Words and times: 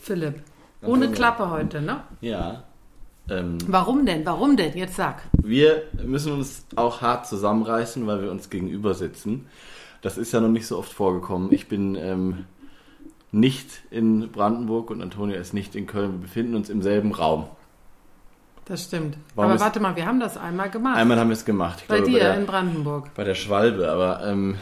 Philipp. 0.00 0.42
Ohne 0.82 1.06
Antonio. 1.06 1.12
Klappe 1.12 1.50
heute, 1.50 1.80
ne? 1.82 2.02
Ja. 2.20 2.64
Ähm, 3.28 3.58
Warum 3.66 4.06
denn? 4.06 4.24
Warum 4.24 4.56
denn? 4.56 4.76
Jetzt 4.76 4.96
sag. 4.96 5.22
wir 5.32 5.82
müssen 6.02 6.32
uns 6.32 6.64
auch 6.76 7.00
hart 7.00 7.26
zusammenreißen, 7.26 8.06
weil 8.06 8.22
wir 8.22 8.30
uns 8.30 8.50
gegenüber 8.50 8.94
sitzen. 8.94 9.46
Das 10.02 10.16
ist 10.16 10.32
ja 10.32 10.40
noch 10.40 10.48
nicht 10.48 10.66
so 10.66 10.78
oft 10.78 10.92
vorgekommen. 10.92 11.52
Ich 11.52 11.68
bin 11.68 11.94
ähm, 11.94 12.46
nicht 13.30 13.82
in 13.90 14.32
Brandenburg 14.32 14.90
und 14.90 15.02
Antonia 15.02 15.38
ist 15.38 15.52
nicht 15.52 15.76
in 15.76 15.86
Köln. 15.86 16.12
Wir 16.12 16.20
befinden 16.22 16.54
uns 16.54 16.70
im 16.70 16.82
selben 16.82 17.12
Raum. 17.12 17.46
Das 18.64 18.84
stimmt. 18.84 19.16
Warum 19.34 19.52
Aber 19.52 19.60
warte 19.60 19.80
mal, 19.80 19.96
wir 19.96 20.06
haben 20.06 20.20
das 20.20 20.36
einmal 20.36 20.70
gemacht. 20.70 20.96
Einmal 20.96 21.18
haben 21.18 21.28
wir 21.28 21.34
es 21.34 21.44
gemacht. 21.44 21.80
Ich 21.82 21.88
bei 21.88 21.96
glaube, 21.96 22.10
dir 22.10 22.18
bei 22.18 22.24
der, 22.24 22.36
in 22.36 22.46
Brandenburg. 22.46 23.14
bei 23.14 23.24
der 23.24 23.34
Schwalbe, 23.34 23.90
aber 23.90 24.24
ähm, 24.24 24.56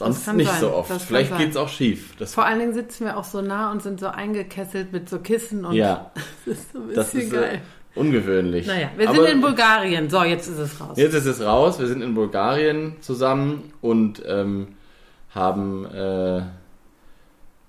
sonst 0.00 0.32
nicht 0.34 0.50
sein. 0.50 0.60
so 0.60 0.72
oft. 0.74 0.90
Das 0.90 1.04
Vielleicht 1.04 1.36
geht 1.38 1.50
es 1.50 1.56
auch 1.56 1.68
schief. 1.68 2.14
Das, 2.18 2.34
Vor 2.34 2.44
allen 2.44 2.58
Dingen 2.58 2.74
sitzen 2.74 3.04
wir 3.06 3.16
auch 3.16 3.24
so 3.24 3.40
nah 3.40 3.70
und 3.70 3.82
sind 3.82 4.00
so 4.00 4.08
eingekesselt 4.08 4.92
mit 4.92 5.08
so 5.08 5.18
Kissen 5.20 5.64
und 5.64 5.74
ja, 5.74 6.10
das 6.46 6.58
ist 6.58 6.72
so 6.72 6.78
ein 6.78 6.86
bisschen 6.88 6.96
das 6.96 7.14
ist 7.14 7.32
geil. 7.32 7.60
äh, 7.94 7.98
ungewöhnlich. 7.98 8.66
Naja, 8.66 8.88
wir 8.96 9.08
Aber- 9.08 9.18
sind 9.18 9.28
in 9.34 9.40
Bulgarien. 9.40 10.10
So, 10.10 10.22
jetzt 10.24 10.48
ist 10.48 10.58
es 10.58 10.80
raus. 10.80 10.96
Jetzt 10.96 11.14
ist 11.14 11.26
es 11.26 11.40
raus. 11.40 11.78
Wir 11.78 11.86
sind 11.86 12.02
in 12.02 12.14
Bulgarien 12.14 12.96
zusammen 13.00 13.72
und 13.80 14.22
ähm, 14.26 14.68
haben 15.34 15.84
äh, 15.86 16.42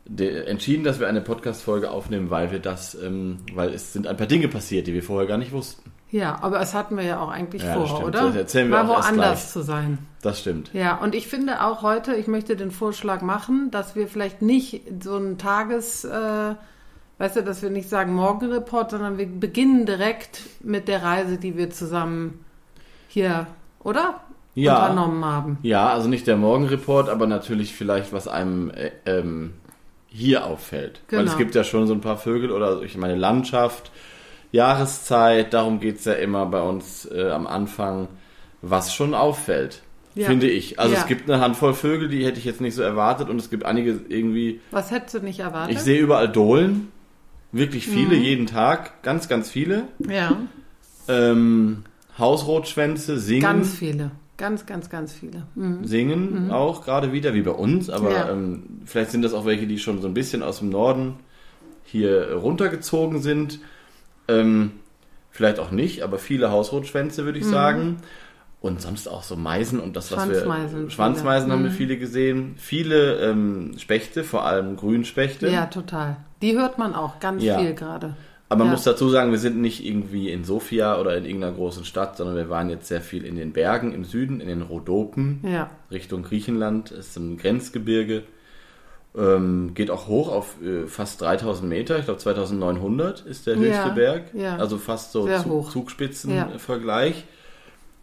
de- 0.05 0.45
entschieden, 0.45 0.84
dass 0.84 1.00
wir 1.00 1.08
eine 1.08 1.22
Podcast-Folge 1.22 1.91
aufnehmen, 1.91 2.30
weil 2.30 2.52
wir 2.52 2.59
das, 2.59 2.95
ähm, 2.95 3.38
weil 3.53 3.69
es 3.73 3.94
sind 3.94 4.08
ein 4.08 4.17
paar 4.17 4.28
Dinge 4.28 4.47
passiert, 4.47 4.88
die 4.88 4.94
wir 4.94 5.03
vorher 5.03 5.28
gar 5.28 5.38
nicht 5.38 5.52
wussten. 5.52 5.91
Ja, 6.11 6.39
aber 6.41 6.59
das 6.59 6.73
hatten 6.73 6.97
wir 6.97 7.03
ja 7.06 7.19
auch 7.22 7.30
eigentlich 7.30 7.61
Ja, 7.63 7.69
das 7.75 7.78
vor, 7.78 7.97
stimmt. 7.97 8.16
oder? 8.16 8.28
Das 8.28 8.36
erzählen 8.36 8.69
wir 8.69 8.84
Mal 8.84 8.89
auch 8.95 9.03
woanders 9.03 9.53
zu 9.53 9.61
sein. 9.61 9.97
Das 10.22 10.39
stimmt. 10.39 10.72
Ja, 10.73 10.97
und 10.97 11.16
ich 11.16 11.27
finde 11.27 11.64
auch 11.64 11.81
heute, 11.81 12.14
ich 12.16 12.27
möchte 12.27 12.55
den 12.55 12.72
Vorschlag 12.72 13.22
machen, 13.22 13.72
dass 13.72 13.95
wir 13.95 14.08
vielleicht 14.08 14.41
nicht 14.41 14.83
so 15.03 15.17
ein 15.17 15.38
Tages, 15.39 16.03
äh, 16.05 16.55
weißt 17.17 17.38
du, 17.38 17.44
dass 17.44 17.61
wir 17.63 17.72
nicht 17.72 17.89
sagen 17.89 18.13
Morgenreport, 18.13 18.91
sondern 18.91 19.17
wir 19.17 19.25
beginnen 19.25 19.86
direkt 19.86 20.41
mit 20.61 20.88
der 20.88 21.02
Reise, 21.03 21.38
die 21.38 21.58
wir 21.58 21.72
zusammen 21.72 22.45
hier, 23.08 23.47
oder? 23.80 24.22
Ja. 24.53 24.75
Unternommen 24.83 25.25
haben. 25.25 25.58
Ja, 25.63 25.89
also 25.89 26.08
nicht 26.09 26.28
der 26.28 26.38
Morgenreport, 26.38 27.09
aber 27.09 27.25
natürlich 27.25 27.73
vielleicht, 27.73 28.11
was 28.13 28.28
einem 28.28 28.69
äh, 28.72 28.91
ähm, 29.06 29.53
hier 30.08 30.45
auffällt. 30.45 31.02
Weil 31.09 31.19
Genau. 31.19 31.31
es 31.31 31.38
gibt 31.38 31.56
ja 31.56 31.63
schon 31.63 31.88
so 31.88 31.94
ein 31.94 32.02
paar 32.02 32.17
Vögel 32.17 32.52
oder 32.52 32.81
ich 32.83 32.97
meine 32.97 33.16
Landschaft, 33.16 33.91
Jahreszeit, 34.52 35.53
darum 35.53 35.80
geht's 35.80 36.06
ja 36.06 36.13
immer 36.13 36.45
bei 36.45 36.61
uns 36.61 37.06
äh, 37.09 37.30
am 37.31 37.47
Anfang, 37.47 38.09
was 38.61 38.94
schon 38.94 39.13
auffällt. 39.16 39.81
Ja. 40.16 40.28
Finde 40.28 40.50
ich. 40.50 40.80
Also 40.80 40.94
Ja. 40.94 41.02
es 41.02 41.08
gibt 41.08 41.30
eine 41.30 41.42
Handvoll 41.42 41.73
Vögel, 41.73 42.09
die 42.09 42.26
hätte 42.26 42.38
ich 42.40 42.45
jetzt 42.45 42.59
nicht 42.62 42.76
so 42.76 42.81
erwartet 42.81 43.30
und 43.30 43.38
es 43.40 43.50
gibt 43.50 43.64
einige 43.66 44.00
irgendwie. 44.09 44.59
Was 44.72 44.92
hättest 44.92 45.16
du 45.16 45.20
nicht 45.20 45.40
erwartet? 45.40 45.76
Ich 45.76 45.81
sehe 45.81 46.00
überall 46.02 46.28
Dohlen. 46.30 46.90
Wirklich 47.53 47.86
viele, 47.88 48.16
Mhm. 48.18 48.22
jeden 48.23 48.45
Tag. 48.48 49.03
Ganz, 49.03 49.28
ganz 49.30 49.50
viele. 49.50 49.84
ja, 50.08 50.38
Ähm, 51.08 51.84
Hausrotschwänze 52.18 53.20
singen. 53.20 53.42
ganz 53.42 53.73
viele. 53.76 54.12
Ganz, 54.38 54.66
ganz, 54.66 54.90
ganz 54.90 55.14
viele. 55.14 55.44
Mhm. 55.56 55.86
singen 55.86 56.52
auch 56.52 56.84
gerade 56.84 57.12
wieder, 57.14 57.34
wie 57.34 57.42
bei 57.42 57.52
uns, 57.52 57.90
aber 57.90 58.12
Ja. 58.12 58.31
ähm, 58.31 58.64
vielleicht 58.86 59.12
sind 59.12 59.22
das 59.22 59.34
auch 59.34 59.46
welche, 59.46 59.68
die 59.68 59.78
schon 59.78 60.02
so 60.02 60.08
ein 60.08 60.14
bisschen 60.16 60.42
aus 60.44 60.59
dem 60.59 60.70
Norden 60.70 61.16
hier 61.84 62.34
runtergezogen 62.34 63.22
sind. 63.22 63.59
Ähm, 64.28 64.72
vielleicht 65.30 65.59
auch 65.59 65.72
nicht, 65.72 66.02
aber 66.03 66.18
viele 66.18 66.52
Hausrotschwänze, 66.52 67.25
würde 67.25 67.38
ich 67.40 67.46
sagen. 67.46 67.97
Und 68.61 68.79
sonst 68.79 69.07
auch 69.07 69.23
so 69.23 69.35
Meisen 69.35 69.79
und 69.79 69.95
das, 69.95 70.11
was 70.11 70.29
wir. 70.29 70.35
Mhm. 70.35 70.41
Schwanzmeisen 70.44 70.89
Schwanzmeisen 70.91 71.45
viele. 71.47 71.53
haben 71.57 71.63
wir 71.63 71.72
Mhm. 71.72 71.75
viele 71.75 71.97
gesehen. 71.97 72.53
Viele 72.57 73.16
ähm, 73.22 73.73
Spechte, 73.79 74.23
vor 74.23 74.45
allem 74.45 74.77
Grünspechte. 74.77 75.49
Ja, 75.49 75.66
total. 75.66 76.17
Die 76.44 76.55
hört 76.55 76.77
man 76.77 76.94
auch 76.94 77.19
ganz 77.19 77.44
Ja. 77.44 77.57
viel 77.57 77.73
gerade. 77.73 78.16
Aber 78.49 78.59
man 78.59 78.67
Ja. 78.67 78.73
muss 78.73 78.83
dazu 78.83 79.09
sagen, 79.09 79.31
wir 79.31 79.39
sind 79.39 79.59
nicht 79.61 79.83
irgendwie 79.83 80.29
in 80.29 80.44
Sofia 80.44 80.99
oder 80.99 81.17
in 81.17 81.25
irgendeiner 81.25 81.53
großen 81.55 81.85
Stadt, 81.85 82.17
sondern 82.17 82.35
wir 82.35 82.49
waren 82.49 82.69
jetzt 82.69 82.88
sehr 82.88 83.01
viel 83.01 83.25
in 83.25 83.35
den 83.35 83.51
Bergen 83.53 83.94
im 83.94 84.03
Süden, 84.03 84.41
in 84.41 84.47
den 84.47 84.61
Rhodopen. 84.61 85.39
Ja, 85.43 85.69
Richtung 85.89 86.22
Griechenland. 86.22 86.91
Es 86.91 87.07
ist 87.07 87.17
ein 87.17 87.38
Grenzgebirge. 87.38 88.23
Ähm, 89.17 89.72
geht 89.73 89.89
auch 89.89 90.07
hoch 90.07 90.29
auf 90.31 90.55
äh, 90.61 90.85
fast 90.88 91.19
3000 91.22 91.67
Meter. 91.67 91.97
Ich 91.97 92.05
glaube 92.05 92.19
2900 92.19 93.22
ist 93.22 93.47
der 93.47 93.55
höchste 93.55 93.88
Ja, 93.88 93.89
Berg. 93.89 94.23
Also 94.59 94.78
fast 94.78 95.11
so 95.13 95.28
Zug. 95.41 95.72
Zugspitzenvergleich. 95.72 97.25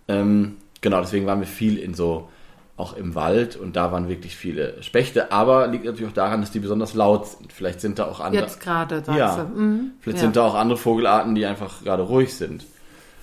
Ähm, 0.09 0.57
genau, 0.81 1.01
deswegen 1.01 1.27
waren 1.27 1.41
wir 1.41 1.47
viel 1.47 1.79
in 1.79 1.95
so, 1.95 2.29
auch 2.77 2.97
im 2.97 3.15
Wald 3.17 3.57
und 3.57 3.75
da 3.77 3.91
waren 3.93 4.09
wirklich 4.09 4.37
viele 4.37 4.81
Spechte. 4.83 5.33
Aber 5.33 5.67
liegt 5.67 5.85
natürlich 5.85 6.09
auch 6.11 6.15
daran, 6.15 6.41
dass 6.41 6.53
die 6.53 6.61
besonders 6.61 6.95
laut 6.95 7.27
sind. 7.27 7.53
Vielleicht 7.53 7.81
sind 7.81 7.99
da 7.99 8.07
auch 8.07 8.21
andere, 8.21 8.45
jetzt 8.45 8.61
gerade, 8.61 8.97
sagst 9.05 9.19
Ja. 9.19 9.37
du. 9.37 9.61
Mhm. 9.61 9.91
vielleicht 10.01 10.19
Ja. 10.19 10.23
sind 10.25 10.37
da 10.37 10.43
auch 10.47 10.55
andere 10.55 10.79
Vogelarten, 10.79 11.35
die 11.35 11.45
einfach 11.45 11.83
gerade 11.83 12.05
ruhig 12.05 12.35
sind. 12.35 12.65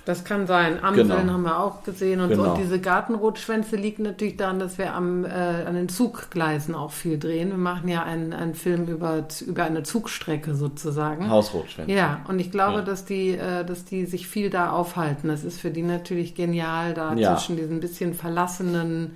Das 0.05 0.23
kann 0.23 0.45
sein. 0.45 0.83
Amseln 0.83 1.07
Genau. 1.09 1.33
haben 1.33 1.41
wir 1.43 1.59
auch 1.59 1.83
gesehen. 1.83 2.21
Und, 2.21 2.29
Genau. 2.29 2.51
und 2.51 2.57
diese 2.59 2.79
Gartenrotschwänze 2.79 3.75
liegt 3.75 3.97
natürlich 3.99 4.37
daran, 4.37 4.59
dass 4.59 4.77
wir 4.77 4.93
am, 4.93 5.25
äh, 5.25 5.29
an 5.29 5.73
den 5.73 5.89
Zuggleisen 5.89 6.75
auch 6.75 6.91
viel 6.91 7.17
drehen. 7.17 7.49
Wir 7.49 7.57
machen 7.57 7.89
ja 7.89 8.03
einen, 8.03 8.31
einen 8.31 8.53
Film 8.53 8.85
über, 8.87 9.25
über 9.47 9.63
eine 9.63 9.81
Zugstrecke 9.81 10.53
sozusagen. 10.53 11.29
Hausrotschwänze. 11.29 11.91
Ja, 11.91 12.21
und 12.27 12.37
ich 12.39 12.51
glaube, 12.51 12.79
Ja. 12.79 12.85
dass 12.85 13.05
die, 13.05 13.31
äh, 13.31 13.65
dass 13.65 13.83
die 13.85 14.05
sich 14.05 14.27
viel 14.27 14.51
da 14.51 14.69
aufhalten. 14.69 15.27
Das 15.27 15.43
ist 15.43 15.59
für 15.59 15.71
die 15.71 15.81
natürlich 15.81 16.35
genial, 16.35 16.93
da 16.93 17.13
Ja. 17.15 17.35
zwischen 17.35 17.57
diesen 17.57 17.79
bisschen 17.79 18.13
verlassenen, 18.13 19.15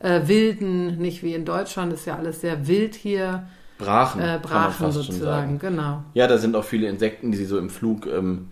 äh, 0.00 0.22
wilden, 0.26 0.96
nicht 0.98 1.22
wie 1.22 1.34
in 1.34 1.44
Deutschland, 1.44 1.92
ist 1.92 2.06
ja 2.06 2.16
alles 2.16 2.40
sehr 2.40 2.66
wild 2.66 2.94
hier, 2.94 3.44
Brachen, 3.78 4.20
äh, 4.20 4.24
kann 4.24 4.32
man 4.32 4.40
Brachen 4.42 4.92
sozusagen, 4.92 5.58
sagen. 5.58 5.76
genau. 5.76 6.02
Ja, 6.14 6.26
da 6.26 6.38
sind 6.38 6.56
auch 6.56 6.64
viele 6.64 6.88
Insekten, 6.88 7.30
die 7.32 7.36
sie 7.38 7.44
so 7.44 7.58
im 7.58 7.68
Flug 7.70 8.06
ähm, 8.06 8.48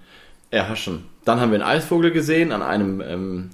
erhaschen. 0.51 1.05
Dann 1.25 1.41
haben 1.41 1.51
wir 1.53 1.57
einen 1.65 1.69
Eisvogel 1.69 2.11
gesehen 2.11 2.53
an 2.53 2.63
einem 2.63 3.01
ähm, 3.01 3.51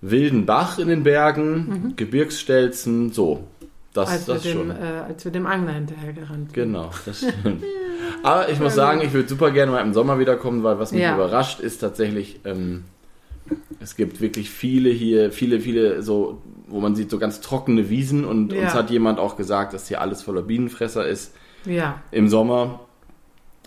wilden 0.00 0.46
Bach 0.46 0.78
in 0.78 0.88
den 0.88 1.02
Bergen, 1.02 1.94
Gebirgsstelzen, 1.96 3.12
so. 3.12 3.44
Das, 3.92 4.08
Mhm. 4.08 4.14
Als 4.14 4.26
wir, 4.28 4.34
das 4.34 4.42
dem, 4.42 4.52
schon. 4.52 4.70
äh, 4.70 4.74
als 5.08 5.24
wir 5.24 5.32
dem 5.32 5.46
Angler 5.46 5.72
hinterhergerannt 5.72 6.50
sind. 6.50 6.52
Genau, 6.52 6.90
das 7.06 7.18
stimmt. 7.18 7.62
Aber 8.22 8.48
ich 8.50 8.60
muss 8.60 8.74
sagen, 8.74 9.00
ich 9.00 9.12
würde 9.14 9.28
super 9.28 9.50
gerne 9.50 9.72
mal 9.72 9.80
im 9.80 9.94
Sommer 9.94 10.18
wiederkommen, 10.18 10.62
weil 10.62 10.78
was 10.78 10.92
mich 10.92 11.02
Ja. 11.02 11.14
überrascht 11.14 11.60
ist 11.60 11.78
tatsächlich, 11.78 12.40
ähm, 12.44 12.84
es 13.80 13.96
gibt 13.96 14.20
wirklich 14.20 14.50
viele 14.50 14.90
hier, 14.90 15.32
viele, 15.32 15.60
viele 15.60 16.02
so, 16.02 16.42
wo 16.66 16.80
man 16.80 16.94
sieht, 16.94 17.10
so 17.10 17.18
ganz 17.18 17.40
trockene 17.40 17.88
Wiesen 17.88 18.24
und 18.24 18.52
Ja. 18.52 18.60
uns 18.60 18.74
hat 18.74 18.90
jemand 18.90 19.18
auch 19.18 19.36
gesagt, 19.36 19.72
dass 19.72 19.88
hier 19.88 20.00
alles 20.00 20.22
voller 20.22 20.42
Bienenfresser 20.42 21.06
ist 21.06 21.34
Ja, 21.64 22.00
im 22.10 22.28
Sommer. 22.28 22.80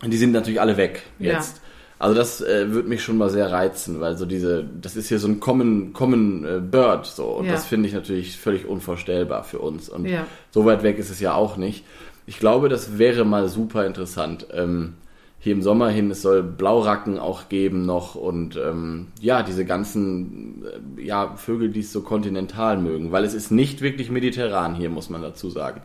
Und 0.04 0.12
die 0.12 0.18
sind 0.18 0.32
natürlich 0.32 0.62
alle 0.62 0.78
weg 0.78 1.04
jetzt. 1.20 1.60
Also 2.00 2.16
das 2.16 2.40
äh, 2.42 2.72
würde 2.72 2.88
mich 2.88 3.04
schon 3.04 3.18
mal 3.18 3.30
sehr 3.30 3.52
reizen, 3.52 4.00
weil 4.00 4.18
so 4.18 4.26
diese, 4.26 4.64
das 4.82 4.96
ist 4.96 5.10
hier 5.10 5.20
so 5.20 5.28
ein 5.28 5.42
Common, 5.42 5.92
Common 5.92 6.46
äh, 6.46 6.60
Bird 6.62 7.06
so 7.06 7.26
und 7.26 7.46
Ja. 7.46 7.52
das 7.52 7.66
finde 7.66 7.90
ich 7.90 7.94
natürlich 7.94 8.38
völlig 8.38 8.66
unvorstellbar 8.66 9.44
für 9.44 9.60
uns 9.60 9.90
und 9.90 10.06
Ja. 10.06 10.26
so 10.50 10.64
weit 10.66 10.82
weg 10.82 10.98
ist 10.98 11.10
es 11.10 11.20
ja 11.20 11.34
auch 11.34 11.58
nicht. 11.58 11.84
Ich 12.26 12.40
glaube, 12.40 12.70
das 12.70 12.98
wäre 12.98 13.26
mal 13.26 13.50
super 13.50 13.86
interessant. 13.86 14.48
Ähm, 14.54 14.94
hier 15.42 15.54
im 15.54 15.62
Sommer 15.62 15.90
hin, 15.90 16.10
es 16.12 16.22
soll 16.22 16.42
Blauracken 16.44 17.18
auch 17.20 17.48
geben 17.50 17.86
noch 17.86 18.16
und 18.16 18.56
ähm, 18.58 19.08
ja, 19.22 19.44
diese 19.44 19.66
ganzen 19.66 20.64
äh, 20.98 21.02
ja, 21.04 21.36
Vögel, 21.36 21.70
die 21.70 21.80
es 21.82 21.92
so 21.92 22.02
kontinental 22.02 22.78
mögen, 22.78 23.12
weil 23.12 23.26
es 23.26 23.34
ist 23.34 23.52
nicht 23.52 23.82
wirklich 23.82 24.10
mediterran 24.10 24.74
hier, 24.76 24.90
muss 24.90 25.10
man 25.10 25.22
dazu 25.22 25.50
sagen. 25.50 25.82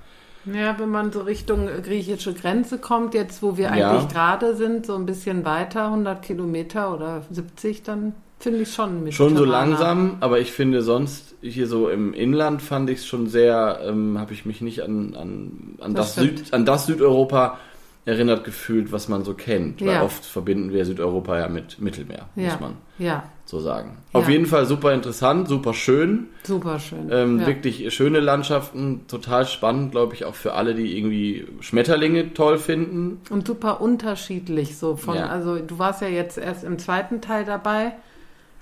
Ja, 0.53 0.79
wenn 0.79 0.91
man 0.91 1.11
so 1.13 1.21
Richtung 1.23 1.69
griechische 1.83 2.35
Grenze 2.35 2.79
kommt, 2.79 3.15
jetzt 3.15 3.43
wo 3.43 3.57
wir 3.57 3.75
Ja. 3.75 3.91
eigentlich 3.91 4.09
gerade 4.09 4.55
sind, 4.57 4.87
so 4.87 4.95
ein 4.95 5.07
bisschen 5.07 5.45
weiter, 5.45 5.91
100 5.91 6.23
Kilometer 6.23 6.95
oder 6.95 7.23
70, 7.31 7.83
dann 7.83 8.15
finde 8.39 8.61
ich 8.61 8.73
schon 8.75 9.05
mit. 9.05 9.15
Schon 9.15 9.37
so 9.37 9.45
langsam, 9.45 10.17
aber 10.21 10.39
ich 10.41 10.53
finde 10.53 10.83
sonst 10.83 11.35
hier 11.41 11.67
so 11.67 11.89
im 11.89 12.13
Inland 12.13 12.61
fand 12.63 12.91
ich 12.91 12.99
es 12.99 13.07
schon 13.07 13.27
sehr, 13.27 13.81
ähm, 13.87 14.19
habe 14.19 14.35
ich 14.35 14.45
mich 14.45 14.61
nicht 14.61 14.83
an, 14.83 15.15
an, 15.17 15.77
an, 15.81 15.95
Das 15.95 16.15
das. 16.15 16.25
Süd, 16.25 16.53
an 16.53 16.67
das 16.67 16.87
Südeuropa 16.87 17.59
erinnert 18.07 18.45
gefühlt, 18.45 18.93
was 18.93 19.09
man 19.09 19.25
so 19.25 19.35
kennt. 19.35 19.81
Weil 19.81 19.95
Ja. 19.95 20.03
oft 20.03 20.25
verbinden 20.25 20.73
wir 20.73 20.85
Südeuropa 20.85 21.39
ja 21.39 21.49
mit 21.49 21.81
Mittelmeer, 21.81 22.29
Ja, 22.37 22.45
muss 22.51 22.61
man 22.61 22.73
ja, 22.99 23.25
so 23.47 23.61
sagen. 23.61 23.97
Auf 24.13 24.29
jeden 24.29 24.47
Fall 24.47 24.67
super 24.67 24.93
interessant, 24.93 25.49
super 25.49 25.73
schön. 25.73 26.29
super 26.43 26.79
schön. 26.79 27.09
Ähm. 27.11 27.47
Wirklich 27.47 27.93
schöne 27.95 28.21
Landschaften, 28.21 29.07
total 29.09 29.47
spannend, 29.47 29.93
glaube 29.93 30.15
ich, 30.15 30.27
auch 30.27 30.35
für 30.35 30.53
alle, 30.53 30.75
die 30.75 30.97
irgendwie 30.99 31.47
Schmetterlinge 31.61 32.35
toll 32.35 32.59
finden. 32.59 33.21
Und 33.31 33.47
super 33.47 33.81
unterschiedlich 33.81 34.77
so 34.77 34.97
von, 34.97 35.17
also 35.17 35.59
du 35.59 35.79
warst 35.79 36.03
ja 36.03 36.09
jetzt 36.09 36.37
erst 36.37 36.63
im 36.65 36.79
zweiten 36.79 37.23
Teil 37.23 37.45
dabei, 37.47 37.93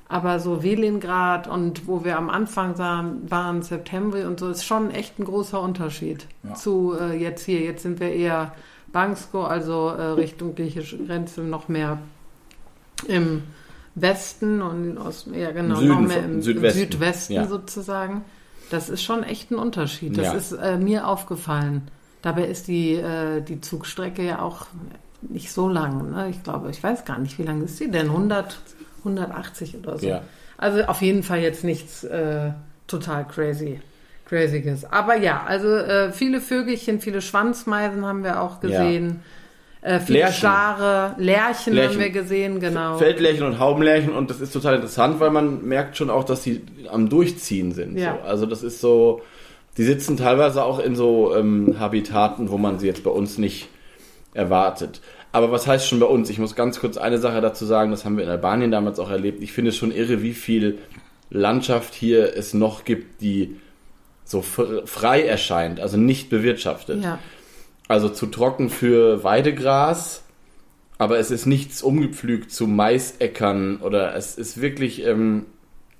aber 0.08 0.38
so 0.38 0.62
Welingrad 0.62 1.48
und 1.48 1.88
wo 1.88 2.04
wir 2.04 2.16
am 2.16 2.30
Anfang 2.30 2.76
sahen, 2.76 3.22
waren 3.30 3.62
September 3.62 4.26
und 4.26 4.38
so 4.38 4.50
ist 4.50 4.64
schon 4.64 4.90
echt 4.90 5.18
ein 5.18 5.24
großer 5.24 5.60
Unterschied 5.60 6.26
zu 6.54 6.94
äh, 7.00 7.16
jetzt 7.16 7.44
hier. 7.44 7.60
Jetzt 7.60 7.82
sind 7.82 7.98
wir 7.98 8.12
eher 8.12 8.52
Bangsko, 8.92 9.44
also 9.44 9.88
äh, 9.88 10.02
Richtung 10.12 10.54
griechische 10.54 10.98
Grenze 10.98 11.40
noch 11.42 11.68
mehr 11.68 11.98
im 13.08 13.42
Westen 13.94 14.62
und 14.62 14.96
Osten, 14.98 15.34
ja 15.34 15.50
genau, 15.50 15.76
Süden 15.76 15.88
noch 15.88 16.00
mehr 16.00 16.24
im 16.24 16.42
Südwesten. 16.42 16.78
Südwesten 16.80 17.32
Ja. 17.34 17.46
sozusagen. 17.46 18.24
Das 18.70 18.88
ist 18.88 19.02
schon 19.02 19.22
echt 19.22 19.50
ein 19.50 19.56
Unterschied. 19.56 20.16
Das 20.16 20.26
Ja. 20.26 20.32
ist 20.34 20.52
äh, 20.52 20.78
mir 20.78 21.06
aufgefallen. 21.08 21.88
Dabei 22.22 22.44
ist 22.46 22.68
die, 22.68 22.94
äh, 22.94 23.42
die 23.42 23.60
Zugstrecke 23.60 24.22
ja 24.24 24.40
auch 24.40 24.66
nicht 25.20 25.52
so 25.52 25.68
lang. 25.68 26.10
Ne? 26.10 26.28
Ich 26.30 26.42
glaube, 26.42 26.70
ich 26.70 26.82
weiß 26.82 27.04
gar 27.04 27.18
nicht, 27.18 27.38
wie 27.38 27.42
lang 27.42 27.62
ist 27.62 27.76
sie 27.78 27.90
denn? 27.90 28.06
100, 28.06 28.60
180 29.00 29.76
oder 29.78 29.98
so. 29.98 30.06
Ja. 30.06 30.22
Also 30.56 30.82
auf 30.84 31.02
jeden 31.02 31.22
Fall 31.22 31.40
jetzt 31.40 31.64
nichts 31.64 32.04
äh, 32.04 32.52
total 32.86 33.26
crazy. 33.26 33.80
Crazyes. 34.32 34.84
Aber 34.84 35.16
ja, 35.16 35.44
also 35.46 35.68
äh, 35.68 36.10
viele 36.12 36.40
Vögelchen, 36.40 37.00
viele 37.00 37.20
Schwanzmeisen 37.20 38.06
haben 38.06 38.24
wir 38.24 38.40
auch 38.40 38.60
gesehen. 38.60 39.20
Äh, 39.82 39.98
viele 40.00 40.20
Lerchen. 40.20 40.38
Stare, 40.38 41.14
Lerchen, 41.18 41.74
Lerchen. 41.74 41.92
haben 41.92 42.00
wir 42.00 42.10
gesehen, 42.10 42.60
genau. 42.60 42.96
Feldlärchen 42.96 43.44
und 43.44 43.58
Haubenlärchen 43.58 44.12
und 44.12 44.30
das 44.30 44.40
ist 44.40 44.52
total 44.52 44.76
interessant, 44.76 45.20
weil 45.20 45.30
man 45.30 45.66
merkt 45.66 45.96
schon 45.96 46.08
auch, 46.08 46.24
dass 46.24 46.44
sie 46.44 46.62
am 46.90 47.08
Durchziehen 47.08 47.72
sind. 47.72 47.98
Ja. 47.98 48.18
So. 48.22 48.28
Also 48.28 48.46
das 48.46 48.62
ist 48.62 48.80
so, 48.80 49.22
die 49.76 49.84
sitzen 49.84 50.16
teilweise 50.16 50.64
auch 50.64 50.78
in 50.78 50.96
so 50.96 51.34
ähm, 51.34 51.76
Habitaten, 51.78 52.50
wo 52.50 52.58
man 52.58 52.78
sie 52.78 52.86
jetzt 52.86 53.04
bei 53.04 53.10
uns 53.10 53.38
nicht 53.38 53.68
erwartet. 54.34 55.00
Aber 55.32 55.50
was 55.50 55.66
heißt 55.66 55.88
schon 55.88 55.98
bei 55.98 56.06
uns? 56.06 56.30
Ich 56.30 56.38
muss 56.38 56.54
ganz 56.54 56.78
kurz 56.78 56.96
eine 56.96 57.18
Sache 57.18 57.40
dazu 57.40 57.66
sagen, 57.66 57.90
das 57.90 58.04
haben 58.04 58.16
wir 58.16 58.24
in 58.24 58.30
Albanien 58.30 58.70
damals 58.70 58.98
auch 58.98 59.10
erlebt. 59.10 59.42
Ich 59.42 59.52
finde 59.52 59.70
es 59.70 59.76
schon 59.76 59.90
irre, 59.90 60.22
wie 60.22 60.34
viel 60.34 60.78
Landschaft 61.28 61.94
hier 61.94 62.36
es 62.36 62.54
noch 62.54 62.84
gibt, 62.84 63.20
die 63.20 63.56
so 64.32 64.40
fr- 64.40 64.84
frei 64.86 65.22
erscheint, 65.22 65.78
also 65.78 65.96
nicht 65.96 66.28
bewirtschaftet. 66.30 67.02
Ja, 67.04 67.18
Also 67.88 68.08
zu 68.08 68.26
trocken 68.26 68.68
für 68.70 69.22
Weidegras, 69.22 70.22
aber 70.98 71.18
es 71.18 71.30
ist 71.30 71.46
nichts 71.46 71.82
umgepflügt 71.82 72.50
zu 72.50 72.66
Maisäckern 72.66 73.76
oder 73.82 74.16
es 74.16 74.36
ist 74.36 74.60
wirklich 74.60 75.04
ähm, 75.06 75.46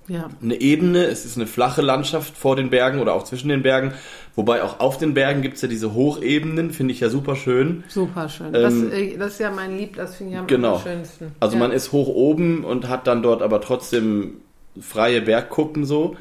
ja, 0.07 0.29
eine 0.41 0.59
Ebene, 0.59 1.05
es 1.05 1.23
ist 1.25 1.37
eine 1.37 1.47
flache 1.47 1.81
Landschaft 1.81 2.35
vor 2.37 2.55
den 2.57 2.69
Bergen 2.69 2.99
oder 2.99 3.13
auch 3.13 3.23
zwischen 3.23 3.47
den 3.49 3.61
Bergen. 3.63 3.93
Wobei 4.35 4.63
auch 4.63 4.79
auf 4.81 4.97
den 4.97 5.13
Bergen 5.13 5.41
gibt 5.41 5.55
es 5.55 5.61
ja 5.61 5.67
diese 5.69 5.93
Hochebenen, 5.93 6.71
finde 6.71 6.93
ich 6.93 6.99
ja 6.99 7.09
super 7.09 7.35
schön. 7.35 7.83
super 7.87 8.27
schön. 8.29 8.47
Ähm, 8.47 8.61
das, 8.61 8.73
äh, 8.73 9.17
das 9.17 9.33
ist 9.33 9.39
ja 9.39 9.51
mein 9.51 9.77
Lieb, 9.77 9.95
das 9.95 10.15
finde 10.15 10.33
ich 10.33 10.39
am 10.39 10.47
Genau. 10.47 10.79
schönsten. 10.79 11.31
Also 11.39 11.55
ja. 11.55 11.59
man 11.63 11.71
ist 11.71 11.91
hoch 11.93 12.07
oben 12.09 12.65
und 12.65 12.89
hat 12.89 13.07
dann 13.07 13.21
dort 13.23 13.41
aber 13.41 13.61
trotzdem 13.61 14.37
freie 14.81 15.21
Bergkuppen 15.21 15.85
so. 15.85 16.15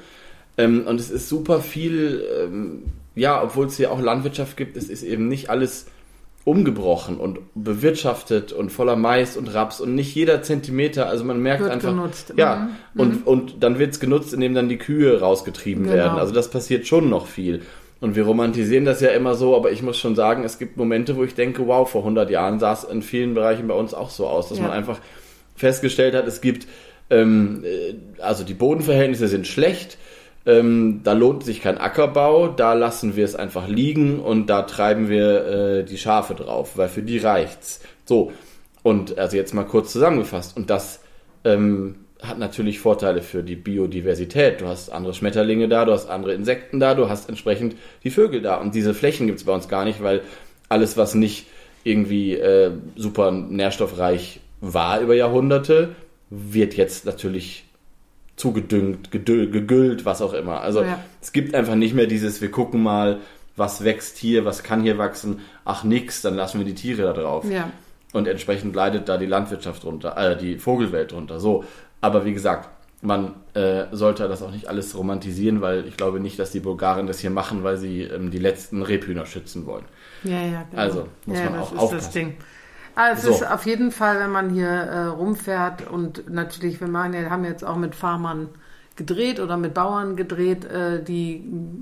Ähm, 0.58 0.86
und 0.86 1.00
es 1.00 1.10
ist 1.10 1.28
super 1.28 1.60
viel, 1.60 2.24
ähm, 2.42 2.82
ja, 3.14 3.42
obwohl 3.42 3.66
es 3.66 3.76
hier 3.76 3.90
auch 3.92 4.00
Landwirtschaft 4.00 4.56
gibt, 4.56 4.76
es 4.76 4.88
ist 4.90 5.02
eben 5.02 5.28
nicht 5.28 5.50
alles 5.50 5.86
umgebrochen 6.44 7.18
und 7.18 7.38
bewirtschaftet 7.54 8.52
und 8.52 8.70
voller 8.70 8.96
Mais 8.96 9.36
und 9.36 9.54
Raps 9.54 9.80
und 9.80 9.94
nicht 9.94 10.12
jeder 10.14 10.42
Zentimeter, 10.42 11.06
also 11.08 11.24
man 11.24 11.40
merkt 11.40 11.62
Wird 11.62 11.70
einfach, 11.72 11.90
genutzt. 11.90 12.34
ja, 12.36 12.68
Mhm. 12.94 13.00
und, 13.00 13.26
und 13.26 13.54
dann 13.62 13.78
wird 13.78 13.92
es 13.92 14.00
genutzt, 14.00 14.34
indem 14.34 14.54
dann 14.54 14.68
die 14.68 14.78
Kühe 14.78 15.20
rausgetrieben 15.20 15.84
Genau. 15.84 15.94
werden. 15.96 16.18
Also 16.18 16.32
das 16.34 16.50
passiert 16.50 16.86
schon 16.86 17.08
noch 17.08 17.26
viel. 17.28 17.62
Und 18.00 18.16
wir 18.16 18.24
romantisieren 18.24 18.84
das 18.84 19.00
ja 19.00 19.10
immer 19.10 19.36
so, 19.36 19.54
aber 19.54 19.70
ich 19.70 19.82
muss 19.82 19.96
schon 19.96 20.16
sagen, 20.16 20.42
es 20.42 20.58
gibt 20.58 20.76
Momente, 20.76 21.16
wo 21.16 21.22
ich 21.22 21.36
denke, 21.36 21.64
wow, 21.68 21.88
vor 21.88 22.00
100 22.02 22.28
Jahren 22.30 22.58
sah 22.58 22.72
es 22.72 22.82
in 22.82 23.02
vielen 23.02 23.34
Bereichen 23.34 23.68
bei 23.68 23.74
uns 23.74 23.94
auch 23.94 24.10
so 24.10 24.26
aus, 24.26 24.48
dass 24.48 24.58
Ja. 24.58 24.64
man 24.64 24.72
einfach 24.72 24.98
festgestellt 25.54 26.14
hat, 26.16 26.26
es 26.26 26.40
gibt, 26.40 26.66
ähm, 27.10 27.62
äh, 27.64 27.94
also 28.20 28.42
die 28.42 28.54
Bodenverhältnisse 28.54 29.28
sind 29.28 29.46
schlecht, 29.46 29.98
ähm, 30.44 31.00
da 31.04 31.12
lohnt 31.12 31.44
sich 31.44 31.60
kein 31.60 31.78
Ackerbau, 31.78 32.48
da 32.48 32.72
lassen 32.72 33.16
wir 33.16 33.24
es 33.24 33.36
einfach 33.36 33.68
liegen 33.68 34.18
und 34.18 34.46
da 34.46 34.62
treiben 34.62 35.08
wir 35.08 35.46
äh, 35.46 35.84
die 35.84 35.98
Schafe 35.98 36.34
drauf, 36.34 36.76
weil 36.76 36.88
für 36.88 37.02
die 37.02 37.18
reicht's. 37.18 37.80
So, 38.04 38.32
und 38.82 39.18
also 39.18 39.36
jetzt 39.36 39.54
mal 39.54 39.64
kurz 39.64 39.92
zusammengefasst. 39.92 40.56
Und 40.56 40.68
das 40.70 41.00
ähm, 41.44 41.96
hat 42.22 42.38
natürlich 42.38 42.80
Vorteile 42.80 43.22
für 43.22 43.42
die 43.42 43.56
Biodiversität. 43.56 44.60
Du 44.60 44.66
hast 44.66 44.90
andere 44.90 45.14
Schmetterlinge 45.14 45.68
da, 45.68 45.84
du 45.84 45.92
hast 45.92 46.08
andere 46.08 46.34
Insekten 46.34 46.80
da, 46.80 46.94
du 46.94 47.08
hast 47.08 47.28
entsprechend 47.28 47.76
die 48.02 48.10
Vögel 48.10 48.42
da. 48.42 48.56
Und 48.56 48.74
diese 48.74 48.94
Flächen 48.94 49.26
gibt's 49.26 49.44
bei 49.44 49.52
uns 49.52 49.68
gar 49.68 49.84
nicht, 49.84 50.02
weil 50.02 50.22
alles, 50.68 50.96
was 50.96 51.14
nicht 51.14 51.46
irgendwie 51.84 52.34
äh, 52.34 52.72
super 52.96 53.30
nährstoffreich 53.30 54.40
war 54.60 55.00
über 55.00 55.14
Jahrhunderte, 55.14 55.94
wird 56.30 56.74
jetzt 56.74 57.04
natürlich 57.04 57.64
zugedüngt, 58.36 59.10
gedü- 59.10 59.50
gegüllt, 59.50 60.04
was 60.04 60.22
auch 60.22 60.32
immer. 60.32 60.60
Also 60.60 60.82
Ja. 60.82 60.98
es 61.20 61.32
gibt 61.32 61.54
einfach 61.54 61.74
nicht 61.74 61.94
mehr 61.94 62.06
dieses, 62.06 62.40
wir 62.40 62.50
gucken 62.50 62.82
mal, 62.82 63.20
was 63.56 63.84
wächst 63.84 64.16
hier, 64.18 64.44
was 64.44 64.62
kann 64.62 64.82
hier 64.82 64.96
wachsen, 64.98 65.40
ach 65.64 65.84
nix, 65.84 66.22
dann 66.22 66.34
lassen 66.34 66.58
wir 66.58 66.64
die 66.64 66.74
Tiere 66.74 67.02
da 67.02 67.12
drauf. 67.12 67.44
Ja, 67.50 67.70
Und 68.14 68.26
entsprechend 68.26 68.74
leidet 68.74 69.08
da 69.08 69.18
die 69.18 69.26
Landwirtschaft 69.26 69.84
drunter, 69.84 70.16
äh, 70.16 70.36
die 70.36 70.58
Vogelwelt 70.58 71.12
drunter. 71.12 71.38
So. 71.40 71.64
Aber 72.00 72.24
wie 72.24 72.32
gesagt, 72.32 72.68
man 73.02 73.34
äh, 73.54 73.84
sollte 73.92 74.28
das 74.28 74.42
auch 74.42 74.50
nicht 74.50 74.68
alles 74.68 74.96
romantisieren, 74.96 75.60
weil 75.60 75.86
ich 75.86 75.96
glaube 75.96 76.20
nicht, 76.20 76.38
dass 76.38 76.50
die 76.50 76.60
Bulgaren 76.60 77.06
das 77.06 77.18
hier 77.20 77.30
machen, 77.30 77.62
weil 77.64 77.76
sie 77.76 78.02
ähm, 78.02 78.30
die 78.30 78.38
letzten 78.38 78.82
Rebhühner 78.82 79.26
schützen 79.26 79.66
wollen. 79.66 79.84
ja, 80.24 80.40
ja. 80.42 80.64
Genau. 80.70 80.82
Also, 80.82 81.08
muss 81.26 81.38
ja, 81.38 81.44
man 81.50 81.60
das 81.60 81.68
auch 81.72 81.78
aufpassen. 81.78 82.34
Ding. 82.96 83.04
Ah, 83.04 83.10
es 83.12 83.22
So. 83.22 83.30
ist 83.30 83.46
auf 83.50 83.66
jeden 83.66 83.90
Fall, 83.90 84.20
wenn 84.20 84.30
man 84.32 84.50
hier 84.50 84.68
äh, 84.68 85.04
rumfährt 85.06 85.88
und 85.90 86.28
natürlich, 86.30 86.80
wir 86.80 86.88
machen 86.88 87.14
ja, 87.14 87.30
haben 87.30 87.44
jetzt 87.44 87.64
auch 87.64 87.76
mit 87.76 87.94
Farmern 87.94 88.48
gedreht 88.96 89.40
oder 89.40 89.56
mit 89.56 89.74
Bauern 89.74 90.16
gedreht, 90.16 90.64
äh, 90.64 91.02
die 91.02 91.36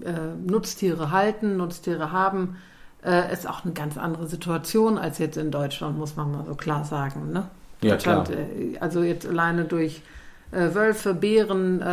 äh, 0.04 0.50
Nutztiere 0.50 1.10
halten, 1.10 1.56
Nutztiere 1.56 2.12
haben, 2.12 2.56
äh, 3.04 3.32
ist 3.32 3.48
auch 3.48 3.64
eine 3.64 3.74
ganz 3.74 3.98
andere 3.98 4.26
Situation 4.26 4.98
als 4.98 5.18
jetzt 5.18 5.36
in 5.36 5.50
Deutschland, 5.50 5.98
muss 5.98 6.16
man 6.16 6.30
mal 6.32 6.44
so 6.46 6.54
klar 6.54 6.84
sagen. 6.84 7.32
Ne? 7.32 7.48
Ja, 7.82 7.92
Deutschland, 7.92 8.28
klar. 8.28 8.38
äh, 8.38 8.78
also 8.78 9.02
jetzt 9.02 9.26
alleine 9.26 9.64
durch 9.64 10.02
äh, 10.52 10.74
Wölfe, 10.74 11.14
Bären 11.14 11.80
äh, 11.80 11.84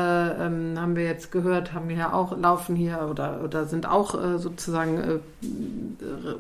ähm, 0.46 0.74
haben 0.80 0.96
wir 0.96 1.04
jetzt 1.06 1.32
gehört, 1.32 1.74
haben 1.74 1.90
hier 1.90 2.14
auch 2.14 2.38
laufen 2.38 2.76
hier 2.76 3.08
oder 3.10 3.42
oder 3.44 3.66
sind 3.66 3.88
auch 3.88 4.16
sozusagen 4.38 5.22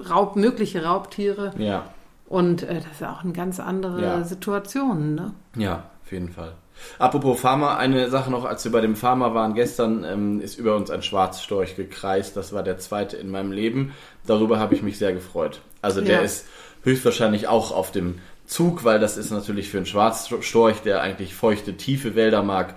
Raub, 0.09 0.35
mögliche 0.35 0.83
Raubtiere 0.83 1.53
Ja, 1.57 1.85
und 2.27 2.63
äh, 2.63 2.75
das 2.75 2.85
ist 2.94 3.01
ja 3.01 3.13
auch 3.13 3.24
eine 3.24 3.33
ganz 3.33 3.59
andere 3.59 4.01
Ja. 4.01 4.24
Situation, 4.24 5.15
ne? 5.15 5.33
ja, 5.56 5.83
auf 6.03 6.12
jeden 6.12 6.29
Fall. 6.29 6.53
Apropos 7.00 7.39
Farmer, 7.39 7.77
eine 7.77 8.09
Sache 8.09 8.29
noch, 8.29 8.45
als 8.45 8.63
wir 8.63 8.71
bei 8.71 8.81
dem 8.81 8.95
Farmer 8.95 9.33
waren 9.33 9.56
gestern, 9.56 10.03
ähm, 10.03 10.39
ist 10.39 10.59
über 10.59 10.75
uns 10.75 10.91
ein 10.91 11.01
Schwarzstorch 11.01 11.75
gekreist. 11.75 12.38
Das 12.38 12.53
war 12.53 12.62
der 12.62 12.77
zweite 12.77 13.18
in 13.18 13.31
meinem 13.31 13.51
Leben. 13.51 13.94
Darüber 14.27 14.59
habe 14.59 14.75
ich 14.75 14.83
mich 14.83 15.00
sehr 15.00 15.12
gefreut. 15.12 15.62
Also 15.81 16.01
der 16.01 16.18
Ja. 16.18 16.21
ist 16.21 16.45
höchstwahrscheinlich 16.83 17.47
auch 17.47 17.71
auf 17.71 17.92
dem 17.92 18.19
Zug, 18.45 18.83
weil 18.83 18.99
das 18.99 19.18
ist 19.18 19.31
natürlich 19.31 19.69
für 19.69 19.78
einen 19.78 19.85
Schwarzstorch, 19.87 20.81
der 20.81 21.02
eigentlich 21.02 21.33
feuchte, 21.33 21.75
tiefe 21.75 22.13
Wälder 22.16 22.44
mag, 22.44 22.75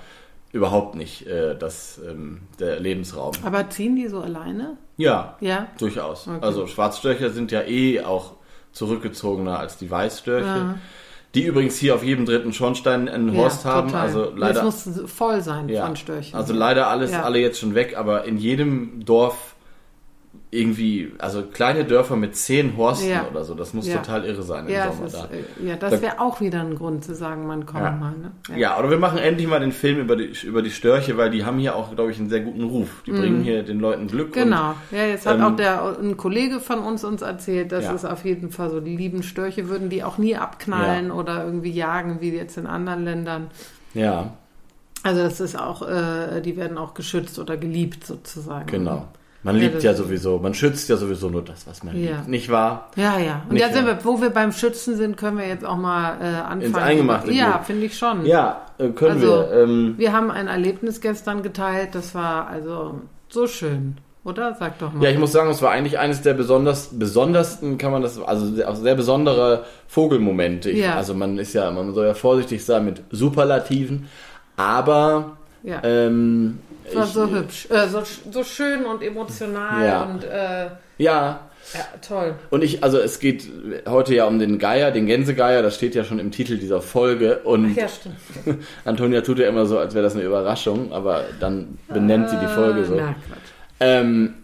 überhaupt 0.53 0.95
nicht 0.97 1.27
äh, 1.27 1.55
das, 1.57 2.01
ähm, 2.09 2.41
der 2.59 2.81
Lebensraum. 2.81 3.35
Aber 3.45 3.69
ziehen 3.71 3.95
die 3.97 4.09
so 4.09 4.21
alleine? 4.21 4.79
Ja, 4.97 5.37
Ja. 5.41 5.69
durchaus. 5.79 6.27
Okay. 6.27 6.39
Also 6.41 6.67
Schwarzstörche 6.67 7.31
sind 7.31 7.53
ja 7.53 7.63
eh 7.63 8.03
auch 8.03 8.33
zurückgezogener 8.73 9.59
als 9.59 9.77
die 9.77 9.91
Weißstörche. 9.91 10.47
Ja. 10.47 10.75
Die 11.35 11.45
übrigens 11.45 11.77
hier 11.77 11.95
auf 11.95 12.03
jedem 12.03 12.27
dritten 12.27 12.53
Schornstein 12.53 13.09
einen 13.09 13.37
Horst 13.37 13.65
haben. 13.65 13.89
total. 13.89 14.07
Also 14.07 14.33
leider, 14.35 14.65
Das 14.65 14.87
muss 14.87 15.11
voll 15.13 15.41
sein 15.43 15.69
ja, 15.69 15.87
von 15.87 15.95
Störchen. 15.95 16.37
also 16.37 16.53
leider 16.53 16.89
alles, 16.89 17.13
alle 17.13 17.39
jetzt 17.39 17.61
schon 17.61 17.75
weg, 17.77 17.97
aber 17.97 18.25
in 18.25 18.37
jedem 18.37 19.05
Dorf 19.05 19.50
irgendwie, 20.53 21.13
also 21.19 21.43
kleine 21.43 21.85
Dörfer 21.85 22.17
mit 22.17 22.35
zehn 22.35 22.77
Horsten 22.77 23.09
Ja. 23.11 23.25
oder 23.31 23.45
so, 23.45 23.55
das 23.55 23.73
muss 23.73 23.87
Ja. 23.87 23.99
total 23.99 24.25
irre 24.25 24.43
sein 24.43 24.67
im 24.67 24.73
ja, 24.75 24.91
Sommer 24.91 25.05
das, 25.05 25.13
da. 25.13 25.25
ist, 25.27 25.33
äh, 25.63 25.69
ja, 25.69 25.77
das 25.77 25.91
Da- 25.93 26.03
wäre 26.03 26.21
auch 26.21 26.41
wieder 26.41 26.61
ein 26.61 26.75
Grund 26.75 27.05
zu 27.05 27.15
sagen, 27.15 27.47
man 27.47 27.67
kommt 27.67 28.01
mal. 28.01 28.15
Ne? 28.17 28.33
Ja, 28.59 28.77
oder 28.79 28.91
wir 28.91 28.99
machen 28.99 29.19
endlich 29.19 29.47
mal 29.47 29.61
den 29.61 29.71
Film 29.71 30.01
über 30.01 30.17
die, 30.17 30.33
über 30.45 30.63
die 30.63 30.73
Störche, 30.73 31.17
weil 31.17 31.31
die 31.31 31.45
haben 31.45 31.59
hier 31.61 31.77
auch, 31.77 31.95
glaube 31.95 32.11
ich, 32.11 32.19
einen 32.19 32.29
sehr 32.31 32.41
guten 32.41 32.65
Ruf. 32.65 33.03
Die 33.07 33.13
bringen 33.13 33.43
hier 33.43 33.63
den 33.63 33.79
Leuten 33.79 34.09
Glück. 34.09 34.31
Mhm. 34.31 34.41
Genau. 34.41 34.75
Ja, 34.91 35.05
jetzt 35.07 35.25
hat 35.25 35.37
ähm, 35.37 35.45
auch 35.45 35.55
der, 35.57 35.97
ein 36.03 36.17
Kollege 36.17 36.59
von 36.59 36.81
uns 36.81 37.05
uns 37.05 37.23
erzählt, 37.23 37.71
dass 37.71 37.89
es 37.89 38.05
auf 38.05 38.25
jeden 38.25 38.51
Fall 38.51 38.71
so 38.71 38.81
die 38.81 38.97
lieben 38.97 39.23
Störche 39.23 39.69
würden 39.69 39.89
die 39.89 40.03
auch 40.03 40.19
nie 40.19 40.35
abknallen 40.37 41.13
oder 41.13 41.45
irgendwie 41.45 41.71
jagen, 41.71 42.21
wie 42.21 42.31
jetzt 42.35 42.59
in 42.59 42.67
anderen 42.67 43.05
Ländern. 43.05 43.51
Und, 43.95 44.01
ja, 44.01 44.33
Also 45.05 45.23
das 45.23 45.39
ist 45.41 45.57
auch, 45.57 45.83
äh, 45.89 46.41
die 46.41 46.57
werden 46.57 46.77
auch 46.77 46.95
geschützt 46.95 47.39
oder 47.39 47.57
geliebt 47.57 48.05
sozusagen. 48.05 48.67
genau. 48.67 49.07
Man 49.43 49.57
Ja, 49.57 49.63
liebt 49.63 49.83
ja 49.83 49.95
sowieso, 49.95 50.39
man 50.39 50.53
schützt 50.53 50.89
ja 50.91 50.97
sowieso 50.97 51.31
nur 51.31 51.43
das, 51.43 51.67
was 51.67 51.83
man 51.83 51.97
Ja. 51.97 52.17
liebt. 52.17 52.29
Nicht 52.29 52.51
wahr? 52.51 52.91
Ja, 52.97 53.19
ja. 53.19 53.43
Und 53.49 53.55
Nicht 53.55 53.65
da 53.65 53.73
sind 53.73 53.87
wahr? 53.87 53.97
wir, 53.97 54.05
wo 54.05 54.21
wir 54.21 54.29
beim 54.31 54.53
Schützen 54.53 54.97
sind, 54.97 55.17
können 55.17 55.39
wir 55.39 55.49
jetzt 55.49 55.65
auch 55.65 55.79
mal 55.79 56.19
äh, 56.21 56.25
anfangen. 56.25 56.61
Ins 56.63 56.77
Eingemachte 56.77 57.33
Ja, 57.33 57.59
finde 57.65 57.87
ich 57.87 57.97
schon. 57.97 58.27
Ja, 58.27 58.67
äh, 58.77 58.89
können 58.91 59.13
Also- 59.13 59.27
wir. 59.51 59.53
Ähm, 59.63 59.95
Wir 59.97 60.13
haben 60.13 60.31
ein 60.31 60.47
Erlebnis 60.47 61.01
gestern 61.01 61.43
geteilt, 61.43 61.95
das 61.95 62.15
war 62.15 62.49
also 62.49 63.01
so 63.31 63.47
schön, 63.47 63.97
oder? 64.25 64.55
Sag 64.61 64.79
doch 64.79 64.93
mal. 64.93 65.03
Ja, 65.05 65.11
ich 65.11 65.19
muss 65.19 65.33
sagen, 65.33 65.49
es 65.49 65.63
war 65.63 65.71
eigentlich 65.71 65.99
eines 65.99 66.21
der 66.21 66.35
besonders, 66.35 66.91
besondersten, 66.93 67.79
kann 67.79 67.93
man 67.93 68.03
das, 68.03 68.21
also 68.21 68.47
sehr, 68.55 68.75
sehr 68.77 68.95
besondere 68.95 69.65
Vogelmomente. 69.89 70.69
Ich, 70.69 70.81
Ja. 70.81 70.97
Also 70.97 71.15
man 71.15 71.39
ist 71.39 71.55
ja, 71.55 71.71
man 71.71 71.95
soll 71.95 72.07
ja 72.09 72.13
vorsichtig 72.15 72.63
sein 72.63 72.85
mit 72.85 73.03
Superlativen, 73.11 74.07
aber 74.57 75.37
ja. 75.63 75.81
ähm, 75.83 76.59
war 76.95 77.05
ich- 77.05 77.11
so 77.11 77.29
hübsch, 77.31 77.67
äh, 77.71 77.89
so, 77.89 78.03
so 78.31 78.45
schön 78.45 78.85
und 78.85 79.03
emotional 79.03 79.85
Ja. 79.87 80.03
und 80.05 80.25
äh, 80.25 80.67
Ja, 80.99 81.41
ja, 81.75 81.81
toll. 82.07 82.35
und 82.51 82.63
ich, 82.65 82.83
also 82.83 82.99
es 82.99 83.19
geht 83.21 83.45
heute 83.89 84.15
ja 84.15 84.25
um 84.27 84.39
den 84.39 84.59
Geier, 84.59 84.91
den 84.91 85.07
Gänsegeier, 85.07 85.63
das 85.63 85.77
steht 85.77 85.95
ja 85.95 86.05
schon 86.05 86.19
im 86.19 86.31
Titel 86.31 86.57
dieser 86.59 86.81
Folge 86.81 87.41
und 87.45 87.75
Ja, 87.75 87.87
stimmt. 87.89 88.17
Antonia 88.85 89.21
tut 89.21 89.39
ja 89.39 89.49
immer 89.49 89.67
so, 89.67 89.79
als 89.79 89.95
wäre 89.95 90.03
das 90.03 90.15
eine 90.15 90.25
Überraschung, 90.25 90.93
aber 90.93 91.25
dann 91.39 91.79
benennt 91.89 92.31
sie 92.31 92.37
die 92.39 92.47
Folge 92.49 92.85
so. 92.85 92.95
Äh, 92.97 93.01
Na. 93.03 93.15
Ähm, 93.81 94.35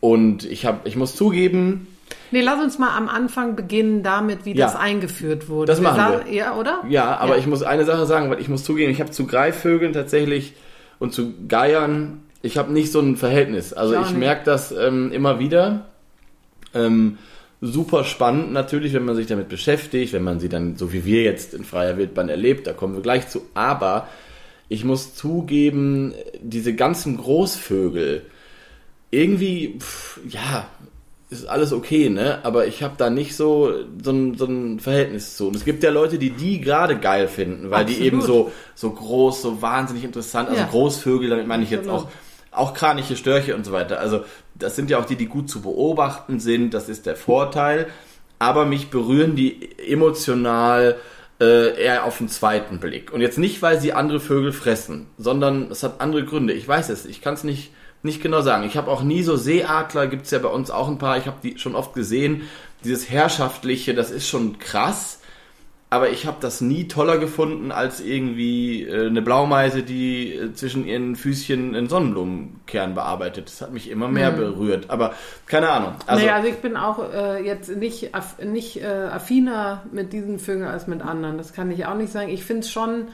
und 0.00 0.44
ich, 0.44 0.64
hab, 0.66 0.86
ich 0.86 0.96
muss 0.96 1.16
zugeben, 1.16 1.88
Nee, 2.32 2.40
lass 2.40 2.60
uns 2.60 2.78
mal 2.78 2.96
am 2.96 3.08
Anfang 3.08 3.54
beginnen 3.54 4.02
damit, 4.02 4.44
wie 4.44 4.52
Ja. 4.52 4.66
das 4.66 4.74
eingeführt 4.74 5.48
wurde. 5.48 5.66
Das 5.70 5.80
machen 5.80 6.24
wir. 6.26 6.32
Ja, 6.34 6.56
oder? 6.56 6.82
Ja, 6.88 7.16
aber 7.18 7.34
Ja. 7.34 7.38
ich 7.38 7.46
muss 7.46 7.62
eine 7.62 7.84
Sache 7.84 8.04
sagen, 8.04 8.30
weil 8.30 8.40
ich 8.40 8.48
muss 8.48 8.64
zugeben, 8.64 8.90
ich 8.90 9.00
habe 9.00 9.12
zu 9.12 9.26
Greifvögeln 9.28 9.92
tatsächlich 9.92 10.54
und 10.98 11.12
zu 11.12 11.34
Geiern, 11.48 12.22
ich 12.42 12.58
habe 12.58 12.72
nicht 12.72 12.92
so 12.92 13.00
ein 13.00 13.16
Verhältnis. 13.16 13.72
Also 13.72 13.94
Ich 13.94 14.00
auch 14.00 14.10
ich 14.10 14.16
merke 14.16 14.44
das 14.44 14.72
ähm, 14.72 15.12
immer 15.12 15.38
wieder. 15.38 15.86
Ähm, 16.74 17.18
super 17.60 18.04
spannend 18.04 18.52
natürlich, 18.52 18.92
wenn 18.92 19.04
man 19.04 19.16
sich 19.16 19.26
damit 19.26 19.48
beschäftigt, 19.48 20.12
wenn 20.12 20.22
man 20.22 20.40
sie 20.40 20.48
dann, 20.48 20.76
so 20.76 20.92
wie 20.92 21.04
wir 21.04 21.22
jetzt 21.22 21.54
in 21.54 21.64
freier 21.64 21.96
Wildbahn 21.96 22.28
erlebt, 22.28 22.66
da 22.66 22.72
kommen 22.72 22.94
wir 22.94 23.02
gleich 23.02 23.28
zu. 23.28 23.42
Aber 23.54 24.08
ich 24.68 24.84
muss 24.84 25.14
zugeben, 25.14 26.14
diese 26.40 26.74
ganzen 26.74 27.16
Großvögel, 27.16 28.22
irgendwie, 29.10 29.78
pff, 29.78 30.20
ja, 30.28 30.68
ist 31.28 31.46
alles 31.46 31.72
okay, 31.72 32.08
ne? 32.08 32.38
Aber 32.44 32.66
ich 32.66 32.82
habe 32.82 32.94
da 32.96 33.10
nicht 33.10 33.34
so, 33.34 33.72
so, 34.02 34.10
ein, 34.12 34.36
so 34.36 34.46
ein 34.46 34.78
Verhältnis 34.78 35.36
zu. 35.36 35.48
Und 35.48 35.56
es 35.56 35.64
gibt 35.64 35.82
ja 35.82 35.90
Leute, 35.90 36.18
die 36.18 36.30
die 36.30 36.60
gerade 36.60 36.98
geil 36.98 37.26
finden, 37.26 37.70
weil 37.70 37.84
die 37.84 37.94
Absolut. 37.94 38.12
eben 38.12 38.20
so, 38.22 38.52
so 38.74 38.90
groß, 38.90 39.42
so 39.42 39.60
wahnsinnig 39.62 40.04
interessant, 40.04 40.48
also 40.48 40.60
Ja. 40.60 40.68
Großvögel, 40.68 41.28
damit 41.30 41.46
meine 41.46 41.64
ich 41.64 41.70
jetzt 41.70 41.88
Absolut. 41.88 42.12
auch, 42.52 42.70
auch 42.70 42.74
kraniche 42.74 43.16
Störche 43.16 43.56
und 43.56 43.64
so 43.64 43.72
weiter. 43.72 43.98
Also 43.98 44.24
das 44.54 44.76
sind 44.76 44.88
ja 44.88 44.98
auch 44.98 45.04
die, 45.04 45.16
die 45.16 45.26
gut 45.26 45.50
zu 45.50 45.62
beobachten 45.62 46.38
sind, 46.38 46.72
das 46.74 46.88
ist 46.88 47.06
der 47.06 47.16
Vorteil. 47.16 47.88
Aber 48.38 48.64
mich 48.64 48.90
berühren 48.90 49.34
die 49.34 49.76
emotional 49.78 50.96
äh, 51.40 51.82
eher 51.82 52.04
auf 52.04 52.18
den 52.18 52.28
zweiten 52.28 52.78
Blick. 52.78 53.12
Und 53.12 53.20
jetzt 53.20 53.38
nicht, 53.38 53.62
weil 53.62 53.80
sie 53.80 53.92
andere 53.92 54.20
Vögel 54.20 54.52
fressen, 54.52 55.06
sondern 55.18 55.70
es 55.70 55.82
hat 55.82 56.00
andere 56.00 56.24
Gründe. 56.24 56.52
Ich 56.52 56.66
weiß 56.66 56.88
es, 56.90 57.04
ich 57.04 57.20
kann 57.20 57.34
es 57.34 57.44
nicht, 57.44 57.72
nicht 58.06 58.22
genau 58.22 58.40
sagen. 58.40 58.64
Ich 58.64 58.76
habe 58.78 58.90
auch 58.90 59.02
nie 59.02 59.22
so 59.22 59.36
Seeadler, 59.36 60.06
gibt's 60.06 60.30
ja 60.30 60.38
bei 60.38 60.48
uns 60.48 60.70
auch 60.70 60.88
ein 60.88 60.98
paar, 60.98 61.18
ich 61.18 61.26
habe 61.26 61.36
die 61.42 61.58
schon 61.58 61.74
oft 61.74 61.92
gesehen. 61.92 62.48
Dieses 62.84 63.10
Herrschaftliche, 63.10 63.94
das 63.94 64.10
ist 64.10 64.26
schon 64.26 64.58
krass. 64.58 65.20
Aber 65.88 66.10
ich 66.10 66.26
habe 66.26 66.38
das 66.40 66.60
nie 66.60 66.88
toller 66.88 67.16
gefunden 67.16 67.70
als 67.70 68.00
irgendwie 68.00 68.82
äh, 68.82 69.06
eine 69.06 69.22
Blaumeise, 69.22 69.84
die 69.84 70.34
äh, 70.34 70.52
zwischen 70.52 70.84
ihren 70.84 71.14
Füßchen 71.14 71.76
einen 71.76 71.88
Sonnenblumenkern 71.88 72.94
bearbeitet. 72.94 73.46
Das 73.46 73.60
hat 73.60 73.72
mich 73.72 73.88
immer 73.88 74.08
mehr 74.08 74.32
berührt. 74.32 74.90
Aber 74.90 75.14
keine 75.46 75.68
Ahnung. 75.68 75.94
Also, 76.08 76.24
nee, 76.24 76.30
also 76.30 76.48
ich 76.48 76.56
bin 76.56 76.76
auch 76.76 77.12
äh, 77.12 77.44
jetzt 77.44 77.68
nicht, 77.76 78.10
nicht 78.42 78.82
äh, 78.82 78.86
affiner 78.86 79.84
mit 79.92 80.12
diesen 80.12 80.40
Vögeln 80.40 80.66
als 80.66 80.88
mit 80.88 81.02
anderen. 81.02 81.38
Das 81.38 81.52
kann 81.52 81.70
ich 81.70 81.86
auch 81.86 81.94
nicht 81.94 82.12
sagen. 82.12 82.30
Ich 82.30 82.44
finde 82.44 82.62
es 82.62 82.72
schon, 82.72 83.06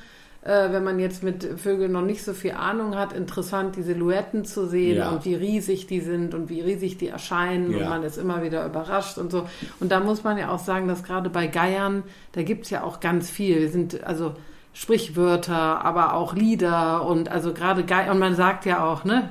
äh, 0.44 0.72
wenn 0.72 0.82
man 0.84 0.98
jetzt 0.98 1.22
mit 1.22 1.44
Vögeln 1.60 1.92
noch 1.92 2.02
nicht 2.02 2.24
so 2.24 2.32
viel 2.32 2.52
Ahnung 2.52 2.96
hat, 2.96 3.12
interessant, 3.12 3.76
die 3.76 3.82
Silhouetten 3.82 4.44
zu 4.44 4.66
sehen 4.66 4.96
Ja. 4.98 5.10
und 5.10 5.24
wie 5.24 5.34
riesig 5.34 5.86
die 5.86 6.00
sind 6.00 6.34
und 6.34 6.48
wie 6.48 6.60
riesig 6.60 6.98
die 6.98 7.08
erscheinen 7.08 7.66
und 7.74 7.80
Ja. 7.80 7.88
man 7.88 8.02
ist 8.02 8.18
immer 8.18 8.42
wieder 8.42 8.66
überrascht 8.66 9.18
und 9.18 9.30
so. 9.30 9.46
Und 9.80 9.92
da 9.92 10.00
muss 10.00 10.24
man 10.24 10.36
ja 10.38 10.50
auch 10.50 10.58
sagen, 10.58 10.88
dass 10.88 11.04
gerade 11.04 11.30
bei 11.30 11.46
Geiern, 11.46 12.02
da 12.32 12.42
gibt 12.42 12.64
es 12.64 12.70
ja 12.70 12.82
auch 12.82 13.00
ganz 13.00 13.30
viel. 13.30 13.60
Wir 13.60 13.70
sind 13.70 14.02
also 14.04 14.34
Sprichwörter, 14.74 15.84
aber 15.84 16.14
auch 16.14 16.34
Lieder 16.34 17.06
und 17.06 17.28
also 17.30 17.52
gerade 17.52 17.84
Geier, 17.84 18.10
und 18.10 18.18
man 18.18 18.34
sagt 18.34 18.66
ja 18.66 18.84
auch, 18.84 19.04
ne? 19.04 19.30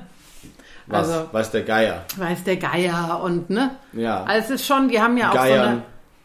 was 0.86 1.08
also- 1.10 1.32
weiß 1.32 1.50
der 1.52 1.62
Geier? 1.62 2.04
weiß 2.16 2.44
der 2.44 2.56
Geier 2.56 3.20
und 3.22 3.50
ne? 3.50 3.70
Ja. 3.92 4.24
Also 4.24 4.54
es 4.54 4.60
ist 4.60 4.66
schon, 4.66 4.88
die 4.88 5.00
haben 5.00 5.16
ja 5.16 5.30
auch 5.30 5.34
Geiern. 5.34 5.64
so 5.64 5.70
eine. 5.70 5.82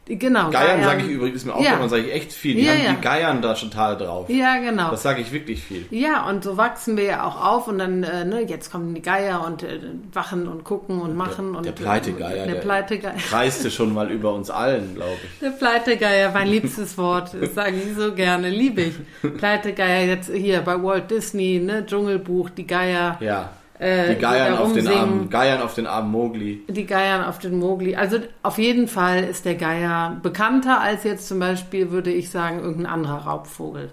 Genau, 0.09 0.49
Geiern 0.51 0.83
sage 0.83 1.03
ich 1.03 1.09
übrigens, 1.09 1.37
ist 1.37 1.45
mir 1.45 1.51
Ja. 1.51 1.57
aufgefallen, 1.57 1.89
sage 1.89 2.03
ich 2.03 2.13
echt 2.13 2.31
viel. 2.33 2.55
Die 2.55 2.63
Ja, 2.65 2.71
haben 2.71 2.83
ja. 2.83 2.93
die 2.93 3.01
Geiern 3.01 3.41
da 3.41 3.53
total 3.53 3.97
drauf. 3.97 4.29
Ja, 4.29 4.57
genau. 4.57 4.89
Das 4.91 5.03
sage 5.03 5.21
ich 5.21 5.31
wirklich 5.31 5.61
viel. 5.63 5.85
Ja, 5.91 6.27
und 6.29 6.43
so 6.43 6.55
wachsen 6.57 6.95
wir 6.97 7.03
ja 7.03 7.23
auch 7.25 7.43
auf 7.45 7.67
und 7.67 7.79
dann, 7.79 8.03
äh, 8.03 8.23
ne, 8.23 8.41
jetzt 8.41 8.71
kommen 8.71 8.95
die 8.95 9.01
Geier 9.01 9.43
und 9.45 9.63
äh, 9.63 9.79
wachen 10.13 10.47
und 10.47 10.63
gucken 10.63 11.01
und 11.01 11.15
machen. 11.15 11.51
der 11.53 11.59
und, 11.71 11.75
Pleitegeier, 11.75 12.45
Der 12.45 12.53
der- 12.55 12.61
Pleitegeier. 12.61 13.15
Kreiste 13.17 13.69
schon 13.69 13.93
mal 13.93 14.09
über 14.09 14.33
uns 14.33 14.49
allen, 14.49 14.95
glaube 14.95 15.11
ich. 15.23 15.39
Der 15.39 15.49
Pleitegeier, 15.49 16.31
mein 16.31 16.47
liebstes 16.47 16.97
Wort. 16.97 17.31
Das 17.39 17.53
sage 17.53 17.75
ich 17.75 17.95
so 17.97 18.13
gerne, 18.13 18.49
liebe 18.49 18.81
ich. 18.83 18.95
Pleitegeier 19.37 20.05
jetzt 20.05 20.31
hier 20.31 20.61
bei 20.61 20.81
Walt 20.81 21.11
Disney, 21.11 21.59
ne, 21.59 21.85
Dschungelbuch, 21.85 22.49
die 22.49 22.65
Geier. 22.67 23.17
Ja. 23.19 23.49
Äh, 23.79 24.15
Die 24.15 24.21
Geiern 24.21 24.57
auf 24.57 24.73
den. 24.73 24.87
Armen, 24.87 25.29
Geiern 25.29 25.61
auf 25.61 25.73
den 25.75 25.85
Armen 25.87 26.11
Mowgli. 26.11 26.63
Die 26.67 26.85
Geiern 26.85 27.23
auf 27.23 27.37
den 27.39 27.59
Mogli. 27.59 27.95
Also 27.95 28.17
auf 28.43 28.57
jeden 28.57 28.87
Fall 28.87 29.23
ist 29.23 29.45
der 29.45 29.55
Geier 29.55 30.17
bekannter 30.23 30.81
als 30.81 31.03
jetzt 31.03 31.27
zum 31.27 31.39
Beispiel, 31.39 31.91
würde 31.91 32.11
ich 32.11 32.29
sagen, 32.31 32.59
irgendein 32.59 32.87
anderer 32.91 33.17
Raubvogel. 33.25 33.91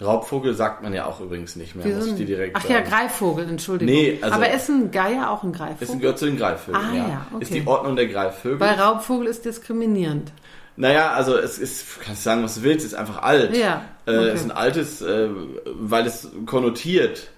Raubvogel 0.00 0.52
sagt 0.54 0.82
man 0.82 0.92
ja 0.92 1.06
auch 1.06 1.20
übrigens 1.20 1.54
nicht 1.56 1.76
mehr, 1.76 1.86
muss 1.86 2.06
ich 2.08 2.14
dir 2.16 2.26
direkt 2.26 2.56
Ach 2.56 2.64
ja, 2.68 2.78
sagen. 2.78 2.90
Greifvogel, 2.90 3.48
Entschuldigung. 3.48 3.94
Nee, 3.94 4.18
also- 4.20 4.34
Aber 4.34 4.50
ist 4.52 4.68
ein 4.68 4.90
Geier 4.90 5.30
auch 5.30 5.44
ein 5.44 5.52
Es 5.52 5.58
Greifvogel? 5.58 6.00
gehört 6.00 6.18
zu 6.18 6.26
den 6.26 6.36
Greifvögeln, 6.36 6.84
Ah, 6.84 6.94
ja. 6.96 7.08
ja, 7.08 7.26
okay. 7.32 7.42
Ist 7.44 7.54
die 7.54 7.66
Ordnung 7.66 7.94
der 7.96 8.08
Greifvögel. 8.08 8.58
Weil 8.60 8.74
Raubvogel 8.74 9.28
ist 9.28 9.44
diskriminierend. 9.44 10.32
Naja, 10.76 11.12
also 11.12 11.36
es 11.38 11.58
ist, 11.58 12.00
kannst 12.00 12.22
du 12.22 12.30
sagen, 12.30 12.42
was 12.42 12.56
du 12.56 12.62
willst, 12.62 12.84
ist 12.84 12.94
einfach 12.94 13.22
alt. 13.22 13.56
Ja, 13.56 13.82
Äh, 14.06 14.10
okay. 14.16 14.28
Es 14.30 14.40
ist 14.40 14.44
ein 14.50 14.56
altes, 14.56 15.02
äh, 15.02 15.28
weil 15.66 16.06
es 16.06 16.28
konnotiert. 16.46 17.28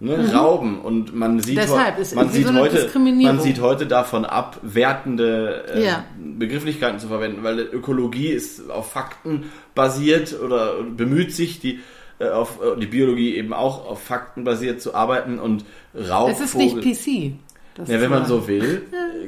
Ne, 0.00 0.32
Rauben 0.32 0.80
und 0.80 1.12
man 1.12 1.40
sieht, 1.40 1.56
Mhm. 1.56 1.60
Deshalb 1.62 2.14
man 2.14 2.28
sieht 2.30 2.46
so 2.46 2.54
heute 2.54 2.88
man 2.94 3.40
sieht 3.40 3.60
heute 3.60 3.86
davon 3.86 4.24
ab 4.24 4.60
wertende 4.62 5.64
äh, 5.74 5.84
Ja. 5.86 6.04
Begrifflichkeiten 6.38 7.00
zu 7.00 7.08
verwenden, 7.08 7.42
weil 7.42 7.58
Ökologie 7.60 8.28
ist 8.28 8.70
auf 8.70 8.92
Fakten 8.92 9.50
basiert 9.74 10.38
oder 10.40 10.82
bemüht 10.84 11.34
sich 11.34 11.58
die 11.58 11.80
äh, 12.20 12.28
auf 12.28 12.60
äh, 12.62 12.78
die 12.78 12.86
Biologie 12.86 13.34
eben 13.36 13.52
auch 13.52 13.88
auf 13.88 14.00
Fakten 14.02 14.44
basiert 14.44 14.80
zu 14.80 14.94
arbeiten 14.94 15.40
und 15.40 15.64
Raubvogel 15.96 16.32
Es 16.32 16.40
ist 16.40 16.54
nicht 16.54 16.76
PC. 16.80 17.88
ja, 17.88 18.00
wenn 18.00 18.10
man 18.10 18.24
so 18.26 18.46
will, 18.46 18.82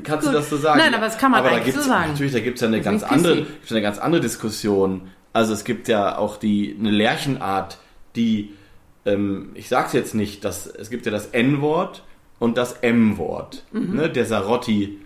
kannst 0.05 0.29
du 0.29 0.33
das 0.33 0.50
so 0.50 0.57
sagen. 0.57 0.79
Nein, 0.79 0.95
aber 0.95 1.07
das 1.07 1.19
kann 1.19 1.33
man 1.33 1.41
aber 1.41 1.50
da 1.50 1.57
eigentlich 1.57 1.75
so 1.75 1.83
sagen. 1.83 2.12
Natürlich, 2.12 2.33
da 2.33 2.41
gibt 2.41 2.57
es 2.59 2.62
ja 2.62 2.69
eine 2.69 2.81
ganz 2.81 3.03
andere, 3.03 3.37
gibt's 3.43 3.73
eine 3.73 3.83
ganz 3.83 3.99
andere 3.99 4.21
Diskussion. 4.23 5.03
Also 5.33 5.53
es 5.53 5.65
gibt 5.65 5.89
ja 5.89 6.17
auch 6.19 6.37
die 6.37 6.77
eine 6.79 6.91
Lärchenart, 6.91 7.79
die, 8.17 8.50
ähm, 9.07 9.50
ich 9.54 9.69
sag's 9.69 9.92
jetzt 9.92 10.14
nicht, 10.14 10.45
dass 10.45 10.66
es 10.66 10.90
gibt 10.90 11.07
ja 11.07 11.12
das 11.12 11.26
N-Wort 11.26 12.04
und 12.38 12.57
das 12.57 12.73
M-Wort. 12.75 13.64
Mhm. 13.73 13.97
Ne? 13.97 14.11
Der 14.11 14.25
Sarotti, 14.26 14.99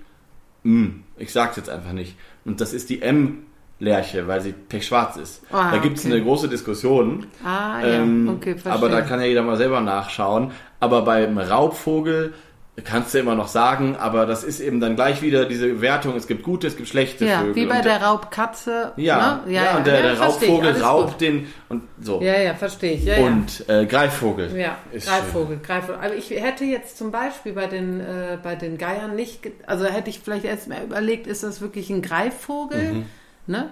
M, 0.65 1.05
ich 1.17 1.33
sag's 1.33 1.57
jetzt 1.57 1.71
einfach 1.71 1.93
nicht. 1.93 2.17
Und 2.45 2.61
das 2.61 2.73
ist 2.73 2.91
die 2.91 3.03
M-Lerche, 3.03 4.27
weil 4.29 4.41
sie 4.41 4.53
pechschwarz 4.53 5.17
ist. 5.17 5.43
Ah, 5.51 5.73
da 5.73 5.79
gibt's 5.79 6.05
okay. 6.05 6.15
eine 6.15 6.23
große 6.25 6.49
Diskussion. 6.49 7.27
Ah, 7.45 7.81
ja, 7.81 7.87
Ähm, 8.03 8.29
okay, 8.29 8.53
verstehe. 8.53 8.73
aber 8.73 8.89
da 8.89 9.03
kann 9.03 9.21
ja 9.21 9.27
jeder 9.27 9.43
mal 9.43 9.57
selber 9.57 9.81
nachschauen. 9.81 10.51
Aber 10.81 11.03
beim 11.03 11.39
Raubvogel 11.39 12.35
kannst 12.83 13.15
du 13.15 13.19
immer 13.19 13.37
noch 13.37 13.47
sagen, 13.47 13.95
aber 13.97 14.27
das 14.27 14.43
ist 14.43 14.59
eben 14.59 14.81
dann 14.81 14.97
gleich 14.97 15.23
wieder 15.23 15.45
diese 15.45 15.81
Wertung, 15.81 16.17
es 16.17 16.27
gibt 16.27 16.43
gute, 16.43 16.67
es 16.67 16.77
gibt 16.77 16.89
schlechte 16.89 17.25
ja, 17.25 17.41
Vögel. 17.41 17.55
wie 17.55 17.67
bei 17.67 17.77
und 17.77 17.85
der 17.85 18.03
Raubkatze. 18.03 18.93
ja, 18.97 19.43
ne? 19.47 19.53
ja, 19.53 19.77
und 19.77 19.87
der, 19.87 20.03
der 20.03 20.17
verstehe 20.17 20.49
ich, 20.49 20.55
Raubvogel 20.55 20.71
alles 20.71 20.83
raubt 20.83 21.11
gut. 21.13 21.21
den 21.21 21.47
und 21.69 21.83
so. 22.01 22.21
Ja, 22.21 22.41
ja, 22.41 22.55
verstehe 22.55 22.95
ich. 22.95 23.05
Ja, 23.05 23.19
ja. 23.19 23.27
und 23.27 23.69
äh, 23.69 23.87
Greifvogel. 23.87 24.57
Ja, 24.59 24.79
ist 24.93 25.07
Greifvogel, 25.07 25.61
Greifvogel. 25.63 26.01
Aber 26.03 26.15
ich 26.17 26.31
hätte 26.31 26.65
jetzt 26.65 26.99
zum 26.99 27.13
Beispiel 27.13 27.53
bei 27.53 27.69
den, 27.69 28.01
äh, 28.01 28.39
bei 28.43 28.57
den 28.57 28.77
Geiern 28.77 29.15
nicht, 29.15 29.49
also 29.67 29.85
hätte 29.85 30.11
ich 30.11 30.19
vielleicht 30.19 30.45
erst 30.45 30.69
mal 30.69 30.83
überlegt, 30.83 31.29
ist 31.29 31.45
das 31.45 31.61
wirklich 31.61 31.91
ein 31.91 32.03
Greifvogel? 32.03 33.05
Ne? 33.47 33.71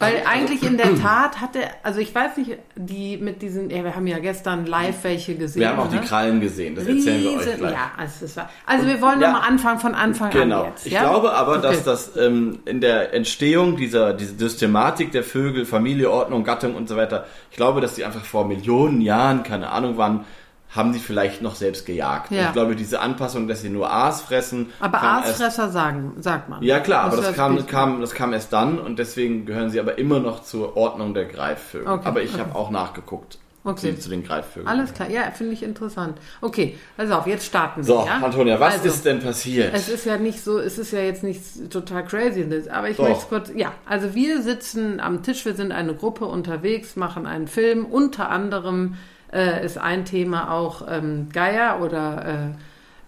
Weil 0.00 0.22
eigentlich 0.26 0.62
in 0.62 0.76
der 0.76 0.94
Tat 0.96 1.40
hatte, 1.40 1.58
also 1.82 1.98
ich 1.98 2.14
weiß 2.14 2.36
nicht, 2.36 2.56
die 2.76 3.16
mit 3.16 3.42
diesen, 3.42 3.68
ja, 3.68 3.82
wir 3.82 3.96
haben 3.96 4.06
ja 4.06 4.20
gestern 4.20 4.64
live 4.64 5.02
welche 5.02 5.34
gesehen. 5.34 5.60
Wir 5.60 5.70
haben 5.70 5.80
auch 5.80 5.90
ne? 5.90 5.98
die 6.00 6.06
Krallen 6.06 6.40
gesehen, 6.40 6.76
das 6.76 6.86
erzählen 6.86 7.20
wir 7.20 7.32
euch 7.32 7.56
gleich. 7.56 7.72
Ja, 7.72 7.90
also, 7.96 8.12
das 8.20 8.36
war, 8.36 8.48
also 8.64 8.86
wir 8.86 9.00
wollen 9.00 9.20
ja. 9.20 9.32
nochmal 9.32 9.48
anfangen 9.48 9.80
von 9.80 9.94
Anfang 9.96 10.30
Genau. 10.30 10.60
an 10.60 10.66
jetzt. 10.68 10.86
Ich 10.86 10.92
ja? 10.92 11.00
glaube 11.00 11.32
aber, 11.32 11.58
Okay. 11.58 11.62
dass 11.62 11.82
das 11.82 12.16
ähm, 12.16 12.60
in 12.64 12.80
der 12.80 13.12
Entstehung 13.12 13.76
dieser, 13.76 14.12
dieser 14.12 14.38
Systematik 14.38 15.10
der 15.10 15.24
Vögel, 15.24 15.66
Familie, 15.66 16.12
Ordnung, 16.12 16.44
Gattung 16.44 16.76
und 16.76 16.88
so 16.88 16.96
weiter, 16.96 17.26
ich 17.50 17.56
glaube, 17.56 17.80
dass 17.80 17.96
die 17.96 18.04
einfach 18.04 18.24
vor 18.24 18.46
Millionen 18.46 19.00
Jahren, 19.00 19.42
keine 19.42 19.70
Ahnung 19.70 19.94
wann, 19.96 20.24
haben 20.70 20.92
die 20.92 20.98
vielleicht 20.98 21.40
noch 21.40 21.54
selbst 21.54 21.86
gejagt. 21.86 22.30
Ja. 22.30 22.46
Ich 22.46 22.52
glaube, 22.52 22.76
diese 22.76 23.00
Anpassung, 23.00 23.48
dass 23.48 23.62
sie 23.62 23.70
nur 23.70 23.90
Aas 23.90 24.22
fressen. 24.22 24.72
Aber 24.80 24.98
kam 24.98 25.22
erst- 25.22 25.40
Aasfresser 25.40 25.70
sagen, 25.70 26.12
sagt 26.18 26.48
man. 26.48 26.62
Ja 26.62 26.80
klar, 26.80 27.04
aber 27.04 27.16
Muss 27.16 27.26
das 27.26 27.34
kam, 27.34 27.66
kam, 27.66 28.00
das 28.00 28.12
kam 28.12 28.32
erst 28.32 28.52
dann 28.52 28.78
und 28.78 28.98
deswegen 28.98 29.46
gehören 29.46 29.70
sie 29.70 29.80
aber 29.80 29.98
immer 29.98 30.20
noch 30.20 30.42
zur 30.42 30.76
Ordnung 30.76 31.14
der 31.14 31.24
Greifvögel. 31.24 31.88
Okay, 31.88 32.06
aber 32.06 32.22
ich 32.22 32.34
okay. 32.34 32.40
habe 32.40 32.54
auch 32.54 32.70
nachgeguckt 32.70 33.38
Okay. 33.64 33.94
zu, 33.94 34.02
zu 34.02 34.10
den 34.10 34.22
Greifvögeln. 34.22 34.68
Alles 34.68 34.94
klar, 34.94 35.10
ja, 35.10 35.30
finde 35.32 35.52
ich 35.52 35.62
interessant. 35.62 36.18
Okay, 36.40 36.78
also 36.96 37.14
auf, 37.14 37.26
jetzt 37.26 37.44
starten 37.44 37.80
wir. 37.80 37.84
So, 37.84 38.06
ja? 38.06 38.20
Antonia, 38.24 38.58
was 38.60 38.74
also, 38.74 38.88
ist 38.88 39.04
denn 39.04 39.20
passiert? 39.20 39.74
Es 39.74 39.88
ist 39.88 40.06
ja 40.06 40.16
nicht 40.16 40.42
so, 40.42 40.58
es 40.58 40.78
ist 40.78 40.92
ja 40.92 41.00
jetzt 41.00 41.22
nichts 41.22 41.58
total 41.68 42.04
crazy, 42.04 42.46
aber 42.70 42.88
ich 42.88 42.96
Doch. 42.96 43.08
möchte 43.08 43.26
kurz, 43.26 43.50
ja, 43.54 43.72
also 43.84 44.14
wir 44.14 44.42
sitzen 44.42 45.00
am 45.00 45.22
Tisch, 45.22 45.44
wir 45.44 45.54
sind 45.54 45.72
eine 45.72 45.94
Gruppe 45.94 46.24
unterwegs, 46.24 46.96
machen 46.96 47.26
einen 47.26 47.48
Film, 47.48 47.84
unter 47.84 48.30
anderem 48.30 48.94
äh, 49.32 49.64
ist 49.64 49.78
ein 49.78 50.04
Thema 50.04 50.52
auch 50.52 50.82
ähm, 50.88 51.28
Geier 51.32 51.80
oder 51.82 52.52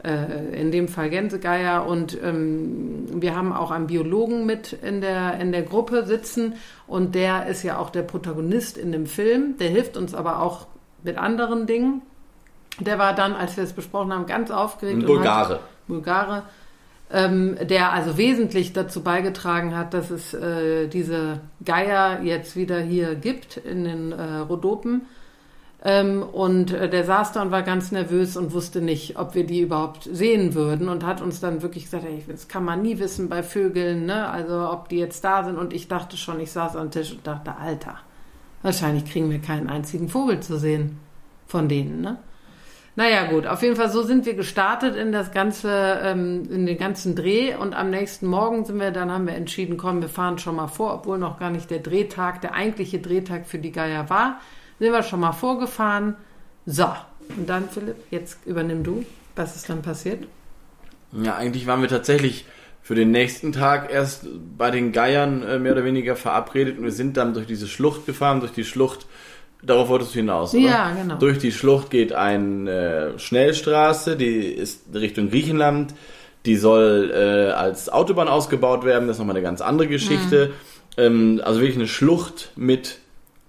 äh, 0.04 0.08
äh, 0.08 0.60
in 0.60 0.70
dem 0.70 0.88
Fall 0.88 1.10
Gänsegeier 1.10 1.86
und 1.86 2.16
ähm, 2.22 3.06
wir 3.20 3.36
haben 3.36 3.52
auch 3.52 3.70
einen 3.70 3.86
Biologen 3.86 4.46
mit 4.46 4.72
in 4.72 5.00
der, 5.00 5.38
in 5.40 5.52
der 5.52 5.62
Gruppe 5.62 6.06
sitzen 6.06 6.54
und 6.86 7.14
der 7.14 7.46
ist 7.46 7.62
ja 7.62 7.78
auch 7.78 7.90
der 7.90 8.02
Protagonist 8.02 8.78
in 8.78 8.92
dem 8.92 9.06
Film, 9.06 9.56
der 9.58 9.68
hilft 9.68 9.96
uns 9.96 10.14
aber 10.14 10.40
auch 10.42 10.66
mit 11.02 11.18
anderen 11.18 11.66
Dingen. 11.66 12.02
Der 12.78 12.98
war 12.98 13.14
dann, 13.14 13.34
als 13.34 13.56
wir 13.56 13.64
es 13.64 13.72
besprochen 13.74 14.12
haben, 14.12 14.26
ganz 14.26 14.50
aufgeregt. 14.50 14.98
Ein 14.98 15.02
und 15.04 15.08
hat- 15.08 15.16
Bulgare. 15.16 15.60
Bulgare. 15.88 16.42
ähm, 17.12 17.56
der 17.62 17.92
also 17.92 18.16
wesentlich 18.16 18.72
dazu 18.72 19.02
beigetragen 19.02 19.76
hat, 19.76 19.92
dass 19.92 20.10
es 20.10 20.32
äh, 20.32 20.86
diese 20.86 21.40
Geier 21.64 22.22
jetzt 22.22 22.54
wieder 22.56 22.78
hier 22.80 23.16
gibt 23.16 23.56
in 23.58 23.84
den 23.84 24.12
äh, 24.12 24.36
Rhodopen. 24.48 25.02
Ähm, 25.82 26.22
und 26.22 26.72
äh, 26.72 26.90
der 26.90 27.04
saß 27.04 27.32
da 27.32 27.42
und 27.42 27.50
war 27.50 27.62
ganz 27.62 27.90
nervös 27.90 28.36
und 28.36 28.52
wusste 28.52 28.82
nicht, 28.82 29.18
ob 29.18 29.34
wir 29.34 29.46
die 29.46 29.60
überhaupt 29.60 30.08
sehen 30.12 30.54
würden 30.54 30.90
und 30.90 31.06
hat 31.06 31.22
uns 31.22 31.40
dann 31.40 31.62
wirklich 31.62 31.84
gesagt, 31.84 32.04
ey, 32.04 32.22
das 32.28 32.48
kann 32.48 32.64
man 32.64 32.82
nie 32.82 32.98
wissen 32.98 33.30
bei 33.30 33.42
Vögeln, 33.42 34.04
ne? 34.04 34.28
also 34.28 34.68
ob 34.70 34.90
die 34.90 34.98
jetzt 34.98 35.24
da 35.24 35.42
sind. 35.42 35.56
Und 35.56 35.72
ich 35.72 35.88
dachte 35.88 36.18
schon, 36.18 36.38
ich 36.38 36.52
saß 36.52 36.76
am 36.76 36.90
Tisch 36.90 37.12
und 37.12 37.26
dachte, 37.26 37.56
Alter, 37.56 37.96
wahrscheinlich 38.60 39.06
kriegen 39.06 39.30
wir 39.30 39.38
keinen 39.38 39.70
einzigen 39.70 40.10
Vogel 40.10 40.40
zu 40.40 40.58
sehen 40.58 40.98
von 41.46 41.66
denen. 41.66 42.02
Ne? 42.02 42.18
Naja, 42.96 43.30
gut, 43.30 43.46
auf 43.46 43.62
jeden 43.62 43.76
Fall 43.76 43.90
so 43.90 44.02
sind 44.02 44.26
wir 44.26 44.34
gestartet 44.34 44.96
in 44.96 45.12
das 45.12 45.32
ganze, 45.32 46.00
ähm, 46.02 46.46
in 46.50 46.66
den 46.66 46.76
ganzen 46.76 47.16
Dreh 47.16 47.54
und 47.54 47.72
am 47.72 47.88
nächsten 47.88 48.26
Morgen 48.26 48.66
sind 48.66 48.78
wir, 48.78 48.90
dann 48.90 49.10
haben 49.10 49.26
wir 49.26 49.34
entschieden, 49.34 49.78
komm, 49.78 50.02
wir 50.02 50.10
fahren 50.10 50.36
schon 50.36 50.56
mal 50.56 50.66
vor, 50.66 50.92
obwohl 50.92 51.16
noch 51.16 51.38
gar 51.38 51.48
nicht 51.48 51.70
der 51.70 51.78
Drehtag, 51.78 52.42
der 52.42 52.52
eigentliche 52.52 52.98
Drehtag 52.98 53.46
für 53.46 53.58
die 53.58 53.72
Geier 53.72 54.10
war, 54.10 54.40
sind 54.80 54.92
wir 54.92 55.04
schon 55.04 55.20
mal 55.20 55.32
vorgefahren. 55.32 56.16
So, 56.66 56.88
und 57.36 57.48
dann, 57.48 57.68
Philipp, 57.68 57.96
jetzt 58.10 58.38
übernimm 58.44 58.82
du. 58.82 59.04
Was 59.36 59.54
ist 59.54 59.68
dann 59.68 59.82
passiert? 59.82 60.26
Ja, 61.12 61.36
eigentlich 61.36 61.68
waren 61.68 61.80
wir 61.80 61.88
tatsächlich 61.88 62.44
für 62.82 62.96
den 62.96 63.12
nächsten 63.12 63.52
Tag 63.52 63.92
erst 63.92 64.26
bei 64.58 64.72
den 64.72 64.90
Geiern 64.90 65.42
äh, 65.42 65.58
mehr 65.60 65.72
oder 65.72 65.84
weniger 65.84 66.16
verabredet 66.16 66.78
und 66.78 66.84
wir 66.84 66.92
sind 66.92 67.16
dann 67.16 67.34
durch 67.34 67.46
diese 67.46 67.68
Schlucht 67.68 68.06
gefahren, 68.06 68.40
durch 68.40 68.52
die 68.52 68.64
Schlucht 68.64 69.06
Darauf 69.62 69.88
wolltest 69.88 70.14
du 70.14 70.20
hinaus, 70.20 70.54
oder? 70.54 70.62
Ja, 70.62 70.90
genau. 70.94 71.16
Durch 71.16 71.38
die 71.38 71.52
Schlucht 71.52 71.90
geht 71.90 72.12
eine 72.12 73.14
Schnellstraße, 73.18 74.16
die 74.16 74.46
ist 74.46 74.84
Richtung 74.94 75.30
Griechenland. 75.30 75.94
Die 76.46 76.56
soll 76.56 77.12
äh, 77.14 77.52
als 77.52 77.90
Autobahn 77.90 78.26
ausgebaut 78.26 78.84
werden. 78.84 79.06
Das 79.06 79.16
ist 79.16 79.18
nochmal 79.18 79.36
eine 79.36 79.42
ganz 79.42 79.60
andere 79.60 79.88
Geschichte. 79.88 80.52
Mhm. 80.96 81.02
Ähm, 81.02 81.40
also 81.44 81.60
wirklich 81.60 81.76
eine 81.76 81.88
Schlucht 81.88 82.52
mit 82.56 82.98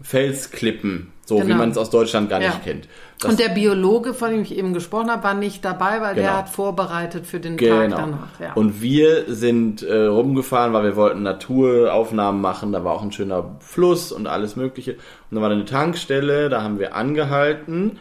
Felsklippen, 0.01 1.13
so 1.31 1.37
genau. 1.37 1.47
wie 1.47 1.57
man 1.57 1.69
es 1.69 1.77
aus 1.77 1.89
Deutschland 1.89 2.29
gar 2.29 2.41
ja. 2.41 2.49
nicht 2.49 2.63
kennt. 2.65 2.89
Das 3.19 3.31
und 3.31 3.39
der 3.39 3.49
Biologe, 3.49 4.13
von 4.13 4.31
dem 4.31 4.41
ich 4.41 4.57
eben 4.57 4.73
gesprochen 4.73 5.09
habe, 5.09 5.23
war 5.23 5.33
nicht 5.33 5.63
dabei, 5.63 6.01
weil 6.01 6.15
genau. 6.15 6.27
der 6.27 6.37
hat 6.37 6.49
vorbereitet 6.49 7.25
für 7.25 7.39
den 7.39 7.55
genau. 7.55 7.75
Tag 7.75 7.89
danach. 7.89 8.39
Ja. 8.41 8.53
Und 8.53 8.81
wir 8.81 9.33
sind 9.33 9.81
äh, 9.81 10.07
rumgefahren, 10.07 10.73
weil 10.73 10.83
wir 10.83 10.95
wollten 10.97 11.23
Naturaufnahmen 11.23 12.41
machen. 12.41 12.73
Da 12.73 12.83
war 12.83 12.93
auch 12.93 13.01
ein 13.01 13.13
schöner 13.13 13.55
Fluss 13.59 14.11
und 14.11 14.27
alles 14.27 14.57
Mögliche. 14.57 14.95
Und 15.29 15.37
da 15.37 15.41
war 15.41 15.49
eine 15.49 15.63
Tankstelle, 15.63 16.49
da 16.49 16.63
haben 16.63 16.79
wir 16.79 16.95
angehalten 16.95 17.97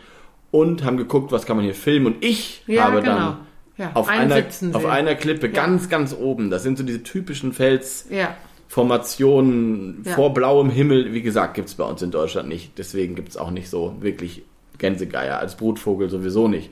und 0.51 0.83
haben 0.83 0.97
geguckt, 0.97 1.31
was 1.31 1.47
kann 1.47 1.57
man 1.57 1.65
hier 1.65 1.77
filmen. 1.77 2.07
Und 2.07 2.25
ich 2.25 2.65
ja, 2.67 2.87
habe 2.87 3.01
genau. 3.01 3.15
dann 3.15 3.37
ja, 3.77 3.91
auf, 3.95 4.09
einer, 4.09 4.43
auf 4.73 4.87
einer 4.87 5.15
Klippe 5.15 5.51
ganz, 5.51 5.89
ganz 5.89 6.15
oben, 6.19 6.51
das 6.51 6.65
sind 6.65 6.79
so 6.79 6.83
diese 6.83 7.05
typischen 7.05 7.53
Fels. 7.53 8.07
Ja. 8.11 8.35
Formationen 8.71 10.05
ja. 10.07 10.15
vor 10.15 10.33
blauem 10.33 10.71
Himmel, 10.71 11.13
wie 11.13 11.23
gesagt, 11.23 11.55
gibt 11.55 11.67
es 11.67 11.75
bei 11.75 11.83
uns 11.83 12.03
in 12.03 12.13
Deutschland 12.13 12.49
nicht. 12.49 12.79
Deswegen 12.79 13.17
gibt 13.17 13.31
es 13.31 13.37
auch 13.37 13.51
nicht 13.51 13.69
so 13.69 13.97
wirklich 13.99 14.45
Gänsegeier 14.79 15.41
als 15.41 15.57
Brutvogel 15.57 16.09
sowieso 16.09 16.47
nicht. 16.47 16.71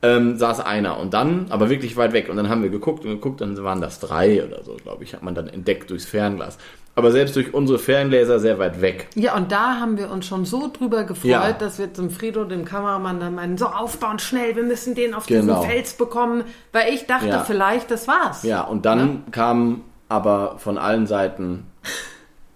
Ähm, 0.00 0.36
saß 0.36 0.60
einer 0.60 1.00
und 1.00 1.12
dann, 1.12 1.46
aber 1.50 1.68
wirklich 1.68 1.96
weit 1.96 2.12
weg. 2.12 2.28
Und 2.28 2.36
dann 2.36 2.48
haben 2.48 2.62
wir 2.62 2.70
geguckt 2.70 3.04
und 3.04 3.10
geguckt, 3.10 3.40
dann 3.40 3.60
waren 3.64 3.80
das 3.80 3.98
drei 3.98 4.44
oder 4.44 4.62
so, 4.62 4.76
glaube 4.76 5.02
ich, 5.02 5.12
hat 5.12 5.24
man 5.24 5.34
dann 5.34 5.48
entdeckt 5.48 5.90
durchs 5.90 6.04
Fernglas. 6.04 6.56
Aber 6.94 7.10
selbst 7.10 7.34
durch 7.34 7.52
unsere 7.52 7.80
Ferngläser 7.80 8.38
sehr 8.38 8.60
weit 8.60 8.80
weg. 8.80 9.08
Ja, 9.16 9.36
und 9.36 9.50
da 9.50 9.80
haben 9.80 9.98
wir 9.98 10.12
uns 10.12 10.26
schon 10.26 10.44
so 10.44 10.70
drüber 10.72 11.02
gefreut, 11.02 11.30
ja. 11.30 11.52
dass 11.52 11.80
wir 11.80 11.92
zum 11.92 12.10
Frido, 12.10 12.44
dem 12.44 12.64
Kameramann, 12.64 13.18
dann 13.18 13.34
meinen, 13.34 13.58
so 13.58 13.66
aufbauen, 13.66 14.20
schnell, 14.20 14.54
wir 14.54 14.62
müssen 14.62 14.94
den 14.94 15.14
auf 15.14 15.26
genau. 15.26 15.62
diesen 15.62 15.68
Fels 15.68 15.94
bekommen, 15.94 16.44
weil 16.70 16.94
ich 16.94 17.06
dachte 17.06 17.26
ja. 17.26 17.42
vielleicht, 17.42 17.90
das 17.90 18.06
war's. 18.06 18.44
Ja, 18.44 18.62
und 18.62 18.86
dann 18.86 19.00
ja? 19.00 19.32
kamen 19.32 19.82
aber 20.10 20.56
von 20.58 20.76
allen 20.76 21.06
Seiten 21.06 21.64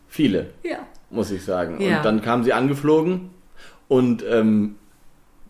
viele, 0.09 0.51
ja. 0.63 0.79
muss 1.09 1.31
ich 1.31 1.45
sagen. 1.45 1.81
Ja. 1.81 1.99
Und 1.99 2.05
dann 2.05 2.21
kamen 2.21 2.45
sie 2.45 2.53
angeflogen 2.53 3.31
und 3.89 4.25
ähm, 4.29 4.75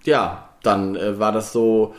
ja, 0.05 0.51
dann 0.63 0.97
äh, 0.97 1.19
war 1.19 1.33
das 1.33 1.53
so. 1.53 1.95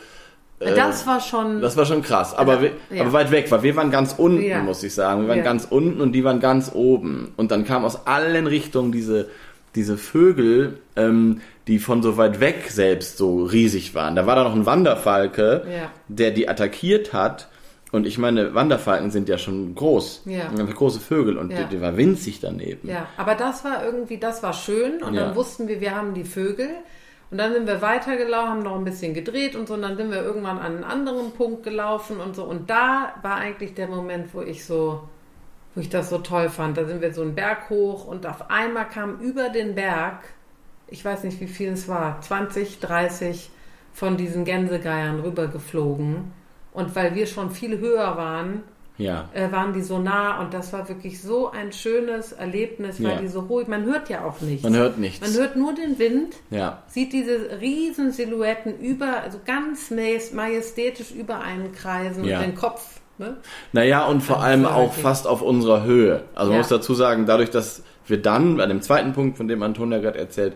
Äh, 0.60 0.74
das 0.74 1.06
war 1.06 1.20
schon. 1.20 1.60
Das 1.60 1.76
war 1.76 1.84
schon 1.84 2.02
krass, 2.02 2.34
aber, 2.34 2.62
wir, 2.62 2.70
ja. 2.90 3.02
aber 3.02 3.12
weit 3.12 3.30
weg, 3.32 3.50
weil 3.50 3.64
wir 3.64 3.74
waren 3.76 3.90
ganz 3.90 4.14
unten, 4.16 4.42
ja. 4.42 4.62
muss 4.62 4.82
ich 4.84 4.94
sagen. 4.94 5.22
Wir 5.22 5.28
waren 5.28 5.42
ganz 5.42 5.66
unten 5.68 6.00
und 6.00 6.12
die 6.12 6.22
waren 6.24 6.40
ganz 6.40 6.70
oben. 6.72 7.32
Und 7.36 7.50
dann 7.50 7.64
kamen 7.64 7.84
aus 7.84 8.06
allen 8.06 8.46
Richtungen 8.46 8.92
diese, 8.92 9.28
diese 9.74 9.98
Vögel, 9.98 10.78
ähm, 10.94 11.40
die 11.66 11.80
von 11.80 12.00
so 12.00 12.16
weit 12.16 12.38
weg 12.38 12.66
selbst 12.70 13.18
so 13.18 13.42
riesig 13.42 13.96
waren. 13.96 14.14
Da 14.14 14.26
war 14.26 14.36
da 14.36 14.44
noch 14.44 14.54
ein 14.54 14.66
Wanderfalke, 14.66 15.66
der 16.06 16.30
die 16.30 16.48
attackiert 16.48 17.12
hat 17.12 17.48
und 17.92 18.06
ich 18.06 18.18
meine, 18.18 18.54
Wanderfalken 18.54 19.10
sind 19.10 19.28
ja 19.28 19.38
schon 19.38 19.74
groß. 19.74 20.22
Ja. 20.26 20.48
Große 20.48 20.98
Vögel 20.98 21.38
und 21.38 21.52
ja. 21.52 21.62
die, 21.62 21.76
die, 21.76 21.80
war 21.80 21.96
winzig 21.96 22.40
daneben. 22.40 22.88
Ja, 22.88 23.06
aber 23.16 23.36
das 23.36 23.64
war 23.64 23.84
irgendwie, 23.84 24.18
das 24.18 24.42
war 24.42 24.52
schön. 24.52 25.02
Und 25.02 25.14
ja. 25.14 25.26
dann 25.26 25.36
wussten 25.36 25.68
wir, 25.68 25.80
wir 25.80 25.94
haben 25.94 26.12
die 26.12 26.24
Vögel. 26.24 26.68
Und 27.30 27.38
dann 27.38 27.52
sind 27.52 27.66
wir 27.66 27.82
weitergelaufen, 27.82 28.50
haben 28.50 28.62
noch 28.62 28.76
ein 28.76 28.84
bisschen 28.84 29.14
gedreht 29.14 29.54
und 29.56 29.68
so. 29.68 29.74
Und 29.74 29.82
dann 29.82 29.96
sind 29.96 30.10
wir 30.10 30.22
irgendwann 30.22 30.58
an 30.58 30.76
einen 30.76 30.84
anderen 30.84 31.32
Punkt 31.32 31.62
gelaufen 31.62 32.18
und 32.18 32.34
so. 32.34 32.44
Und 32.44 32.70
da 32.70 33.14
war 33.22 33.36
eigentlich 33.36 33.74
der 33.74 33.88
Moment, 33.88 34.34
wo 34.34 34.42
ich 34.42 34.64
so, 34.64 35.08
wo 35.74 35.80
ich 35.80 35.88
das 35.88 36.10
so 36.10 36.18
toll 36.18 36.48
fand. 36.48 36.76
Da 36.76 36.86
sind 36.86 37.00
wir 37.00 37.14
so 37.14 37.22
einen 37.22 37.36
Berg 37.36 37.70
hoch 37.70 38.06
und 38.06 38.26
auf 38.26 38.50
einmal 38.50 38.88
kam 38.88 39.20
über 39.20 39.48
den 39.48 39.76
Berg, 39.76 40.24
ich 40.88 41.04
weiß 41.04 41.22
nicht, 41.22 41.40
wie 41.40 41.48
viel 41.48 41.72
es 41.72 41.88
war, 41.88 42.20
20, 42.20 42.80
30 42.80 43.50
von 43.92 44.16
diesen 44.16 44.44
Gänsegeiern 44.44 45.20
rübergeflogen. 45.20 46.32
Und 46.76 46.94
weil 46.94 47.14
wir 47.14 47.26
schon 47.26 47.50
viel 47.50 47.78
höher 47.78 48.18
waren, 48.18 48.62
ja. 48.98 49.30
äh, 49.32 49.50
waren 49.50 49.72
die 49.72 49.80
so 49.80 49.98
nah 49.98 50.42
und 50.42 50.52
das 50.52 50.74
war 50.74 50.86
wirklich 50.90 51.22
so 51.22 51.50
ein 51.50 51.72
schönes 51.72 52.32
Erlebnis, 52.32 53.02
weil 53.02 53.12
ja. 53.12 53.16
die 53.16 53.28
so 53.28 53.40
ruhig, 53.40 53.66
man 53.66 53.86
hört 53.86 54.10
ja 54.10 54.26
auch 54.26 54.42
nichts. 54.42 54.62
Man 54.62 54.76
hört 54.76 54.98
nichts. 54.98 55.26
Man 55.26 55.40
hört 55.40 55.56
nur 55.56 55.74
den 55.74 55.98
Wind, 55.98 56.34
ja. 56.50 56.82
sieht 56.86 57.14
diese 57.14 57.62
riesen 57.62 58.12
Silhouetten 58.12 58.78
über, 58.78 59.22
also 59.22 59.38
ganz 59.46 59.90
majestätisch 59.90 61.12
über 61.12 61.40
einen 61.40 61.72
kreisen 61.72 62.26
ja. 62.26 62.40
und 62.40 62.46
den 62.46 62.54
Kopf. 62.54 63.00
Ne? 63.16 63.38
Naja, 63.72 64.04
und 64.04 64.22
vor 64.22 64.42
allem 64.42 64.66
auch 64.66 64.92
fast 64.92 65.26
auf 65.26 65.40
unserer 65.40 65.84
Höhe. 65.84 66.24
Also 66.34 66.50
man 66.50 66.58
muss 66.58 66.68
dazu 66.68 66.92
sagen, 66.92 67.24
dadurch, 67.24 67.48
dass 67.48 67.84
wir 68.06 68.20
dann, 68.20 68.60
an 68.60 68.68
dem 68.68 68.82
zweiten 68.82 69.14
Punkt, 69.14 69.38
von 69.38 69.48
dem 69.48 69.62
Antonia 69.62 69.96
gerade 69.98 70.18
erzählt, 70.18 70.52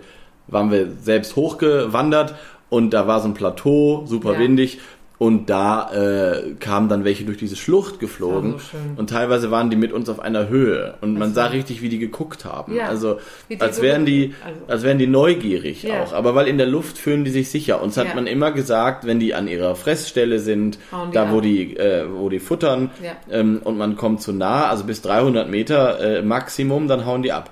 waren 0.49 0.71
wir 0.71 0.91
selbst 1.01 1.35
hochgewandert 1.35 2.35
und 2.69 2.91
da 2.91 3.07
war 3.07 3.21
so 3.21 3.29
ein 3.29 3.35
Plateau, 3.35 4.05
super 4.05 4.39
windig 4.39 4.81
und 5.21 5.51
da 5.51 5.91
äh, 5.93 6.55
kamen 6.61 6.89
dann 6.89 7.05
welche 7.05 7.27
durch 7.27 7.37
diese 7.37 7.55
Schlucht 7.55 8.01
geflogen. 8.01 8.55
So 8.59 8.79
und 8.97 9.11
teilweise 9.11 9.51
waren 9.51 9.69
die 9.69 9.77
mit 9.77 9.93
uns 9.93 10.09
auf 10.09 10.19
einer 10.19 10.49
Höhe. 10.49 10.95
Und 11.03 11.19
man 11.19 11.35
sah 11.35 11.49
richtig, 11.49 11.83
wie 11.83 11.91
die 11.91 11.99
geguckt 11.99 12.47
haben. 12.47 12.75
Ja, 12.75 12.87
also 12.87 13.19
als 13.59 13.83
wären 13.83 14.07
die, 14.07 14.35
also. 14.43 14.61
als 14.67 14.83
wären 14.83 14.97
die 14.97 15.07
neugierig 15.07 15.83
ja. 15.83 16.03
auch. 16.03 16.15
Aber 16.15 16.35
weil 16.35 16.49
in 16.49 16.57
der 16.57 16.67
Luft 16.67 16.97
fühlen 16.97 17.25
die 17.25 17.31
sich 17.31 17.51
sicher. 17.51 17.83
Uns 17.83 17.99
hat 17.99 18.07
ja. 18.07 18.15
man 18.15 18.27
immer 18.27 18.51
gesagt, 18.51 19.07
wenn 19.07 19.21
die 19.21 19.35
an 19.35 19.47
ihrer 19.47 19.77
Fressstelle 19.77 20.39
sind, 20.39 20.79
da 21.13 21.31
wo 21.31 21.43
die, 21.43 21.77
äh, 21.77 22.07
wo 22.11 22.31
die 22.31 22.39
futtern, 22.39 22.89
ähm, 23.31 23.61
und 23.63 23.77
man 23.77 23.97
kommt 23.97 24.23
zu 24.23 24.33
nah, 24.33 24.69
also 24.69 24.85
bis 24.85 25.03
300 25.03 25.51
Meter 25.51 26.01
äh, 26.01 26.23
Maximum, 26.23 26.89
dann 26.89 27.05
hauen 27.05 27.23
die 27.23 27.33
ab. 27.33 27.51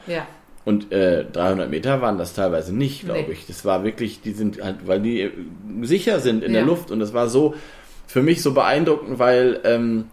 Und 0.68 0.92
äh, 0.92 1.24
300 1.24 1.70
Meter 1.70 2.02
waren 2.02 2.18
das 2.18 2.34
teilweise 2.34 2.76
nicht, 2.76 3.06
glaube 3.06 3.24
nee. 3.26 3.32
ich. 3.32 3.46
Das 3.46 3.64
war 3.64 3.84
wirklich, 3.84 4.20
die 4.20 4.32
sind 4.32 4.62
halt, 4.62 4.86
weil 4.86 5.00
die 5.00 5.22
äh, 5.22 5.30
sicher 5.80 6.20
sind 6.20 6.44
in 6.44 6.52
ja. 6.52 6.58
der 6.58 6.66
Luft. 6.66 6.90
Und 6.90 7.00
das 7.00 7.14
war 7.14 7.30
so 7.30 7.54
für 8.06 8.20
mich 8.20 8.42
so 8.42 8.52
beeindruckend, 8.52 9.18
weil 9.18 9.60
ähm, 9.64 10.10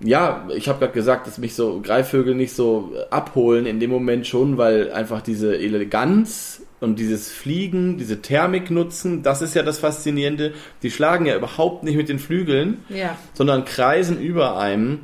ja, 0.00 0.48
ich 0.56 0.68
habe 0.68 0.80
gerade 0.80 0.92
gesagt, 0.92 1.28
dass 1.28 1.38
mich 1.38 1.54
so 1.54 1.80
Greifvögel 1.84 2.34
nicht 2.34 2.52
so 2.52 2.94
abholen 3.10 3.64
in 3.64 3.78
dem 3.78 3.90
Moment 3.90 4.26
schon, 4.26 4.58
weil 4.58 4.90
einfach 4.90 5.20
diese 5.20 5.56
Eleganz 5.56 6.62
und 6.80 6.98
dieses 6.98 7.30
Fliegen, 7.30 7.96
diese 7.96 8.20
Thermik 8.22 8.72
nutzen, 8.72 9.22
das 9.22 9.40
ist 9.40 9.54
ja 9.54 9.62
das 9.62 9.78
Faszinierende. 9.78 10.52
Die 10.82 10.90
schlagen 10.90 11.26
ja 11.26 11.36
überhaupt 11.36 11.84
nicht 11.84 11.94
mit 11.94 12.08
den 12.08 12.18
Flügeln, 12.18 12.78
ja. 12.88 13.16
sondern 13.34 13.64
kreisen 13.64 14.20
über 14.20 14.58
einem. 14.58 15.02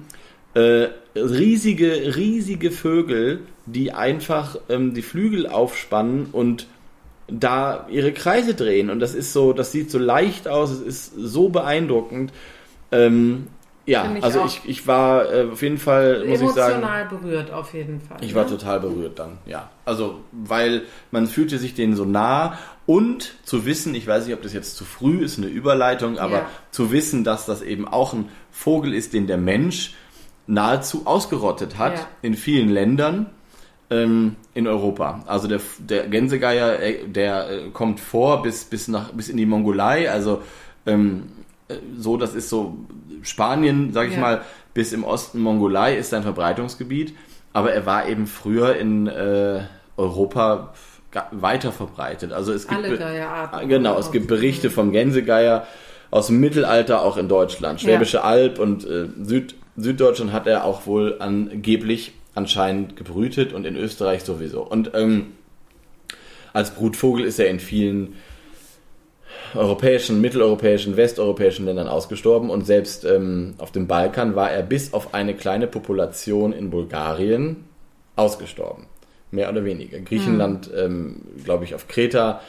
Äh, 0.54 0.88
riesige, 1.14 2.16
riesige 2.16 2.72
Vögel, 2.72 3.42
die 3.66 3.92
einfach 3.92 4.56
ähm, 4.68 4.94
die 4.94 5.02
Flügel 5.02 5.46
aufspannen 5.46 6.28
und 6.32 6.66
da 7.28 7.86
ihre 7.90 8.12
Kreise 8.12 8.54
drehen. 8.54 8.90
Und 8.90 9.00
das 9.00 9.14
ist 9.14 9.32
so, 9.32 9.52
das 9.52 9.72
sieht 9.72 9.90
so 9.90 9.98
leicht 9.98 10.48
aus, 10.48 10.70
es 10.70 10.80
ist 10.80 11.12
so 11.16 11.48
beeindruckend. 11.48 12.32
Ähm, 12.92 13.48
ja, 13.84 14.12
ich 14.16 14.24
also 14.24 14.44
ich, 14.44 14.62
ich 14.64 14.86
war 14.88 15.32
äh, 15.32 15.46
auf 15.52 15.62
jeden 15.62 15.78
Fall, 15.78 16.24
muss 16.26 16.40
ich 16.40 16.50
sagen. 16.50 16.82
Emotional 16.82 17.06
berührt, 17.06 17.52
auf 17.52 17.72
jeden 17.72 18.00
Fall. 18.00 18.18
Ich 18.20 18.30
ne? 18.30 18.34
war 18.34 18.46
total 18.46 18.80
berührt 18.80 19.18
dann, 19.18 19.38
ja. 19.46 19.70
Also, 19.84 20.20
weil 20.32 20.82
man 21.12 21.28
fühlte 21.28 21.58
sich 21.58 21.74
denen 21.74 21.94
so 21.94 22.04
nah 22.04 22.58
und 22.84 23.34
zu 23.44 23.64
wissen, 23.64 23.94
ich 23.94 24.06
weiß 24.06 24.26
nicht, 24.26 24.34
ob 24.34 24.42
das 24.42 24.52
jetzt 24.52 24.76
zu 24.76 24.84
früh 24.84 25.22
ist, 25.22 25.38
eine 25.38 25.46
Überleitung, 25.46 26.18
aber 26.18 26.38
ja. 26.38 26.50
zu 26.72 26.90
wissen, 26.90 27.22
dass 27.22 27.46
das 27.46 27.62
eben 27.62 27.86
auch 27.86 28.12
ein 28.12 28.28
Vogel 28.50 28.92
ist, 28.92 29.12
den 29.12 29.28
der 29.28 29.38
Mensch 29.38 29.94
nahezu 30.48 31.02
ausgerottet 31.06 31.78
hat 31.78 31.94
ja. 31.94 32.06
in 32.22 32.34
vielen 32.34 32.68
Ländern 32.68 33.26
ähm, 33.90 34.36
in 34.54 34.66
Europa. 34.66 35.22
Also 35.26 35.48
der, 35.48 35.60
der 35.78 36.08
Gänsegeier, 36.08 36.80
äh, 36.80 37.06
der 37.06 37.50
äh, 37.50 37.70
kommt 37.72 38.00
vor 38.00 38.42
bis, 38.42 38.64
bis, 38.64 38.88
nach, 38.88 39.12
bis 39.12 39.28
in 39.28 39.36
die 39.36 39.46
Mongolei, 39.46 40.10
also 40.10 40.42
ähm, 40.86 41.24
äh, 41.68 41.74
so, 41.96 42.16
das 42.16 42.34
ist 42.34 42.48
so 42.48 42.76
Spanien, 43.22 43.92
sag 43.92 44.08
ich 44.08 44.14
Ja. 44.14 44.20
mal, 44.20 44.40
bis 44.74 44.92
im 44.92 45.04
Osten 45.04 45.40
Mongolei 45.40 45.96
ist 45.96 46.10
sein 46.10 46.22
Verbreitungsgebiet, 46.22 47.14
aber 47.52 47.72
er 47.72 47.86
war 47.86 48.08
eben 48.08 48.26
früher 48.26 48.76
in 48.76 49.06
äh, 49.06 49.62
Europa 49.96 50.74
weiter 51.30 51.72
verbreitet. 51.72 52.32
Also 52.32 52.52
es 52.52 52.68
gibt 52.68 52.84
Alle 52.84 52.98
Geierarten. 52.98 53.68
Genau, 53.68 53.98
es 53.98 54.10
gibt 54.12 54.26
Berichte 54.26 54.70
vom 54.70 54.92
Gänsegeier 54.92 55.66
aus 56.10 56.26
dem 56.26 56.40
Mittelalter 56.40 57.02
auch 57.02 57.16
in 57.16 57.28
Deutschland. 57.28 57.80
Schwäbische 57.80 58.22
Alb 58.22 58.58
und 58.58 58.84
äh, 58.84 59.06
Süd, 59.22 59.54
Süddeutschland 59.76 60.32
hat 60.32 60.46
er 60.46 60.64
auch 60.64 60.86
wohl 60.86 61.16
angeblich 61.18 62.12
anscheinend 62.36 62.96
gebrütet 62.96 63.52
und 63.52 63.66
in 63.66 63.76
Österreich 63.76 64.22
sowieso. 64.22 64.62
Und 64.62 64.92
ähm, 64.94 65.32
als 66.52 66.70
Brutvogel 66.70 67.24
ist 67.24 67.38
er 67.38 67.48
in 67.48 67.58
vielen 67.58 68.14
europäischen, 69.54 70.20
mitteleuropäischen, 70.20 70.96
westeuropäischen 70.96 71.64
Ländern 71.64 71.88
ausgestorben 71.88 72.50
und 72.50 72.66
selbst 72.66 73.04
ähm, 73.04 73.54
auf 73.58 73.72
dem 73.72 73.86
Balkan 73.86 74.34
war 74.36 74.50
er 74.50 74.62
bis 74.62 74.92
auf 74.92 75.14
eine 75.14 75.34
kleine 75.34 75.66
Population 75.66 76.52
in 76.52 76.70
Bulgarien 76.70 77.64
ausgestorben. 78.16 78.86
Mehr 79.30 79.50
oder 79.50 79.64
weniger. 79.64 79.98
Griechenland, 80.00 80.70
ähm, 80.76 81.22
glaube 81.44 81.64
ich, 81.64 81.74
auf 81.74 81.88
Kreta 81.88 82.40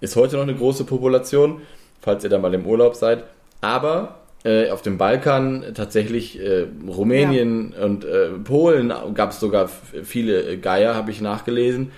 ist 0.00 0.16
heute 0.16 0.36
noch 0.36 0.42
eine 0.42 0.54
große 0.54 0.84
Population, 0.84 1.62
falls 2.00 2.24
ihr 2.24 2.30
da 2.30 2.38
mal 2.38 2.52
im 2.54 2.66
Urlaub 2.66 2.96
seid. 2.96 3.24
Aber 3.60 4.21
äh, 4.44 4.70
auf 4.70 4.82
dem 4.82 4.98
Balkan 4.98 5.64
tatsächlich 5.74 6.40
äh, 6.40 6.66
Rumänien 6.88 7.72
und 7.74 8.04
äh, 8.04 8.28
Polen 8.42 8.92
gab 9.14 9.30
es 9.30 9.40
sogar 9.40 9.68
viele 10.02 10.42
äh, 10.42 10.56
Geier, 10.56 10.94
habe 10.94 11.10
ich 11.10 11.20
nachgelesen. 11.20 11.92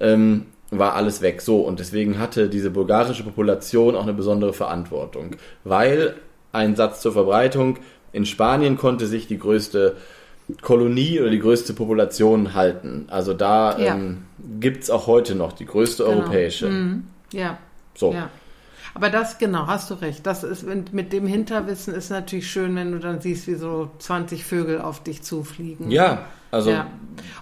Ähm, 0.00 0.46
war 0.70 0.94
alles 0.94 1.20
weg. 1.22 1.40
So, 1.40 1.60
und 1.60 1.78
deswegen 1.78 2.18
hatte 2.18 2.48
diese 2.48 2.70
bulgarische 2.70 3.22
Population 3.22 3.94
auch 3.94 4.02
eine 4.02 4.14
besondere 4.14 4.52
Verantwortung. 4.52 5.36
Weil 5.62 6.14
ein 6.52 6.74
Satz 6.74 7.00
zur 7.00 7.12
Verbreitung, 7.12 7.78
in 8.12 8.26
Spanien 8.26 8.76
konnte 8.76 9.06
sich 9.06 9.26
die 9.26 9.38
größte 9.38 9.96
Kolonie 10.62 11.20
oder 11.20 11.30
die 11.30 11.38
größte 11.38 11.72
Population 11.74 12.54
halten. 12.54 13.06
Also 13.10 13.34
da 13.34 13.78
Ja. 13.78 13.94
ähm, 13.94 14.24
gibt 14.60 14.82
es 14.84 14.90
auch 14.90 15.06
heute 15.06 15.34
noch 15.34 15.52
die 15.52 15.64
größte 15.66 16.04
Genau. 16.04 16.16
europäische. 16.18 16.68
Mhm. 16.68 17.04
Ja, 17.32 17.58
So. 17.94 18.12
ja. 18.12 18.30
Aber 18.94 19.10
das, 19.10 19.38
genau, 19.38 19.66
hast 19.66 19.90
du 19.90 19.94
recht. 19.94 20.24
Das 20.26 20.44
ist, 20.44 20.62
mit- 20.64 20.92
mit 20.92 21.12
dem 21.12 21.26
Hinterwissen 21.26 21.92
ist 21.94 22.10
natürlich 22.10 22.48
schön, 22.50 22.76
wenn 22.76 22.92
du 22.92 22.98
dann 23.00 23.20
siehst, 23.20 23.46
wie 23.48 23.54
so 23.56 23.90
20 23.98 24.44
Vögel 24.44 24.80
auf 24.80 25.02
dich 25.02 25.22
zufliegen. 25.22 25.90
Ja, 25.90 26.26
also 26.52 26.70
ja. 26.70 26.86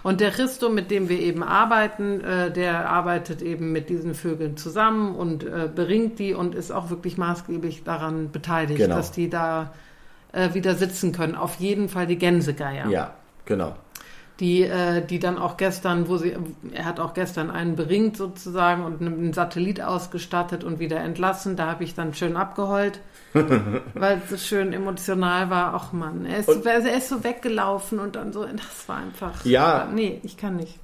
Und 0.01 0.19
der 0.19 0.31
Christo, 0.31 0.69
mit 0.69 0.89
dem 0.89 1.09
wir 1.09 1.19
eben 1.19 1.43
arbeiten, 1.43 2.21
äh, 2.21 2.51
der 2.51 2.89
arbeitet 2.89 3.41
eben 3.43 3.71
mit 3.71 3.89
diesen 3.89 4.15
Vögeln 4.15 4.57
zusammen 4.57 5.13
und 5.15 5.43
äh, 5.43 5.69
beringt 5.73 6.17
die 6.17 6.33
und 6.33 6.55
ist 6.55 6.71
auch 6.71 6.89
wirklich 6.89 7.17
maßgeblich 7.19 7.83
daran 7.83 8.31
beteiligt, 8.31 8.79
Genau. 8.79 8.95
dass 8.95 9.11
die 9.11 9.29
da 9.29 9.73
äh, 10.31 10.55
wieder 10.55 10.73
sitzen 10.73 11.11
können. 11.11 11.35
Auf 11.35 11.55
jeden 11.59 11.87
Fall 11.89 12.07
die 12.07 12.17
Gänsegeier. 12.17 12.89
ja, 12.89 13.13
genau. 13.45 13.75
Die, 14.43 14.63
äh, 14.63 15.01
die 15.05 15.19
dann 15.19 15.37
auch 15.37 15.55
gestern, 15.55 16.09
wo 16.09 16.17
sie, 16.17 16.35
er 16.73 16.83
hat 16.83 16.99
auch 16.99 17.13
gestern 17.13 17.49
einen 17.49 17.77
beringt 17.77 18.17
sozusagen 18.17 18.83
und 18.83 18.99
einen 18.99 19.31
Satellit 19.31 19.81
ausgestattet 19.81 20.65
und 20.65 20.79
wieder 20.79 20.97
entlassen. 20.99 21.55
Da 21.55 21.67
habe 21.67 21.85
ich 21.85 21.95
dann 21.95 22.13
schön 22.13 22.35
abgeheult, 22.35 22.99
weil 23.93 24.21
es 24.21 24.29
so 24.29 24.35
schön 24.37 24.73
emotional 24.73 25.49
war. 25.49 25.73
Ach 25.73 25.93
Mann, 25.93 26.25
er 26.25 26.39
ist, 26.39 26.47
so, 26.47 26.51
Und- 26.55 26.65
er 26.65 26.97
ist 26.97 27.07
so 27.07 27.23
weggelaufen 27.23 27.99
und 27.99 28.17
dann 28.17 28.33
so, 28.33 28.43
das 28.43 28.87
war 28.89 28.97
einfach. 28.97 29.45
Ja. 29.45 29.87
Nee, 29.93 30.19
ich 30.23 30.35
kann 30.35 30.57
nicht. 30.57 30.77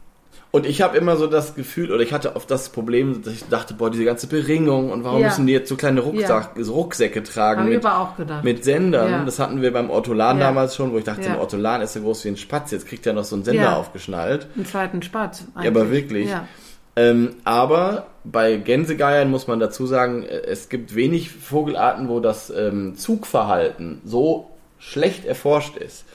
Und 0.52 0.66
ich 0.66 0.82
habe 0.82 0.98
immer 0.98 1.16
so 1.16 1.28
das 1.28 1.54
Gefühl, 1.54 1.92
oder 1.92 2.02
ich 2.02 2.12
hatte 2.12 2.36
oft 2.36 2.50
das 2.50 2.70
Problem, 2.70 3.22
dass 3.22 3.34
ich 3.34 3.44
dachte, 3.50 3.76
boah, 3.76 3.92
diese 3.92 4.04
ganze 4.04 4.26
Beringung 4.26 4.92
und 4.92 5.04
warum 5.04 5.22
Ja. 5.22 5.28
müssen 5.28 5.46
die 5.46 5.54
jetzt 5.54 5.70
so 5.70 5.76
kleine 5.76 6.00
Rucksack, 6.02 6.54
Rucksäcke 6.58 7.22
tragen 7.22 7.70
mit, 7.70 7.86
aber 7.86 8.00
auch 8.00 8.18
gedacht. 8.18 8.44
mit 8.44 8.64
Sendern? 8.64 9.12
Ja. 9.12 9.24
Das 9.26 9.38
hatten 9.38 9.62
wir 9.62 9.72
beim 9.72 9.92
Ortolan 9.92 10.40
Ja. 10.40 10.46
damals 10.48 10.76
schon, 10.76 10.92
wo 10.92 10.98
ich 10.98 11.04
dachte, 11.04 11.22
Ja. 11.22 11.34
ein 11.34 11.40
Ortolan 11.40 11.82
ist 11.82 11.94
so 11.94 12.02
groß 12.02 12.26
wie 12.26 12.30
ein 12.30 12.38
Spatz, 12.38 12.72
jetzt 12.72 12.88
kriegt 12.88 13.06
er 13.06 13.14
noch 13.14 13.26
so 13.26 13.36
einen 13.36 13.46
Sender 13.46 13.62
Ja. 13.62 13.76
aufgeschnallt. 13.76 14.48
Einen 14.56 14.66
zweiten 14.66 15.04
Spatz. 15.04 15.44
Ja, 15.62 15.70
aber 15.70 15.92
wirklich. 15.92 16.30
Ja. 16.30 16.48
Ähm, 16.96 17.36
aber 17.44 18.08
bei 18.24 18.56
Gänsegeiern 18.58 19.30
muss 19.30 19.46
man 19.48 19.60
dazu 19.60 19.86
sagen, 19.86 20.24
äh, 20.24 20.42
es 20.48 20.68
gibt 20.70 20.96
wenig 20.96 21.30
Vogelarten, 21.32 22.10
wo 22.10 22.20
das 22.20 22.50
ähm, 22.50 22.96
Zugverhalten 22.98 24.02
so 24.04 24.50
schlecht 24.80 25.26
erforscht 25.26 25.78
ist. 25.78 26.06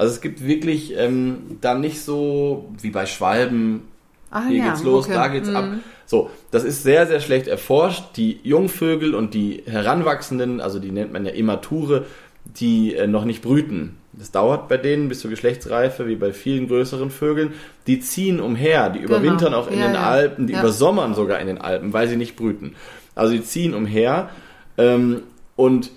Also 0.00 0.14
es 0.14 0.22
gibt 0.22 0.42
wirklich 0.42 0.94
ähm, 0.96 1.58
dann 1.60 1.82
nicht 1.82 2.00
so 2.00 2.70
wie 2.80 2.88
bei 2.88 3.04
Schwalben, 3.04 3.82
Ah, 4.30 4.46
hier 4.48 4.56
ja, 4.56 4.68
geht's 4.70 4.82
los, 4.82 5.04
okay. 5.04 5.14
da 5.14 5.28
geht's 5.28 5.50
ab. 5.50 5.66
Mhm. 5.66 5.80
So, 6.06 6.30
das 6.50 6.64
ist 6.64 6.82
sehr, 6.84 7.06
sehr 7.06 7.20
schlecht 7.20 7.48
erforscht. 7.48 8.16
Die 8.16 8.40
Jungvögel 8.42 9.14
und 9.14 9.34
die 9.34 9.62
Heranwachsenden, 9.66 10.62
also 10.62 10.78
die 10.78 10.90
nennt 10.90 11.12
man 11.12 11.26
ja 11.26 11.32
Immature, 11.32 12.06
die 12.46 12.94
äh, 12.94 13.06
noch 13.06 13.26
nicht 13.26 13.42
brüten. 13.42 13.98
Das 14.14 14.30
dauert 14.30 14.68
bei 14.68 14.78
denen 14.78 15.10
bis 15.10 15.20
zur 15.20 15.28
Geschlechtsreife, 15.28 16.06
wie 16.06 16.16
bei 16.16 16.32
vielen 16.32 16.68
größeren 16.68 17.10
Vögeln. 17.10 17.52
Die 17.86 18.00
ziehen 18.00 18.40
umher, 18.40 18.88
die 18.88 19.00
überwintern 19.00 19.52
auch 19.52 19.66
in 19.66 19.74
Genau. 19.74 19.84
Ja, 19.84 19.88
den 19.88 19.94
ja. 19.96 20.08
Alpen, 20.08 20.46
die 20.46 20.54
übersommern 20.54 21.14
sogar 21.14 21.40
in 21.40 21.46
den 21.46 21.58
Alpen, 21.58 21.92
weil 21.92 22.08
sie 22.08 22.16
nicht 22.16 22.36
brüten. 22.36 22.74
Also 23.14 23.34
die 23.34 23.42
ziehen 23.42 23.74
umher 23.74 24.30
ähm, 24.78 25.24
und 25.56 25.90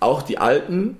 auch 0.00 0.22
die 0.22 0.38
Alten 0.38 0.96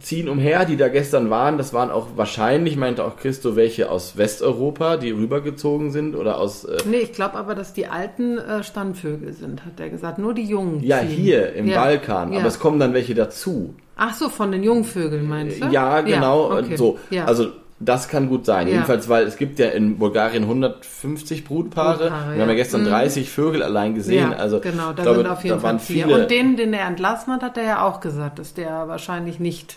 ziehen 0.00 0.28
umher, 0.28 0.64
die 0.64 0.76
da 0.76 0.88
gestern 0.88 1.30
waren. 1.30 1.58
Das 1.58 1.72
waren 1.72 1.90
auch 1.90 2.08
wahrscheinlich, 2.16 2.76
meinte 2.76 3.04
auch 3.04 3.16
Christo, 3.16 3.56
welche 3.56 3.90
aus 3.90 4.16
Westeuropa, 4.16 4.96
die 4.96 5.10
rübergezogen 5.10 5.90
sind 5.90 6.16
oder 6.16 6.38
aus 6.38 6.64
äh, 6.64 6.78
Nee, 6.88 6.98
ich 6.98 7.12
glaube 7.12 7.34
aber, 7.34 7.54
dass 7.54 7.72
die 7.72 7.86
alten 7.86 8.38
äh, 8.38 8.62
Standvögel 8.62 9.32
sind, 9.32 9.64
hat 9.64 9.78
er 9.78 9.90
gesagt. 9.90 10.18
Nur 10.18 10.34
die 10.34 10.44
Jungen. 10.44 10.82
Ja, 10.82 11.00
ziehen. 11.00 11.08
hier 11.08 11.52
im 11.54 11.68
Ja. 11.68 11.80
Balkan. 11.80 12.32
Ja. 12.32 12.40
Aber 12.40 12.48
es 12.48 12.58
kommen 12.58 12.80
dann 12.80 12.94
welche 12.94 13.14
dazu. 13.14 13.74
Ach 13.96 14.14
so, 14.14 14.28
von 14.28 14.50
den 14.50 14.62
Jungvögeln 14.62 15.28
meinst 15.28 15.62
du? 15.62 15.66
Ja, 15.66 16.00
genau. 16.00 16.50
okay. 16.58 16.76
So. 16.76 16.98
Ja. 17.10 17.26
Also 17.26 17.48
das 17.84 18.08
kann 18.08 18.28
gut 18.28 18.46
sein. 18.46 18.66
Ja. 18.66 18.74
Jedenfalls, 18.74 19.08
weil 19.08 19.26
es 19.26 19.36
gibt 19.36 19.58
ja 19.58 19.68
in 19.68 19.98
Bulgarien 19.98 20.44
150 20.44 21.44
Brutpaare. 21.44 21.98
Brutpaare, 21.98 22.34
Wir 22.34 22.42
haben 22.42 22.48
ja 22.48 22.54
gestern 22.54 22.82
Mhm. 22.82 22.86
30 22.88 23.30
Vögel 23.30 23.62
allein 23.62 23.94
gesehen. 23.94 24.30
ja, 24.32 24.36
also 24.36 24.60
genau, 24.60 24.92
da 24.92 25.02
glaube, 25.02 25.18
sind 25.18 25.26
auf 25.28 25.44
jeden 25.44 25.60
Fall 25.60 25.62
waren 25.70 25.78
vier. 25.78 26.04
viele. 26.06 26.22
Und 26.22 26.30
den, 26.30 26.56
den 26.56 26.72
er 26.74 26.86
entlassen 26.86 27.32
hat, 27.32 27.42
hat 27.42 27.56
er 27.58 27.64
ja 27.64 27.84
auch 27.86 28.00
gesagt, 28.00 28.38
dass 28.38 28.54
der 28.54 28.88
wahrscheinlich 28.88 29.38
nicht 29.40 29.76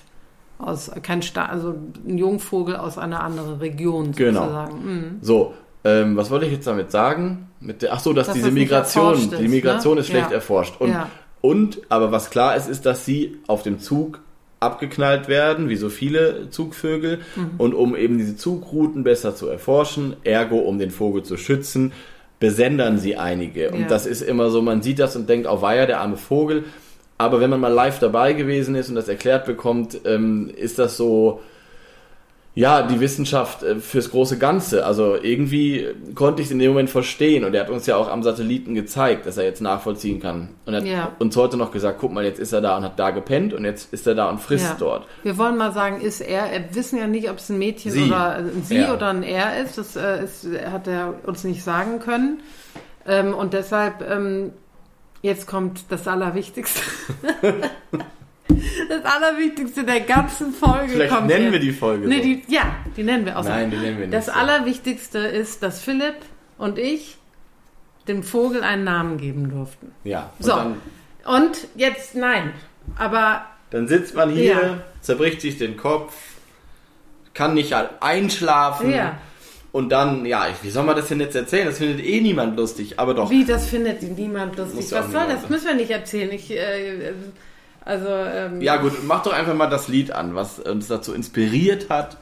aus 0.57 0.89
kein 1.03 1.21
Sta 1.21 1.45
also 1.47 1.75
ein 2.07 2.17
Jungvogel 2.17 2.75
aus 2.77 2.97
einer 2.97 3.21
anderen 3.23 3.59
Region 3.59 4.11
Genau. 4.13 4.41
sozusagen. 4.41 4.85
Mhm. 4.85 5.17
so, 5.21 5.53
ähm, 5.83 6.15
was 6.15 6.31
wollte 6.31 6.45
ich 6.45 6.51
jetzt 6.53 6.65
damit 6.67 6.91
sagen? 6.91 7.49
Mit 7.59 7.81
der, 7.81 7.93
ach 7.93 7.99
so, 7.99 8.13
dass, 8.13 8.27
Dass 8.27 8.35
diese 8.35 8.47
das 8.47 8.53
Migration, 8.53 9.13
ist, 9.15 9.37
die 9.39 9.47
Migration 9.47 9.95
ne? 9.95 9.99
ist 10.01 10.07
schlecht 10.07 10.29
Ja. 10.29 10.35
erforscht. 10.35 10.75
Und, 10.79 10.95
und, 11.41 11.81
aber 11.89 12.11
was 12.11 12.29
klar 12.29 12.55
ist, 12.55 12.67
ist, 12.69 12.85
dass 12.85 13.05
sie 13.05 13.37
auf 13.47 13.63
dem 13.63 13.79
Zug 13.79 14.19
abgeknallt 14.59 15.27
werden, 15.27 15.69
wie 15.69 15.75
so 15.75 15.89
viele 15.89 16.49
Zugvögel. 16.49 17.19
Mhm. 17.35 17.51
Und 17.57 17.73
um 17.73 17.95
eben 17.95 18.17
diese 18.17 18.35
Zugrouten 18.37 19.03
besser 19.03 19.35
zu 19.35 19.47
erforschen, 19.47 20.15
ergo 20.23 20.57
um 20.57 20.79
den 20.79 20.91
Vogel 20.91 21.23
zu 21.23 21.37
schützen, 21.37 21.91
besendern 22.39 22.97
sie 22.97 23.15
einige. 23.17 23.71
Und 23.71 23.81
Ja. 23.81 23.87
das 23.87 24.05
ist 24.05 24.21
immer 24.21 24.49
so, 24.49 24.61
man 24.61 24.81
sieht 24.81 24.99
das 24.99 25.15
und 25.15 25.29
denkt, 25.29 25.47
oh 25.49 25.61
weia, 25.61 25.85
der 25.85 26.01
arme 26.01 26.17
Vogel. 26.17 26.63
Aber 27.17 27.39
wenn 27.39 27.49
man 27.49 27.61
mal 27.61 27.71
live 27.71 27.99
dabei 27.99 28.33
gewesen 28.33 28.75
ist 28.75 28.89
und 28.89 28.95
das 28.95 29.07
erklärt 29.07 29.45
bekommt, 29.45 29.99
ähm, 30.05 30.51
ist 30.55 30.79
das 30.79 30.97
so, 30.97 31.39
ja, 32.57 32.83
die 32.83 33.01
Wissenschaft 33.01 33.63
äh, 33.63 33.75
fürs 33.79 34.09
große 34.11 34.37
Ganze. 34.37 34.85
Also 34.85 35.15
irgendwie 35.21 35.87
konnte 36.15 36.41
ich 36.41 36.47
es 36.47 36.51
in 36.53 36.59
dem 36.59 36.71
Moment 36.71 36.89
verstehen 36.89 37.43
und 37.43 37.53
er 37.53 37.61
hat 37.65 37.69
uns 37.69 37.85
ja 37.85 37.97
auch 37.97 38.09
am 38.09 38.23
Satelliten 38.23 38.73
gezeigt, 38.75 39.25
dass 39.25 39.35
er 39.37 39.43
jetzt 39.43 39.61
nachvollziehen 39.61 40.21
kann. 40.21 40.49
Und 40.65 40.73
er 40.73 40.79
hat 40.79 40.87
Ja. 40.87 41.11
uns 41.19 41.35
heute 41.35 41.57
noch 41.57 41.71
gesagt, 41.71 41.97
guck 41.99 42.13
mal, 42.13 42.23
jetzt 42.23 42.39
ist 42.39 42.53
er 42.53 42.61
da 42.61 42.77
und 42.77 42.83
hat 42.85 42.97
da 42.97 43.11
gepennt 43.11 43.53
und 43.53 43.65
jetzt 43.65 43.91
ist 43.93 44.07
er 44.07 44.15
da 44.15 44.29
und 44.29 44.39
frisst 44.39 44.65
Ja. 44.69 44.75
dort. 44.79 45.05
Wir 45.23 45.37
wollen 45.37 45.57
mal 45.57 45.73
sagen, 45.73 45.99
ist 45.99 46.21
er, 46.21 46.49
wir 46.51 46.73
wissen 46.75 46.97
ja 46.97 47.07
nicht, 47.07 47.29
ob 47.29 47.37
es 47.37 47.49
ein 47.49 47.57
Mädchen 47.59 47.91
Sie. 47.91 48.03
oder 48.03 48.35
ein 48.37 48.63
Sie 48.63 48.77
Er. 48.77 48.93
oder 48.93 49.09
ein 49.09 49.23
Er 49.23 49.61
ist. 49.61 49.77
Das 49.77 49.95
äh, 49.97 50.23
ist, 50.23 50.47
hat 50.71 50.87
er 50.87 51.13
uns 51.25 51.43
nicht 51.43 51.61
sagen 51.63 51.99
können. 51.99 52.39
Ähm, 53.05 53.33
und 53.33 53.53
deshalb, 53.53 54.01
ähm, 54.09 54.53
jetzt 55.21 55.45
kommt 55.45 55.81
das 55.89 56.07
Allerwichtigste. 56.07 56.79
das 58.89 59.03
Allerwichtigste 59.05 59.83
der 59.83 60.01
ganzen 60.01 60.53
Folge 60.53 60.89
Vielleicht 60.93 61.13
kommt 61.13 61.27
nennen 61.27 61.43
jetzt. 61.45 61.53
wir 61.53 61.59
die 61.59 61.71
Folge 61.71 62.07
Nee, 62.07 62.17
so. 62.17 62.23
die, 62.23 62.43
ja, 62.47 62.75
die 62.95 63.03
nennen 63.03 63.25
wir 63.25 63.37
auch 63.37 63.43
so. 63.43 63.49
Nein, 63.49 63.71
die 63.71 63.77
nennen 63.77 63.97
wir 63.97 64.07
nicht 64.07 64.13
Das 64.13 64.25
so. 64.27 64.31
Allerwichtigste 64.33 65.19
ist, 65.19 65.61
dass 65.63 65.81
Philipp 65.81 66.15
und 66.57 66.77
ich 66.77 67.17
dem 68.07 68.23
Vogel 68.23 68.63
einen 68.63 68.83
Namen 68.83 69.17
geben 69.17 69.49
durften. 69.49 69.91
Ja, 70.03 70.31
und 70.39 70.45
So. 70.45 70.75
Und 71.25 71.67
jetzt, 71.75 72.15
nein, 72.15 72.51
aber 72.97 73.45
dann 73.71 73.87
sitzt 73.87 74.13
man 74.15 74.29
hier, 74.29 74.51
Ja. 74.53 74.77
zerbricht 75.01 75.41
sich 75.41 75.57
den 75.57 75.75
Kopf, 75.75 76.13
kann 77.33 77.53
nicht 77.55 77.73
einschlafen. 77.99 78.91
ja. 78.91 79.17
Und 79.71 79.89
dann, 79.89 80.25
ja, 80.25 80.47
wie 80.61 80.69
soll 80.69 80.85
man 80.85 80.95
das 80.95 81.09
denn 81.09 81.19
jetzt 81.19 81.35
erzählen? 81.35 81.65
Das 81.65 81.79
findet 81.79 81.99
eh 82.05 82.21
niemand 82.21 82.55
lustig, 82.55 82.97
aber 82.97 83.13
doch. 83.13 83.29
Wie, 83.29 83.43
das 83.43 83.67
findet 83.67 84.01
niemand 84.03 84.55
lustig. 84.55 84.89
Was 84.93 85.11
soll 85.11 85.25
das? 85.27 85.49
Müssen 85.49 85.67
wir 85.67 85.75
nicht 85.75 85.91
erzählen. 85.91 86.31
Ich, 86.31 86.49
äh, 86.51 87.11
also, 87.85 88.07
ähm, 88.09 88.61
Ja 88.61 88.77
gut, 88.77 88.93
mach 89.05 89.23
doch 89.23 89.33
einfach 89.33 89.53
mal 89.53 89.67
das 89.69 89.87
Lied 89.87 90.11
an, 90.11 90.35
was 90.35 90.59
uns 90.59 90.87
dazu 90.87 91.13
inspiriert 91.13 91.89
hat. 91.89 92.17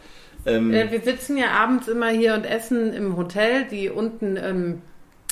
Ähm, 0.46 0.74
äh, 0.74 0.92
wir 0.92 1.00
sitzen 1.02 1.38
ja 1.38 1.48
abends 1.52 1.88
immer 1.88 2.10
hier 2.10 2.34
und 2.34 2.44
essen 2.46 2.94
im 2.94 3.16
Hotel, 3.18 3.66
die 3.72 3.90
unten 3.90 4.36
ähm, 4.38 4.82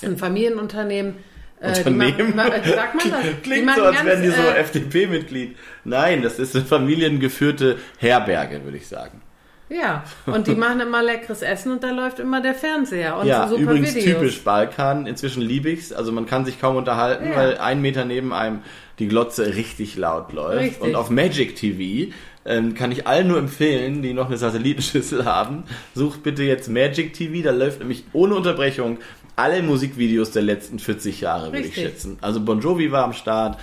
im 0.02 0.18
Familienunternehmen 0.18 1.16
Äh, 1.60 1.78
Unternehmen. 1.78 2.36
machen- 2.36 2.50
ma- 2.64 2.64
sagt 2.64 2.96
man 2.96 3.12
das? 3.12 3.22
Die 3.24 3.42
Klingt 3.44 3.76
so, 3.76 3.84
als 3.84 4.04
wären 4.04 4.22
die 4.24 4.30
so 4.30 4.42
äh, 4.42 4.56
FDP-Mitglied. 4.58 5.56
Nein, 5.84 6.22
das 6.24 6.40
ist 6.40 6.56
eine 6.56 6.66
familiengeführte 6.66 7.78
Herberge, 8.00 8.64
würde 8.64 8.78
ich 8.78 8.88
sagen. 8.88 9.22
Ja, 9.70 10.04
und 10.26 10.48
die 10.48 10.56
machen 10.56 10.82
immer 10.82 11.02
leckeres 11.02 11.42
Essen 11.44 11.72
und 11.72 11.82
da 11.82 11.92
läuft 11.92 12.20
immer 12.20 12.42
der 12.42 12.54
Fernseher 12.56 13.16
und 13.18 13.26
ja, 13.28 13.48
super 13.48 13.62
übrigens 13.62 13.96
Videos. 13.96 14.16
typisch 14.20 14.44
Balkan. 14.44 15.08
Inzwischen 15.08 15.42
liebe 15.42 15.70
ich's. 15.70 15.94
Also 15.94 16.12
man 16.12 16.26
kann 16.26 16.44
sich 16.44 16.60
kaum 16.60 16.76
unterhalten, 16.76 17.30
Ja. 17.30 17.36
weil 17.38 17.58
ein 17.58 17.80
Meter 17.82 18.04
neben 18.04 18.34
einem 18.34 18.64
die 19.02 19.08
Glotze 19.08 19.56
richtig 19.56 19.98
laut 19.98 20.32
läuft. 20.32 20.62
Richtig. 20.62 20.82
Und 20.82 20.96
auf 20.96 21.10
Magic 21.10 21.56
TV 21.56 22.14
ähm, 22.46 22.74
kann 22.76 22.92
ich 22.92 23.08
allen 23.08 23.28
nur 23.28 23.38
empfehlen, 23.38 24.02
die 24.02 24.14
noch 24.14 24.28
eine 24.28 24.38
Satellitenschüssel 24.38 25.26
haben, 25.26 25.64
sucht 25.94 26.24
bitte 26.24 26.44
jetzt 26.44 26.70
Magic 26.70 27.14
TV. 27.14 27.44
Da 27.44 27.52
läuft 27.52 27.80
nämlich 27.80 28.06
ohne 28.14 28.36
Unterbrechung 28.36 29.00
alle 29.36 29.64
Musikvideos 29.64 30.32
der 30.32 30.44
letzten 30.44 30.80
40 30.80 31.22
Jahre, 31.22 31.52
würde 31.52 31.68
ich 31.68 31.76
schätzen. 31.76 32.18
Also 32.22 32.42
Bon 32.42 32.62
Jovi 32.62 32.92
war 32.92 33.04
am 33.04 33.14
Start. 33.14 33.58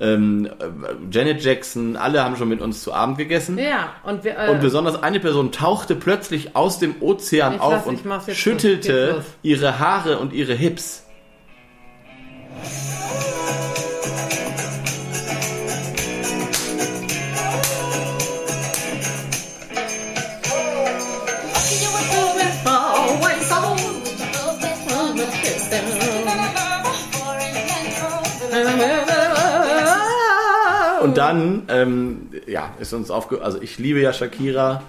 Ähm, 0.00 0.46
äh, 0.46 0.68
Janet 1.10 1.42
Jackson, 1.42 1.96
alle 1.96 2.22
haben 2.22 2.36
schon 2.36 2.48
mit 2.48 2.60
uns 2.60 2.82
zu 2.82 2.92
Abend 2.92 3.16
gegessen. 3.16 3.56
Ja, 3.58 3.94
und 4.02 4.24
wir, 4.24 4.36
äh, 4.36 4.50
Und 4.50 4.60
besonders 4.60 5.00
eine 5.00 5.20
Person 5.20 5.52
tauchte 5.52 5.94
plötzlich 5.94 6.56
aus 6.56 6.80
dem 6.80 6.96
Ozean 7.00 7.60
auf 7.60 7.86
und 7.86 8.00
schüttelte 8.32 9.24
ihre 9.42 9.78
Haare 9.78 10.18
und 10.18 10.32
ihre 10.32 10.52
Hips. 10.52 11.03
Und 31.14 31.18
dann, 31.18 31.62
ähm, 31.68 32.30
ja, 32.46 32.74
ist 32.80 32.92
uns 32.92 33.10
aufge... 33.10 33.42
Also 33.42 33.60
ich 33.62 33.78
liebe 33.78 34.00
ja 34.00 34.12
Shakira, 34.12 34.82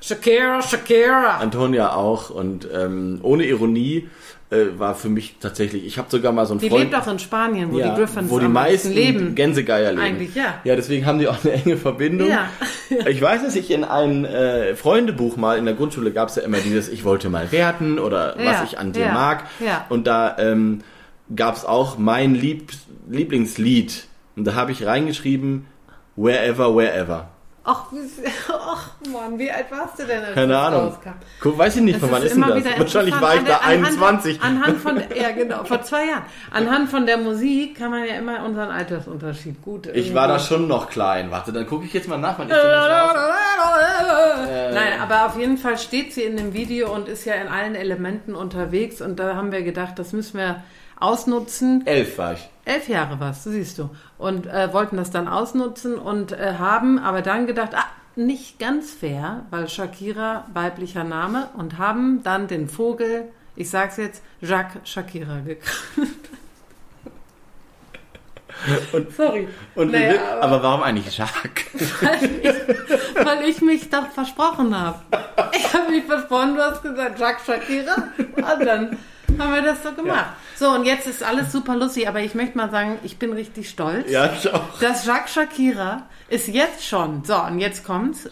Shakira, 0.00 0.62
Shakira. 0.62 1.38
Antonia 1.38 1.94
auch 1.94 2.30
und 2.30 2.68
ähm, 2.72 3.20
ohne 3.22 3.44
Ironie 3.44 4.08
äh, 4.50 4.78
war 4.78 4.94
für 4.94 5.08
mich 5.08 5.36
tatsächlich... 5.40 5.86
Ich 5.86 5.96
habe 5.96 6.08
sogar 6.10 6.32
mal 6.32 6.44
so 6.44 6.54
einen 6.54 6.60
Die 6.60 6.68
Freund... 6.68 6.90
lebt 6.90 6.94
auch 6.96 7.06
in 7.06 7.18
Spanien, 7.18 7.72
wo 7.72 7.78
ja, 7.78 7.90
die 7.90 8.00
Griffins 8.00 8.28
wo 8.30 8.38
die 8.38 8.48
meisten 8.48 8.92
leben. 8.92 9.34
Gänsegeier 9.34 9.92
leben. 9.92 10.02
Eigentlich, 10.02 10.34
ja. 10.34 10.54
Ja, 10.64 10.74
deswegen 10.76 11.06
haben 11.06 11.18
die 11.20 11.28
auch 11.28 11.44
eine 11.44 11.52
enge 11.54 11.76
Verbindung. 11.76 12.28
Ja. 12.28 12.48
Ich 13.08 13.22
weiß, 13.22 13.42
dass 13.42 13.56
ich 13.56 13.70
in 13.70 13.84
einem 13.84 14.26
äh, 14.26 14.74
Freundebuch 14.74 15.38
mal 15.38 15.56
in 15.56 15.64
der 15.64 15.72
Grundschule 15.72 16.10
gab 16.12 16.28
es 16.28 16.36
ja 16.36 16.42
immer 16.42 16.58
dieses 16.58 16.90
Ich 16.90 17.04
wollte 17.04 17.30
mal 17.30 17.50
werden 17.50 17.98
oder 17.98 18.38
Ja, 18.38 18.50
was 18.50 18.64
ich 18.64 18.78
an 18.78 18.92
dir 18.92 19.08
mag. 19.12 19.44
ja. 19.64 19.86
Und 19.88 20.06
da 20.06 20.36
ähm, 20.38 20.82
gab 21.34 21.56
es 21.56 21.64
auch 21.64 21.96
mein 21.96 22.34
Lieb 22.34 22.70
Lieblingslied. 23.08 24.06
Und 24.36 24.44
da 24.46 24.54
habe 24.54 24.72
ich 24.72 24.84
reingeschrieben 24.84 25.66
Wherever, 26.16 26.74
Wherever. 26.74 27.28
Ach, 27.64 27.84
ach 28.50 28.90
Mann, 29.12 29.38
wie 29.38 29.48
alt 29.48 29.70
warst 29.70 29.96
du 29.96 30.04
denn? 30.04 30.20
Als 30.24 30.34
Keine 30.34 30.52
das 30.52 30.66
Ahnung. 30.66 30.80
rauskam? 30.88 31.10
Guck, 31.40 31.58
weiß 31.58 31.76
ich 31.76 31.82
nicht, 31.82 32.00
von 32.00 32.10
wann 32.10 32.22
ist 32.24 32.34
denn 32.34 32.42
das? 32.42 32.64
Wahrscheinlich 32.76 33.20
war 33.20 33.36
ich 33.36 33.42
da 33.44 33.58
anhand- 33.58 33.86
21. 33.86 34.42
Anhand 34.42 34.78
von, 34.80 34.96
ja 35.14 35.30
genau, 35.30 35.62
vor 35.62 35.80
zwei 35.82 36.06
Jahren. 36.06 36.24
Anhand 36.50 36.90
von 36.90 37.06
der 37.06 37.18
Musik 37.18 37.78
kann 37.78 37.92
man 37.92 38.04
ja 38.04 38.16
immer 38.16 38.44
unseren 38.44 38.68
Altersunterschied 38.70 39.62
gut. 39.62 39.86
Ich 39.94 40.12
war 40.12 40.26
da 40.26 40.40
schon 40.40 40.66
noch 40.66 40.90
klein. 40.90 41.30
Warte, 41.30 41.52
dann 41.52 41.64
gucke 41.68 41.84
ich 41.84 41.92
jetzt 41.92 42.08
mal 42.08 42.18
nach, 42.18 42.36
wann 42.36 42.50
ist 42.50 42.56
denn 42.56 42.68
das 42.68 42.90
raus? 42.90 44.48
Äh. 44.50 44.72
Nein, 44.74 45.00
aber 45.00 45.26
auf 45.26 45.38
jeden 45.38 45.56
Fall 45.56 45.78
steht 45.78 46.12
sie 46.12 46.22
in 46.22 46.36
dem 46.36 46.54
Video 46.54 46.92
und 46.92 47.08
ist 47.08 47.24
ja 47.24 47.34
in 47.34 47.46
allen 47.46 47.76
Elementen 47.76 48.34
unterwegs 48.34 49.00
und 49.00 49.20
da 49.20 49.36
haben 49.36 49.52
wir 49.52 49.62
gedacht, 49.62 50.00
das 50.00 50.12
müssen 50.12 50.36
wir 50.38 50.62
ausnutzen. 51.02 51.86
Elf 51.86 52.16
war 52.18 52.34
ich. 52.34 52.48
Elf 52.64 52.88
Jahre 52.88 53.18
warst 53.20 53.44
du, 53.46 53.50
siehst 53.50 53.78
du. 53.78 53.90
Und 54.18 54.46
äh, 54.46 54.72
wollten 54.72 54.96
das 54.96 55.10
dann 55.10 55.26
ausnutzen 55.28 55.96
und 55.96 56.32
äh, 56.32 56.54
haben 56.58 56.98
aber 56.98 57.22
dann 57.22 57.46
gedacht, 57.46 57.70
ah, 57.74 57.84
nicht 58.14 58.58
ganz 58.58 58.92
fair, 58.92 59.44
weil 59.50 59.68
Shakira 59.68 60.44
weiblicher 60.52 61.02
Name 61.04 61.48
und 61.56 61.78
haben 61.78 62.22
dann 62.22 62.46
den 62.46 62.68
Vogel, 62.68 63.24
ich 63.56 63.68
sag's 63.70 63.96
jetzt, 63.96 64.22
Jacques 64.40 64.88
Shakira 64.88 65.40
gekauft. 65.40 65.72
Und- 68.92 69.12
Sorry. 69.16 69.48
Und 69.74 69.90
Naja, 69.90 70.20
aber, 70.34 70.42
aber 70.42 70.62
warum 70.62 70.82
eigentlich 70.84 71.16
Jacques? 71.18 71.64
Weil 73.24 73.48
ich 73.48 73.60
mich 73.60 73.90
doch 73.90 74.08
versprochen 74.10 74.78
habe. 74.78 75.00
Ich 75.52 75.74
habe 75.74 75.90
mich 75.90 76.04
versprochen, 76.04 76.54
du 76.54 76.62
hast 76.62 76.80
gesagt, 76.82 77.18
Jacques 77.18 77.44
Shakira. 77.44 77.96
Und 78.36 78.64
dann 78.64 78.98
haben 79.38 79.54
wir 79.54 79.62
das 79.62 79.82
so 79.82 79.92
gemacht. 79.92 80.26
So, 80.56 80.70
und 80.70 80.84
jetzt 80.84 81.06
ist 81.06 81.22
alles 81.22 81.50
super 81.52 81.76
lustig, 81.76 82.08
aber 82.08 82.20
ich 82.20 82.34
möchte 82.34 82.56
mal 82.56 82.70
sagen, 82.70 82.98
ich 83.04 83.18
bin 83.18 83.32
richtig 83.32 83.68
stolz. 83.68 84.10
Ja, 84.10 84.30
ich 84.32 84.52
auch. 84.52 84.78
Das 84.80 85.04
Jacques 85.06 85.32
Shakira 85.32 86.06
ist 86.28 86.48
jetzt 86.48 86.86
schon, 86.86 87.24
so, 87.24 87.34
und 87.42 87.58
jetzt 87.58 87.84
kommt's, 87.84 88.28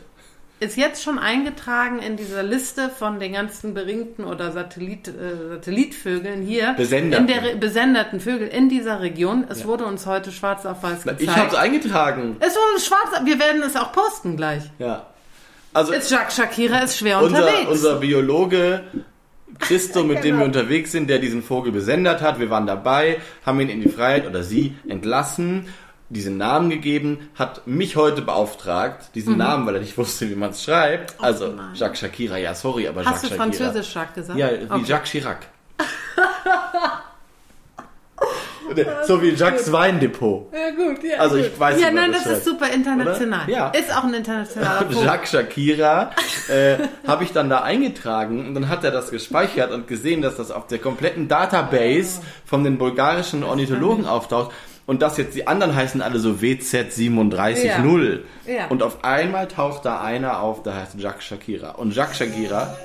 ist 0.63 0.77
jetzt 0.77 1.03
schon 1.03 1.19
eingetragen 1.19 2.01
in 2.01 2.19
dieser 2.19 2.43
Liste 2.43 2.91
von 2.91 3.19
den 3.19 3.33
ganzen 3.33 3.73
beringten 3.73 4.25
oder 4.25 4.53
Satellit, 4.53 5.09
äh, 5.09 5.49
Satellitvögeln 5.55 6.43
hier. 6.43 6.75
Besenderten. 6.75 7.27
In 7.29 7.33
der 7.35 7.43
Re- 7.53 7.57
besenderten 7.57 8.21
Vögel 8.21 8.47
in 8.49 8.69
dieser 8.69 9.01
Region. 9.01 9.47
Es 9.49 9.65
wurde 9.65 9.87
uns 9.87 10.05
heute 10.05 10.31
schwarz 10.33 10.67
auf 10.67 10.83
weiß 10.83 11.05
gezeigt. 11.05 11.23
Ich 11.23 11.35
habe 11.35 11.49
es 11.49 11.55
eingetragen. 11.55 12.37
es 12.41 12.55
wurde 12.55 12.75
uns 12.75 12.85
schwarz, 12.87 13.09
wir 13.25 13.39
werden 13.41 13.63
es 13.63 13.75
auch 13.75 13.93
posten 13.93 14.37
gleich. 14.37 14.65
Ja. 14.79 15.07
Also 15.73 15.93
Ist 15.95 16.11
Jacques 16.11 16.35
Shakira 16.37 16.81
ist 16.81 16.99
schwer 16.99 17.23
unser, 17.23 17.39
unterwegs. 17.39 17.71
unser 17.71 17.95
Biologe 17.97 18.83
Christo, 19.61 20.03
mit 20.05 20.19
dem 20.19 20.23
Genau. 20.23 20.39
wir 20.41 20.45
unterwegs 20.47 20.93
sind, 20.93 21.09
der 21.09 21.19
diesen 21.19 21.43
Vogel 21.43 21.73
besendet 21.73 22.21
hat, 22.23 22.41
wir 22.41 22.51
waren 22.51 22.67
dabei, 22.67 23.19
haben 23.47 23.61
ihn 23.61 23.69
in 23.69 23.81
die 23.81 23.89
Freiheit 23.89 24.27
oder 24.27 24.43
sie 24.43 24.75
entlassen, 24.89 25.67
diesen 26.09 26.39
Namen 26.39 26.71
gegeben, 26.71 27.29
hat 27.37 27.67
mich 27.69 27.95
heute 27.95 28.23
beauftragt, 28.23 29.15
diesen 29.15 29.37
Namen, 29.37 29.65
weil 29.67 29.77
er 29.77 29.81
nicht 29.81 29.97
wusste, 29.97 30.29
wie 30.29 30.35
man 30.35 30.51
es 30.51 30.65
schreibt. 30.65 31.15
also 31.23 31.49
Mhm. 31.51 31.57
nein. 31.57 31.75
Jacques 31.75 32.01
Shakira, 32.01 32.37
ja 32.39 32.53
sorry, 32.55 32.89
aber 32.89 33.05
Hast 33.05 33.23
du 33.23 33.29
Jacques 33.29 33.39
Shakira. 33.55 33.65
Französisch 33.71 33.95
Jacques 33.95 34.15
gesagt? 34.17 34.39
Ja, 34.39 34.51
wie 34.51 34.65
Okay. 34.69 34.85
Jacques 34.87 35.11
Chirac. 35.11 35.47
so 39.07 39.21
wie 39.23 39.31
Jacques 39.31 39.71
Weindepot. 39.73 40.53
Ja, 40.53 40.71
gut, 40.71 41.03
ja. 41.05 41.19
Also 41.19 41.37
gut. 41.37 41.47
ich 41.47 41.59
weiß, 41.61 41.81
Ja, 41.81 41.89
wie 41.89 41.95
man 41.95 42.03
nein, 42.05 42.13
das 42.13 42.25
das 42.25 42.39
ist 42.39 42.45
super 42.45 42.71
international. 42.73 43.45
Oder? 43.45 43.53
Ja. 43.53 43.69
Ist 43.71 43.97
auch 43.97 44.05
ein 44.05 44.15
internationaler 44.15 44.87
Vogel. 44.91 45.05
Jacques 45.05 45.31
Shakira 45.31 46.11
äh, 46.49 46.77
habe 47.07 47.25
ich 47.25 47.33
dann 47.33 47.51
da 47.51 47.63
eingetragen 47.63 48.47
und 48.47 48.55
dann 48.55 48.69
hat 48.69 48.85
er 48.85 48.91
das 48.91 49.11
gespeichert 49.11 49.71
und 49.73 49.87
gesehen, 49.89 50.23
dass 50.23 50.37
das 50.37 50.51
auf 50.51 50.67
der 50.67 50.79
kompletten 50.79 51.29
Database 51.29 52.21
von 52.45 52.65
den 52.65 52.79
bulgarischen 52.79 53.45
Ornithologen 53.45 54.07
auftaucht 54.07 54.53
und 54.87 55.03
dass 55.03 55.17
jetzt 55.19 55.37
die 55.37 55.47
anderen 55.47 55.75
heißen 55.77 56.03
alle 56.03 56.19
so 56.19 56.31
WZ370 56.41 57.65
Ja. 58.47 58.53
Ja. 58.53 58.67
und 58.69 58.83
auf 58.83 59.05
einmal 59.05 59.47
taucht 59.49 59.85
da 59.85 60.01
einer 60.01 60.41
auf, 60.41 60.63
der 60.63 60.75
heißt 60.77 60.95
Jacques 60.99 61.25
Shakira 61.25 61.71
und 61.73 61.95
Jacques 61.95 62.17
Shakira 62.19 62.77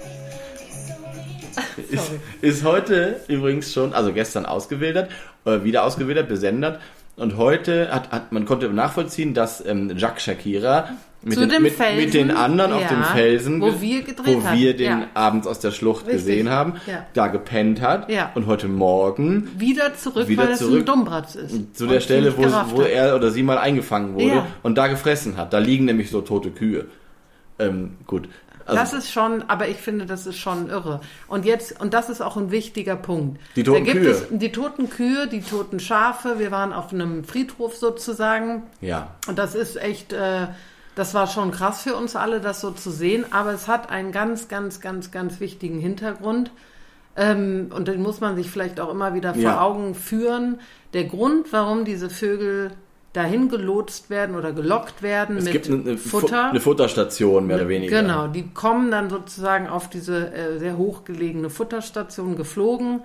ist, 1.89 2.11
ist 2.41 2.63
heute 2.63 3.21
übrigens 3.27 3.73
schon, 3.73 3.93
also 3.93 4.13
gestern 4.13 4.45
ausgewildert, 4.45 5.09
äh, 5.45 5.63
wieder 5.63 5.83
ausgewildert, 5.83 6.27
besendet 6.27 6.79
und 7.17 7.37
heute 7.37 7.93
hat, 7.93 8.11
hat 8.11 8.31
man 8.31 8.45
konnte 8.45 8.67
nachvollziehen, 8.69 9.33
dass 9.33 9.65
ähm, 9.65 9.93
Jacques 9.95 10.23
Shakira 10.23 10.89
mit, 11.21 11.39
den, 11.39 11.63
mit, 11.63 11.73
Felsen, 11.73 11.97
mit 11.97 12.13
den 12.13 12.31
anderen 12.31 12.71
auf 12.71 12.81
ja, 12.81 12.87
dem 12.87 13.03
Felsen, 13.03 13.59
wo 13.59 13.81
wir 13.81 14.03
gedreht 14.03 14.37
wo 14.43 14.53
wir 14.53 14.75
den 14.75 14.99
ja. 14.99 15.07
abends 15.15 15.47
aus 15.47 15.59
der 15.59 15.71
Schlucht 15.71 16.05
Richtig, 16.05 16.25
gesehen 16.25 16.49
haben, 16.51 16.73
ja. 16.85 17.05
da 17.13 17.27
gepennt 17.27 17.81
hat 17.81 18.07
und 18.35 18.45
heute 18.45 18.67
Morgen 18.67 19.49
Wieder 19.57 19.95
zurück, 19.95 20.27
Wieder 20.27 20.43
weil 20.43 20.51
es 20.51 20.59
zurück 20.59 20.81
ein 20.81 20.85
Dummbratz 20.85 21.33
ist. 21.33 21.75
zu 21.75 21.87
der 21.87 21.99
Stelle, 21.99 22.37
wo, 22.37 22.43
wo 22.75 22.81
er 22.81 23.15
oder 23.15 23.31
sie 23.31 23.41
mal 23.41 23.57
eingefangen 23.57 24.13
wurde 24.13 24.45
und 24.61 24.77
da 24.77 24.87
gefressen 24.87 25.35
hat. 25.37 25.51
Da 25.51 25.57
liegen 25.57 25.85
nämlich 25.85 26.11
so 26.11 26.21
tote 26.21 26.51
Kühe. 26.51 26.85
Ähm, 27.57 27.95
gut. 28.05 28.27
Also, 28.65 28.79
das 28.79 28.93
ist 28.93 29.11
schon, 29.11 29.43
aber 29.47 29.67
ich 29.67 29.77
finde, 29.77 30.05
das 30.05 30.25
ist 30.25 30.37
schon 30.37 30.69
irre. 30.69 31.01
Und 31.27 31.45
jetzt, 31.45 31.79
und 31.79 31.93
das 31.93 32.09
ist 32.09 32.21
auch 32.21 32.35
ein 32.35 32.49
wichtiger 32.51 32.95
Punkt. 32.95 33.39
Die 33.55 33.63
toten 33.63 33.85
da 33.85 33.91
gibt 33.91 34.03
Kühe. 34.05 34.11
es 34.11 34.25
die 34.31 34.51
toten 34.51 34.89
Kühe, 34.89 35.27
die 35.27 35.41
toten 35.41 35.79
Schafe. 35.79 36.39
Wir 36.39 36.51
waren 36.51 36.73
auf 36.73 36.91
einem 36.91 37.23
Friedhof 37.23 37.75
sozusagen. 37.75 38.63
ja. 38.81 39.09
Und 39.27 39.37
das 39.37 39.53
ist 39.55 39.75
echt, 39.77 40.13
äh, 40.13 40.47
das 40.95 41.13
war 41.13 41.27
schon 41.27 41.51
krass 41.51 41.83
für 41.83 41.95
uns 41.95 42.15
alle, 42.15 42.39
das 42.41 42.61
so 42.61 42.71
zu 42.71 42.89
sehen. 42.89 43.25
Aber 43.31 43.51
es 43.53 43.67
hat 43.67 43.89
einen 43.91 44.11
ganz, 44.11 44.47
ganz, 44.47 44.81
ganz, 44.81 45.11
ganz 45.11 45.39
wichtigen 45.39 45.79
Hintergrund. 45.79 46.51
Ähm, 47.17 47.71
und 47.73 47.87
den 47.87 48.01
muss 48.01 48.19
man 48.19 48.35
sich 48.35 48.49
vielleicht 48.49 48.79
auch 48.79 48.89
immer 48.91 49.13
wieder 49.13 49.33
vor 49.33 49.43
Ja. 49.43 49.61
Augen 49.61 49.93
führen. 49.95 50.59
Der 50.93 51.03
Grund, 51.05 51.51
warum 51.53 51.85
diese 51.85 52.09
Vögel 52.09 52.71
dahin 53.15 53.49
gelotst 53.49 54.09
werden 54.09 54.35
oder 54.35 54.51
gelockt 54.51 55.01
werden 55.01 55.37
Es 55.37 55.45
mit 55.45 55.53
gibt 55.53 55.67
eine, 55.67 55.81
eine, 55.81 55.97
Fu- 55.97 56.19
Futter. 56.19 56.49
eine 56.49 56.59
Futterstation, 56.59 57.47
mehr 57.47 57.57
oder 57.57 57.69
weniger. 57.69 58.01
Genau, 58.01 58.27
die 58.27 58.49
kommen 58.53 58.91
dann 58.91 59.09
sozusagen 59.09 59.67
auf 59.67 59.89
diese 59.89 60.33
äh, 60.33 60.59
sehr 60.59 60.77
hochgelegene 60.77 61.49
Futterstation 61.49 62.35
geflogen. 62.35 63.01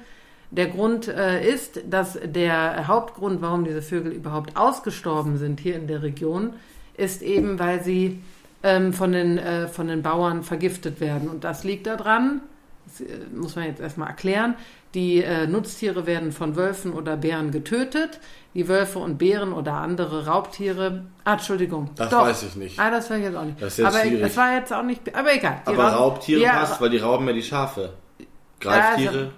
Der 0.50 0.66
Grund 0.66 1.06
äh, 1.06 1.48
ist, 1.48 1.80
dass 1.88 2.18
der 2.24 2.88
Hauptgrund, 2.88 3.40
warum 3.40 3.64
diese 3.64 3.82
Vögel 3.82 4.10
überhaupt 4.12 4.56
ausgestorben 4.56 5.38
sind 5.38 5.60
hier 5.60 5.76
in 5.76 5.86
der 5.86 6.02
Region, 6.02 6.54
ist 6.96 7.22
eben, 7.22 7.58
weil 7.60 7.84
sie 7.84 8.20
ähm, 8.64 8.92
von, 8.92 9.12
den, 9.12 9.38
äh, 9.38 9.68
von 9.68 9.86
den 9.86 10.02
Bauern 10.02 10.42
vergiftet 10.42 11.00
werden. 11.00 11.28
Und 11.28 11.44
das 11.44 11.62
liegt 11.62 11.86
daran, 11.86 12.40
das 12.84 13.00
äh, 13.00 13.06
muss 13.34 13.54
man 13.54 13.66
jetzt 13.66 13.80
erstmal 13.80 14.08
erklären. 14.08 14.54
Die 14.94 15.22
äh, 15.22 15.46
Nutztiere 15.46 16.04
werden 16.06 16.32
von 16.32 16.56
Wölfen 16.56 16.92
oder 16.92 17.16
Bären 17.16 17.52
getötet. 17.52 18.18
Die 18.54 18.66
Wölfe 18.66 18.98
und 18.98 19.18
Bären 19.18 19.52
oder 19.52 19.74
andere 19.74 20.26
Raubtiere. 20.26 21.04
Ah, 21.24 21.34
Entschuldigung. 21.34 21.90
Das 21.94 22.10
Doch. 22.10 22.22
weiß 22.22 22.42
ich 22.42 22.56
nicht. 22.56 22.78
Ah, 22.80 22.90
das 22.90 23.08
weiß 23.08 23.18
ich 23.18 23.24
jetzt 23.24 23.36
auch 23.36 23.44
nicht. 23.44 23.62
Das 23.62 23.68
ist 23.74 23.78
jetzt 23.78 23.86
aber 23.86 24.00
schwierig. 24.00 24.22
es 24.26 24.36
war 24.36 24.54
jetzt 24.54 24.72
auch 24.72 24.82
nicht. 24.82 25.14
Aber 25.14 25.32
egal. 25.32 25.62
Die 25.64 25.68
Aber 25.72 25.84
Raub- 25.88 26.00
Raubtiere 26.00 26.40
ja, 26.42 26.52
passt, 26.58 26.80
weil 26.80 26.90
die 26.90 26.98
rauben 26.98 27.26
ja 27.28 27.32
die 27.32 27.42
Schafe. 27.42 27.92
also 28.18 28.28
Greiftiere. 28.58 29.30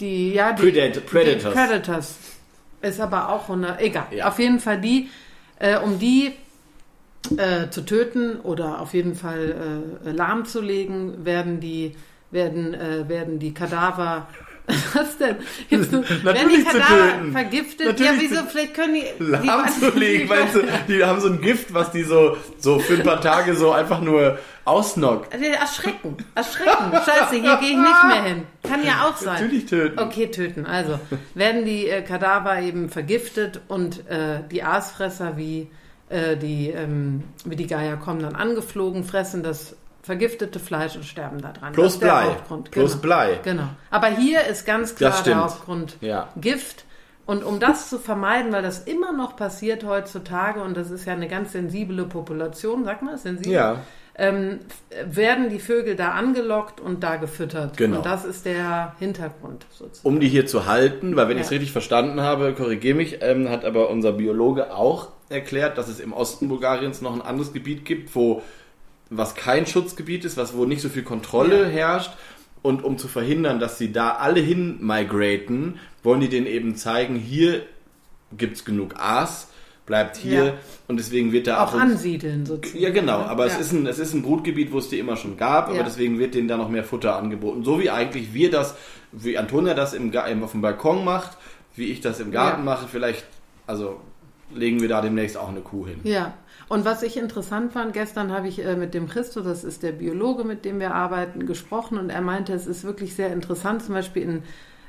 Die, 0.00 0.34
ja, 0.34 0.52
die, 0.52 0.62
Predat- 0.62 1.06
Predators. 1.06 1.54
Die 1.54 1.58
Predators. 1.58 2.16
Ist 2.82 3.00
aber 3.00 3.30
auch 3.30 3.48
eine, 3.48 3.78
egal. 3.80 4.08
Ja. 4.10 4.28
Auf 4.28 4.38
jeden 4.38 4.60
Fall 4.60 4.78
die, 4.80 5.08
äh, 5.58 5.78
um 5.78 5.98
die 5.98 6.32
äh, 7.38 7.70
zu 7.70 7.80
töten 7.86 8.40
oder 8.40 8.80
auf 8.82 8.92
jeden 8.92 9.14
Fall 9.14 9.94
äh, 10.04 10.10
lahmzulegen, 10.10 11.24
werden 11.24 11.60
die, 11.60 11.96
werden, 12.34 12.74
äh, 12.74 13.08
werden 13.08 13.38
die 13.38 13.54
Kadaver, 13.54 14.26
was 14.94 15.18
denn? 15.18 15.36
Jetzt 15.68 15.92
die 15.92 16.24
Natürlich 16.24 16.68
zu 16.68 16.80
töten. 16.80 17.32
vergiftet? 17.32 17.86
Natürlich 17.86 18.12
ja, 18.12 18.18
wieso? 18.18 18.42
Vielleicht 18.44 18.74
können 18.74 18.94
die. 18.94 19.24
lahmzulegen, 19.46 20.28
weil 20.28 20.48
sie, 20.48 20.62
die 20.88 21.04
haben 21.04 21.20
so 21.20 21.28
ein 21.28 21.40
Gift, 21.40 21.72
was 21.72 21.90
die 21.92 22.02
so, 22.02 22.36
so 22.58 22.78
für 22.78 22.94
ein 22.94 23.02
paar 23.02 23.20
Tage 23.20 23.54
so 23.54 23.72
einfach 23.72 24.00
nur 24.00 24.38
ausnockt. 24.64 25.32
Also, 25.32 25.44
Erschrecken, 25.44 26.16
erschrecken. 26.34 26.92
Scheiße, 26.92 27.36
hier 27.36 27.56
gehe 27.58 27.70
ich 27.70 27.76
nicht 27.76 28.04
mehr 28.06 28.22
hin. 28.22 28.42
Kann 28.62 28.82
ja 28.82 29.06
auch 29.06 29.16
sein. 29.16 29.42
Natürlich 29.42 29.66
töten. 29.66 29.98
Okay, 29.98 30.30
töten. 30.30 30.64
Also 30.64 30.98
werden 31.34 31.64
die 31.66 31.88
äh, 31.88 32.02
Kadaver 32.02 32.60
eben 32.60 32.88
vergiftet 32.88 33.60
und 33.68 34.08
äh, 34.08 34.40
die 34.50 34.62
Aasfresser 34.62 35.36
wie, 35.36 35.68
äh, 36.08 36.38
die, 36.38 36.70
ähm, 36.70 37.22
wie 37.44 37.56
die 37.56 37.66
Geier 37.66 37.98
kommen 37.98 38.20
dann 38.20 38.34
angeflogen, 38.34 39.04
fressen 39.04 39.42
das 39.42 39.76
vergiftete 40.04 40.58
Fleisch 40.60 40.96
und 40.96 41.04
sterben 41.04 41.40
da 41.40 41.52
dran. 41.52 41.72
Plus 41.72 41.98
Blei. 41.98 42.24
Hauptgrund. 42.24 42.70
Plus 42.70 42.92
genau. 42.92 43.02
Blei. 43.02 43.40
Genau. 43.42 43.68
Aber 43.90 44.08
hier 44.08 44.44
ist 44.44 44.66
ganz 44.66 44.94
klar 44.94 45.22
der. 45.24 45.36
Hauptgrund 45.42 45.96
Ja. 46.00 46.28
Gift. 46.36 46.84
Und 47.26 47.42
um 47.42 47.58
das 47.58 47.88
zu 47.88 47.98
vermeiden, 47.98 48.52
weil 48.52 48.62
das 48.62 48.80
immer 48.80 49.12
noch 49.12 49.34
passiert 49.34 49.82
heutzutage, 49.84 50.60
und 50.62 50.76
das 50.76 50.90
ist 50.90 51.06
ja 51.06 51.14
eine 51.14 51.26
ganz 51.26 51.52
sensible 51.52 52.04
Population, 52.04 52.84
sag 52.84 53.00
mal, 53.00 53.16
sensibel, 53.16 53.50
Ja. 53.52 53.76
ähm, 54.16 54.58
werden 55.10 55.48
die 55.48 55.58
Vögel 55.58 55.96
da 55.96 56.10
angelockt 56.10 56.82
und 56.82 57.02
da 57.02 57.16
gefüttert. 57.16 57.78
Genau. 57.78 57.96
Und 57.96 58.04
das 58.06 58.26
ist 58.26 58.44
der 58.44 58.94
Hintergrund 58.98 59.64
sozusagen. 59.70 60.06
um 60.06 60.20
die 60.20 60.28
hier 60.28 60.46
zu 60.46 60.66
halten, 60.66 61.16
weil 61.16 61.28
wenn 61.28 61.38
Ja. 61.38 61.40
ich 61.40 61.46
es 61.46 61.50
richtig 61.52 61.72
verstanden 61.72 62.20
habe, 62.20 62.52
korrigiere 62.52 62.94
mich, 62.94 63.22
ähm, 63.22 63.48
hat 63.48 63.64
aber 63.64 63.88
unser 63.88 64.12
Biologe 64.12 64.74
auch 64.74 65.08
erklärt, 65.30 65.78
dass 65.78 65.88
es 65.88 66.00
im 66.00 66.12
Osten 66.12 66.48
Bulgariens 66.48 67.00
noch 67.00 67.14
ein 67.14 67.22
anderes 67.22 67.54
Gebiet 67.54 67.86
gibt, 67.86 68.14
wo 68.14 68.42
was 69.10 69.34
kein 69.34 69.66
Schutzgebiet 69.66 70.24
ist, 70.24 70.36
was 70.36 70.56
wo 70.56 70.64
nicht 70.64 70.80
so 70.82 70.88
viel 70.88 71.02
Kontrolle 71.02 71.62
Ja. 71.64 71.68
herrscht. 71.68 72.12
Und 72.62 72.82
um 72.82 72.96
zu 72.96 73.08
verhindern, 73.08 73.60
dass 73.60 73.76
sie 73.76 73.92
da 73.92 74.12
alle 74.12 74.40
hin 74.40 74.78
migraten, 74.80 75.78
wollen 76.02 76.20
die 76.20 76.28
denen 76.30 76.46
eben 76.46 76.76
zeigen, 76.76 77.14
hier 77.16 77.62
gibt's 78.36 78.64
genug 78.64 78.94
Aas, 78.96 79.48
bleibt 79.84 80.16
hier 80.16 80.44
Ja. 80.44 80.52
und 80.88 80.96
deswegen 80.98 81.30
wird 81.32 81.46
da 81.46 81.62
Auch 81.62 81.74
und- 81.74 81.80
ansiedeln 81.82 82.46
sozusagen. 82.46 82.82
ja, 82.82 82.88
genau, 82.88 83.18
aber 83.20 83.44
es, 83.44 83.52
Ja. 83.52 83.58
ist 83.60 83.72
ein, 83.72 83.86
es 83.86 83.98
ist 83.98 84.14
ein 84.14 84.22
Brutgebiet, 84.22 84.72
wo 84.72 84.78
es 84.78 84.88
die 84.88 84.98
immer 84.98 85.16
schon 85.18 85.36
gab, 85.36 85.68
aber 85.68 85.76
Ja. 85.76 85.82
deswegen 85.82 86.18
wird 86.18 86.34
denen 86.34 86.48
da 86.48 86.56
noch 86.56 86.70
mehr 86.70 86.84
Futter 86.84 87.16
angeboten. 87.16 87.64
So 87.64 87.78
wie 87.80 87.90
eigentlich 87.90 88.32
wir 88.32 88.50
das, 88.50 88.74
wie 89.12 89.36
Antonia 89.36 89.74
das 89.74 89.92
im, 89.92 90.10
auf 90.42 90.52
dem 90.52 90.62
Balkon 90.62 91.04
macht, 91.04 91.36
wie 91.76 91.90
ich 91.92 92.00
das 92.00 92.18
im 92.18 92.30
Garten 92.32 92.64
mache, 92.64 92.88
vielleicht, 92.90 93.26
also 93.66 94.00
legen 94.54 94.80
wir 94.80 94.88
da 94.88 95.00
demnächst 95.00 95.36
auch 95.36 95.48
eine 95.48 95.60
Kuh 95.60 95.86
hin. 95.86 96.00
Ja, 96.04 96.34
und 96.68 96.84
was 96.84 97.02
ich 97.02 97.16
interessant 97.16 97.72
fand, 97.72 97.92
gestern 97.92 98.32
habe 98.32 98.48
ich 98.48 98.64
äh, 98.64 98.76
mit 98.76 98.94
dem 98.94 99.08
Christo, 99.08 99.40
das 99.40 99.64
ist 99.64 99.82
der 99.82 99.92
Biologe, 99.92 100.44
mit 100.44 100.64
dem 100.64 100.80
wir 100.80 100.94
arbeiten, 100.94 101.46
gesprochen 101.46 101.98
und 101.98 102.10
er 102.10 102.22
meinte, 102.22 102.52
es 102.52 102.66
ist 102.66 102.84
wirklich 102.84 103.14
sehr 103.14 103.32
interessant. 103.32 103.82
Zum 103.82 103.94
Beispiel 103.94 104.22
in 104.22 104.42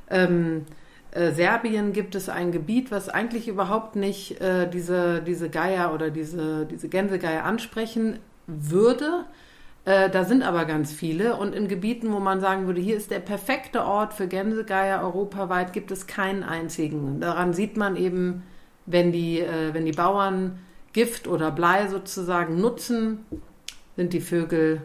ähm, 0.10 0.66
äh, 1.12 1.32
Serbien 1.32 1.94
gibt 1.94 2.16
es 2.16 2.30
ein 2.30 2.52
Gebiet, 2.52 2.92
was 2.92 3.10
eigentlich 3.10 3.48
überhaupt 3.48 3.96
nicht 3.96 4.40
äh, 4.42 4.70
diese, 4.70 5.22
diese 5.22 5.50
Geier 5.50 5.94
oder 5.94 6.10
diese, 6.12 6.66
diese 6.66 6.90
Gänsegeier 6.90 7.44
ansprechen 7.44 8.20
würde. 8.48 9.26
Äh, 9.86 10.10
da 10.10 10.24
sind 10.26 10.44
aber 10.44 10.66
ganz 10.66 10.92
viele 10.92 11.36
und 11.36 11.54
in 11.54 11.68
Gebieten, 11.68 12.12
wo 12.12 12.20
man 12.20 12.42
sagen 12.42 12.68
würde, 12.68 12.82
hier 12.82 12.98
ist 12.98 13.12
der 13.12 13.20
perfekte 13.20 13.86
Ort 13.86 14.14
für 14.14 14.28
Gänsegeier 14.28 15.02
europaweit, 15.04 15.74
gibt 15.74 15.92
es 15.92 16.08
keinen 16.08 16.44
einzigen. 16.44 17.20
Daran 17.20 17.54
sieht 17.54 17.78
man 17.78 17.96
eben, 17.96 18.44
wenn 18.86 19.12
die, 19.12 19.40
äh, 19.40 19.74
wenn 19.74 19.86
die 19.86 19.92
Bauern 19.92 20.60
Gift 20.94 21.28
oder 21.28 21.52
Blei 21.52 21.88
sozusagen 21.88 22.60
nutzen, 22.62 23.26
sind 23.96 24.14
die 24.14 24.22
Vögel 24.22 24.82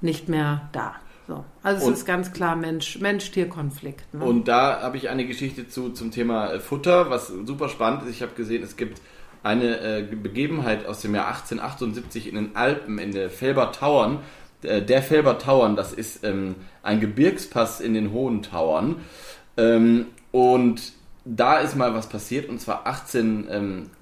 nicht 0.00 0.28
mehr 0.28 0.68
da. 0.72 0.94
So. 1.26 1.42
Also 1.62 1.78
es 1.82 1.86
Und- 1.88 1.92
ist 1.94 2.04
ganz 2.06 2.32
klar 2.32 2.54
Mensch- 2.56 2.98
Mensch-Tier-Konflikt. 3.00 4.12
ne? 4.12 4.24
Und 4.24 4.46
da 4.48 4.82
habe 4.82 4.98
ich 4.98 5.08
eine 5.08 5.26
Geschichte 5.26 5.68
zu 5.68 5.90
zum 5.90 6.10
Thema 6.10 6.52
äh, 6.52 6.60
Futter, 6.60 7.08
was 7.08 7.28
super 7.28 7.68
spannend 7.70 8.02
ist. 8.02 8.10
Ich 8.10 8.22
habe 8.22 8.32
gesehen, 8.34 8.62
es 8.62 8.76
gibt 8.76 9.00
eine 9.42 9.78
äh, 9.80 10.02
Begebenheit 10.02 10.84
aus 10.86 11.00
dem 11.00 11.14
Jahr 11.14 11.28
1878 11.28 12.28
in 12.28 12.34
den 12.34 12.56
Alpen, 12.56 12.98
in 12.98 13.12
der 13.12 13.30
Felber 13.30 13.72
Tauern. 13.72 14.18
Äh, 14.62 14.82
Der 14.82 15.02
Felber 15.02 15.38
Tauern, 15.38 15.76
das 15.76 15.92
ist 15.94 16.24
ähm, 16.24 16.56
ein 16.82 17.00
Gebirgspass 17.00 17.80
in 17.80 17.94
den 17.94 18.12
Hohen 18.12 18.42
Tauern. 18.42 18.96
Ähm, 19.56 20.06
und 20.30 20.92
da 21.24 21.58
ist 21.58 21.74
mal 21.76 21.94
was 21.94 22.08
passiert 22.08 22.48
und 22.48 22.60
zwar 22.60 22.86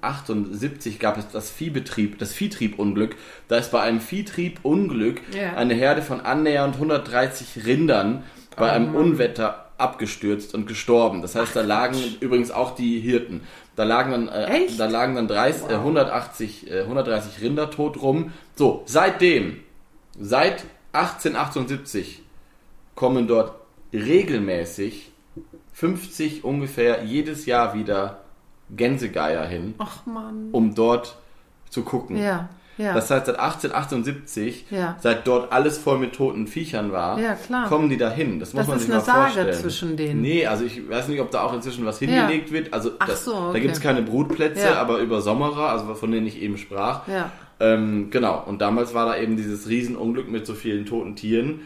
1878 0.01 0.99
gab 0.99 1.17
es 1.17 1.27
das 1.29 1.49
Viehbetrieb, 1.49 2.19
das 2.19 2.33
Viehtriebunglück. 2.33 3.15
Da 3.47 3.57
ist 3.57 3.71
bei 3.71 3.81
einem 3.81 4.01
Viehtriebunglück 4.01 5.21
Ja. 5.33 5.53
eine 5.55 5.73
Herde 5.73 6.01
von 6.01 6.21
annähernd 6.21 6.75
130 6.75 7.65
Rindern 7.65 8.23
bei 8.57 8.67
Oh 8.69 8.71
einem. 8.73 8.95
Unwetter 8.95 9.69
abgestürzt 9.77 10.53
und 10.53 10.67
gestorben. 10.67 11.21
Das 11.21 11.35
heißt, 11.35 11.55
da 11.55 11.61
lagen 11.61 11.97
übrigens 12.19 12.51
auch 12.51 12.75
die 12.75 12.99
Hirten. 12.99 13.41
Da 13.75 13.83
lagen 13.85 14.11
dann, 14.11 14.27
äh, 14.27 14.67
da 14.77 14.85
lagen 14.85 15.15
dann 15.15 15.27
30, 15.27 15.69
äh, 15.69 15.75
180, 15.77 16.69
äh, 16.69 16.83
130 16.83 17.41
Rinder 17.41 17.71
tot 17.71 18.01
rum. 18.01 18.31
So, 18.55 18.83
seitdem, 18.85 19.59
seit 20.19 20.63
1878 20.91 22.21
kommen 22.95 23.27
dort 23.27 23.55
regelmäßig 23.91 25.11
50 25.73 26.43
ungefähr 26.43 27.03
jedes 27.03 27.45
Jahr 27.45 27.73
wieder 27.73 28.19
Gänsegeier 28.75 29.45
hin, 29.45 29.75
um 30.51 30.73
dort 30.75 31.17
zu 31.69 31.83
gucken. 31.83 32.17
Ja, 32.17 32.49
ja. 32.77 32.93
Das 32.93 33.11
heißt, 33.11 33.27
seit 33.27 33.37
1878, 33.39 34.65
Ja. 34.71 34.95
seit 34.99 35.27
dort 35.27 35.51
alles 35.51 35.77
voll 35.77 35.99
mit 35.99 36.13
toten 36.13 36.47
Viechern 36.47 36.91
war, 36.91 37.19
kommen 37.67 37.89
die 37.89 37.97
da 37.97 38.09
hin. 38.09 38.39
Das 38.39 38.53
muss 38.53 38.61
Das 38.61 38.67
man 38.67 38.77
ist 38.77 38.83
sich 38.83 38.91
eine 38.91 38.99
mal 38.99 39.05
Sage 39.05 39.21
vorstellen. 39.33 39.53
zwischen 39.53 39.97
denen. 39.97 40.21
Nee, 40.21 40.45
also 40.47 40.63
ich 40.65 40.89
weiß 40.89 41.07
nicht, 41.07 41.19
ob 41.21 41.29
da 41.31 41.41
auch 41.43 41.53
inzwischen 41.53 41.85
was 41.85 41.99
hingelegt 41.99 42.51
wird. 42.51 42.73
Also 42.73 42.91
Ach 42.99 43.07
das, 43.07 43.25
so, 43.25 43.31
da 43.33 43.49
okay. 43.49 43.61
gibt 43.61 43.73
es 43.75 43.81
keine 43.81 44.01
Brutplätze, 44.01 44.77
aber 44.77 44.99
über 44.99 45.21
Sommerer, 45.21 45.69
also 45.69 45.93
von 45.95 46.11
denen 46.11 46.25
ich 46.27 46.41
eben 46.41 46.57
sprach. 46.57 47.01
Ähm, 47.59 48.09
genau, 48.09 48.43
und 48.45 48.61
damals 48.61 48.93
war 48.93 49.05
da 49.05 49.17
eben 49.17 49.37
dieses 49.37 49.69
Riesenunglück 49.69 50.29
mit 50.29 50.45
so 50.47 50.53
vielen 50.53 50.85
toten 50.85 51.15
Tieren. 51.15 51.61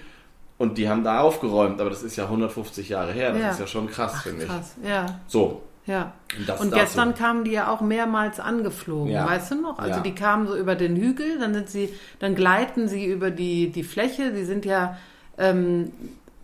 Und 0.58 0.78
die 0.78 0.90
haben 0.90 1.04
da 1.04 1.20
aufgeräumt, 1.20 1.80
aber 1.80 1.90
das 1.92 2.02
ist 2.04 2.16
ja 2.16 2.26
150 2.26 2.90
Jahre 2.90 3.12
her. 3.12 3.32
Das 3.34 3.42
Ja. 3.42 3.50
ist 3.52 3.60
ja 3.60 3.68
schon 3.68 3.88
krass, 3.88 4.22
finde 4.24 4.44
ich. 4.44 4.50
Krass, 4.50 4.76
ja. 4.84 5.20
So, 5.28 5.62
Ja. 5.86 6.14
und 6.34 6.40
Und 6.40 6.48
dazu. 6.72 6.72
gestern 6.72 7.14
kamen 7.16 7.44
die 7.44 7.52
ja 7.52 7.72
auch 7.72 7.82
mehrmals 7.82 8.40
angeflogen, 8.40 9.12
Ja. 9.14 9.26
weißt 9.28 9.52
du 9.52 9.62
noch? 9.62 9.78
Also 9.80 9.98
Ja. 9.98 10.00
die 10.02 10.16
kamen 10.16 10.48
so 10.48 10.58
über 10.58 10.76
den 10.76 10.96
Hügel, 10.96 11.38
dann 11.40 11.54
sind 11.54 11.70
sie, 11.70 11.90
dann 12.20 12.34
gleiten 12.36 12.88
sie 12.88 13.06
über 13.06 13.30
die, 13.32 13.70
die 13.72 13.84
Fläche. 13.84 14.32
Die 14.34 14.44
sind 14.46 14.66
ja, 14.66 14.98
ähm, 15.38 15.92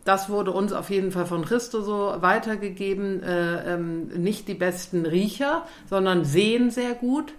das 0.06 0.30
wurde 0.30 0.52
uns 0.52 0.74
auf 0.74 0.90
jeden 0.92 1.12
Fall 1.12 1.26
von 1.26 1.44
Christo 1.44 1.82
so 1.82 2.14
weitergegeben, 2.20 3.24
äh, 3.24 3.74
ähm, 3.74 4.08
nicht 4.10 4.48
die 4.48 4.54
besten 4.54 5.06
Riecher, 5.06 5.64
sondern 5.90 6.24
sehen 6.26 6.70
sehr 6.72 6.94
gut. 6.94 7.34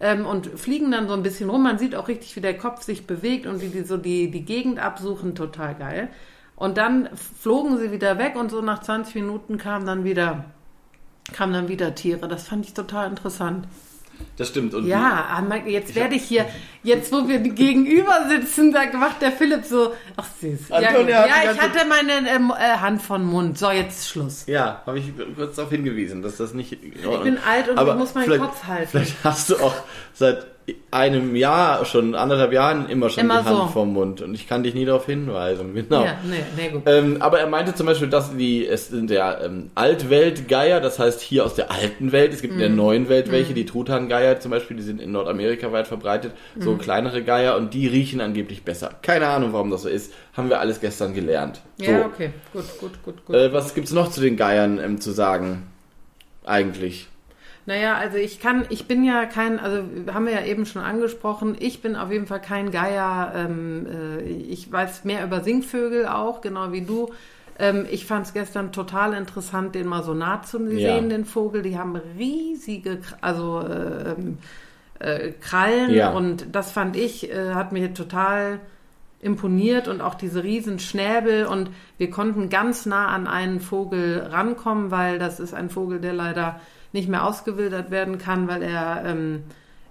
Ähm, 0.00 0.26
und 0.26 0.46
fliegen 0.58 0.90
dann 0.90 1.08
so 1.08 1.14
ein 1.14 1.22
bisschen 1.22 1.48
rum. 1.48 1.62
Man 1.62 1.78
sieht 1.78 1.94
auch 1.94 2.08
richtig, 2.08 2.36
wie 2.36 2.40
der 2.40 2.56
Kopf 2.56 2.82
sich 2.82 3.06
bewegt 3.06 3.46
und 3.46 3.62
wie 3.62 3.68
die 3.68 3.84
so 3.84 3.96
die, 3.96 4.30
die 4.30 4.44
Gegend 4.44 4.78
absuchen. 4.78 5.34
Total 5.34 5.74
geil. 5.74 6.08
Und 6.54 6.78
dann 6.78 7.08
flogen 7.14 7.78
sie 7.78 7.92
wieder 7.92 8.18
weg 8.18 8.36
und 8.36 8.50
so 8.50 8.60
nach 8.62 8.80
20 8.80 9.14
Minuten 9.14 9.58
kamen 9.58 9.86
dann 9.86 10.04
wieder 10.04 10.46
kamen 11.32 11.52
dann 11.52 11.68
wieder 11.68 11.94
Tiere. 11.94 12.28
Das 12.28 12.48
fand 12.48 12.66
ich 12.66 12.74
total 12.74 13.08
interessant. 13.08 13.66
Das 14.36 14.48
stimmt. 14.48 14.74
Und 14.74 14.86
Ja, 14.86 15.44
ah, 15.50 15.56
jetzt 15.66 15.94
werde 15.94 16.14
ich 16.14 16.24
hier, 16.24 16.44
jetzt 16.82 17.10
wo 17.10 17.26
wir 17.26 17.38
gegenüber 17.38 18.26
sitzen, 18.28 18.72
da 18.72 18.84
macht 18.96 19.22
der 19.22 19.32
Philipp 19.32 19.64
so, 19.64 19.94
ach 20.16 20.26
süß. 20.40 20.68
Ja, 20.68 20.76
Antonia 20.76 21.22
die 21.24 21.30
ja 21.30 21.52
ich 21.52 21.60
hatte 21.60 21.86
meine 21.86 22.28
ähm, 22.28 22.52
äh, 22.56 22.76
Hand 22.78 23.00
von 23.00 23.24
Mund. 23.24 23.58
So, 23.58 23.70
jetzt 23.70 24.08
Schluss. 24.08 24.44
Ja, 24.46 24.82
habe 24.84 24.98
ich 24.98 25.12
kurz 25.36 25.56
darauf 25.56 25.70
hingewiesen, 25.70 26.22
dass 26.22 26.36
das 26.36 26.52
nicht. 26.52 26.72
Ich 26.72 27.20
bin 27.22 27.38
alt 27.38 27.68
und 27.68 27.98
muss 27.98 28.14
meinen 28.14 28.40
Kopf 28.40 28.64
halten. 28.64 28.88
Vielleicht 28.90 29.24
hast 29.24 29.50
du 29.50 29.56
auch 29.56 29.74
seit 30.12 30.55
einem 30.90 31.36
Jahr, 31.36 31.84
schon 31.84 32.16
anderthalb 32.16 32.52
Jahren 32.52 32.88
immer 32.88 33.08
schon 33.08 33.24
Immer 33.24 33.42
die 33.42 33.48
Hand 33.48 33.56
so. 33.58 33.66
vom 33.68 33.92
Mund 33.92 34.20
und 34.20 34.34
ich 34.34 34.48
kann 34.48 34.64
dich 34.64 34.74
nie 34.74 34.84
darauf 34.84 35.06
hinweisen. 35.06 35.74
Genau. 35.74 36.04
Ja, 36.04 36.18
nee, 36.24 36.36
nee, 36.56 36.68
gut. 36.70 36.82
Ähm, 36.86 37.18
aber 37.20 37.38
er 37.38 37.46
meinte 37.46 37.72
zum 37.74 37.86
Beispiel, 37.86 38.08
dass 38.08 38.36
die, 38.36 38.66
es 38.66 38.88
sind 38.88 39.10
ja 39.12 39.40
ähm, 39.44 39.70
Altweltgeier, 39.76 40.80
das 40.80 40.98
heißt 40.98 41.20
hier 41.20 41.44
aus 41.44 41.54
der 41.54 41.70
alten 41.70 42.10
Welt, 42.10 42.32
es 42.34 42.42
gibt 42.42 42.54
in 42.54 42.58
der 42.58 42.70
Mhm. 42.70 42.76
neuen 42.76 43.08
Welt 43.08 43.30
welche, 43.30 43.54
die 43.54 43.64
Truthahngeier 43.66 44.40
zum 44.40 44.50
Beispiel, 44.50 44.76
die 44.76 44.82
sind 44.82 45.00
in 45.00 45.12
Nordamerika 45.12 45.70
weit 45.70 45.86
verbreitet, 45.86 46.32
so 46.58 46.72
Mhm. 46.72 46.78
kleinere 46.78 47.22
Geier 47.22 47.56
und 47.56 47.72
die 47.72 47.86
riechen 47.86 48.20
angeblich 48.20 48.64
besser. 48.64 48.90
Keine 49.02 49.28
Ahnung, 49.28 49.52
warum 49.52 49.70
das 49.70 49.82
so 49.82 49.88
ist, 49.88 50.12
haben 50.36 50.48
wir 50.48 50.58
alles 50.58 50.80
gestern 50.80 51.14
gelernt. 51.14 51.60
So. 51.78 51.84
Ja, 51.92 52.06
okay, 52.06 52.30
gut, 52.52 52.64
gut, 52.80 53.02
gut, 53.04 53.24
gut. 53.26 53.36
Äh, 53.36 53.52
was 53.52 53.74
gibt's 53.74 53.92
noch 53.92 54.10
zu 54.10 54.20
den 54.20 54.36
Geiern 54.36 54.80
ähm, 54.82 55.00
zu 55.00 55.12
sagen? 55.12 55.68
Eigentlich. 56.44 57.08
Naja, 57.66 57.96
also 57.96 58.16
ich 58.16 58.38
kann, 58.38 58.64
ich 58.68 58.86
bin 58.86 59.04
ja 59.04 59.26
kein, 59.26 59.58
also 59.58 59.82
haben 60.12 60.26
wir 60.26 60.32
ja 60.34 60.44
eben 60.44 60.66
schon 60.66 60.82
angesprochen, 60.82 61.56
ich 61.58 61.82
bin 61.82 61.96
auf 61.96 62.12
jeden 62.12 62.26
Fall 62.26 62.40
kein 62.40 62.70
Geier. 62.70 63.32
Ähm, 63.34 63.86
äh, 63.86 64.20
ich 64.22 64.70
weiß 64.70 65.04
mehr 65.04 65.24
über 65.24 65.40
Singvögel 65.40 66.06
auch, 66.06 66.40
genau 66.42 66.70
wie 66.70 66.82
du. 66.82 67.10
Ähm, 67.58 67.84
ich 67.90 68.06
fand 68.06 68.26
es 68.26 68.32
gestern 68.34 68.70
total 68.70 69.14
interessant, 69.14 69.74
den 69.74 69.88
mal 69.88 70.04
so 70.04 70.14
nah 70.14 70.42
zu 70.42 70.58
sehen, 70.58 70.78
Ja. 70.78 71.00
den 71.00 71.24
Vogel. 71.24 71.62
Die 71.62 71.76
haben 71.76 71.96
riesige, 72.16 72.98
also 73.20 73.60
äh, 73.62 74.14
äh, 75.00 75.32
Krallen 75.32 75.92
Ja. 75.92 76.12
und 76.12 76.46
das 76.52 76.70
fand 76.70 76.96
ich, 76.96 77.32
äh, 77.32 77.52
hat 77.54 77.72
mir 77.72 77.92
total 77.94 78.60
imponiert 79.20 79.88
und 79.88 80.02
auch 80.02 80.14
diese 80.14 80.44
riesen 80.44 80.78
Schnäbel 80.78 81.46
und 81.46 81.70
wir 81.98 82.10
konnten 82.10 82.48
ganz 82.48 82.86
nah 82.86 83.08
an 83.08 83.26
einen 83.26 83.58
Vogel 83.58 84.20
rankommen, 84.30 84.92
weil 84.92 85.18
das 85.18 85.40
ist 85.40 85.52
ein 85.52 85.68
Vogel, 85.68 86.00
der 86.00 86.12
leider 86.12 86.60
nicht 86.92 87.08
mehr 87.08 87.24
ausgewildert 87.24 87.90
werden 87.90 88.18
kann, 88.18 88.48
weil 88.48 88.62
er 88.62 89.02
ähm, 89.04 89.44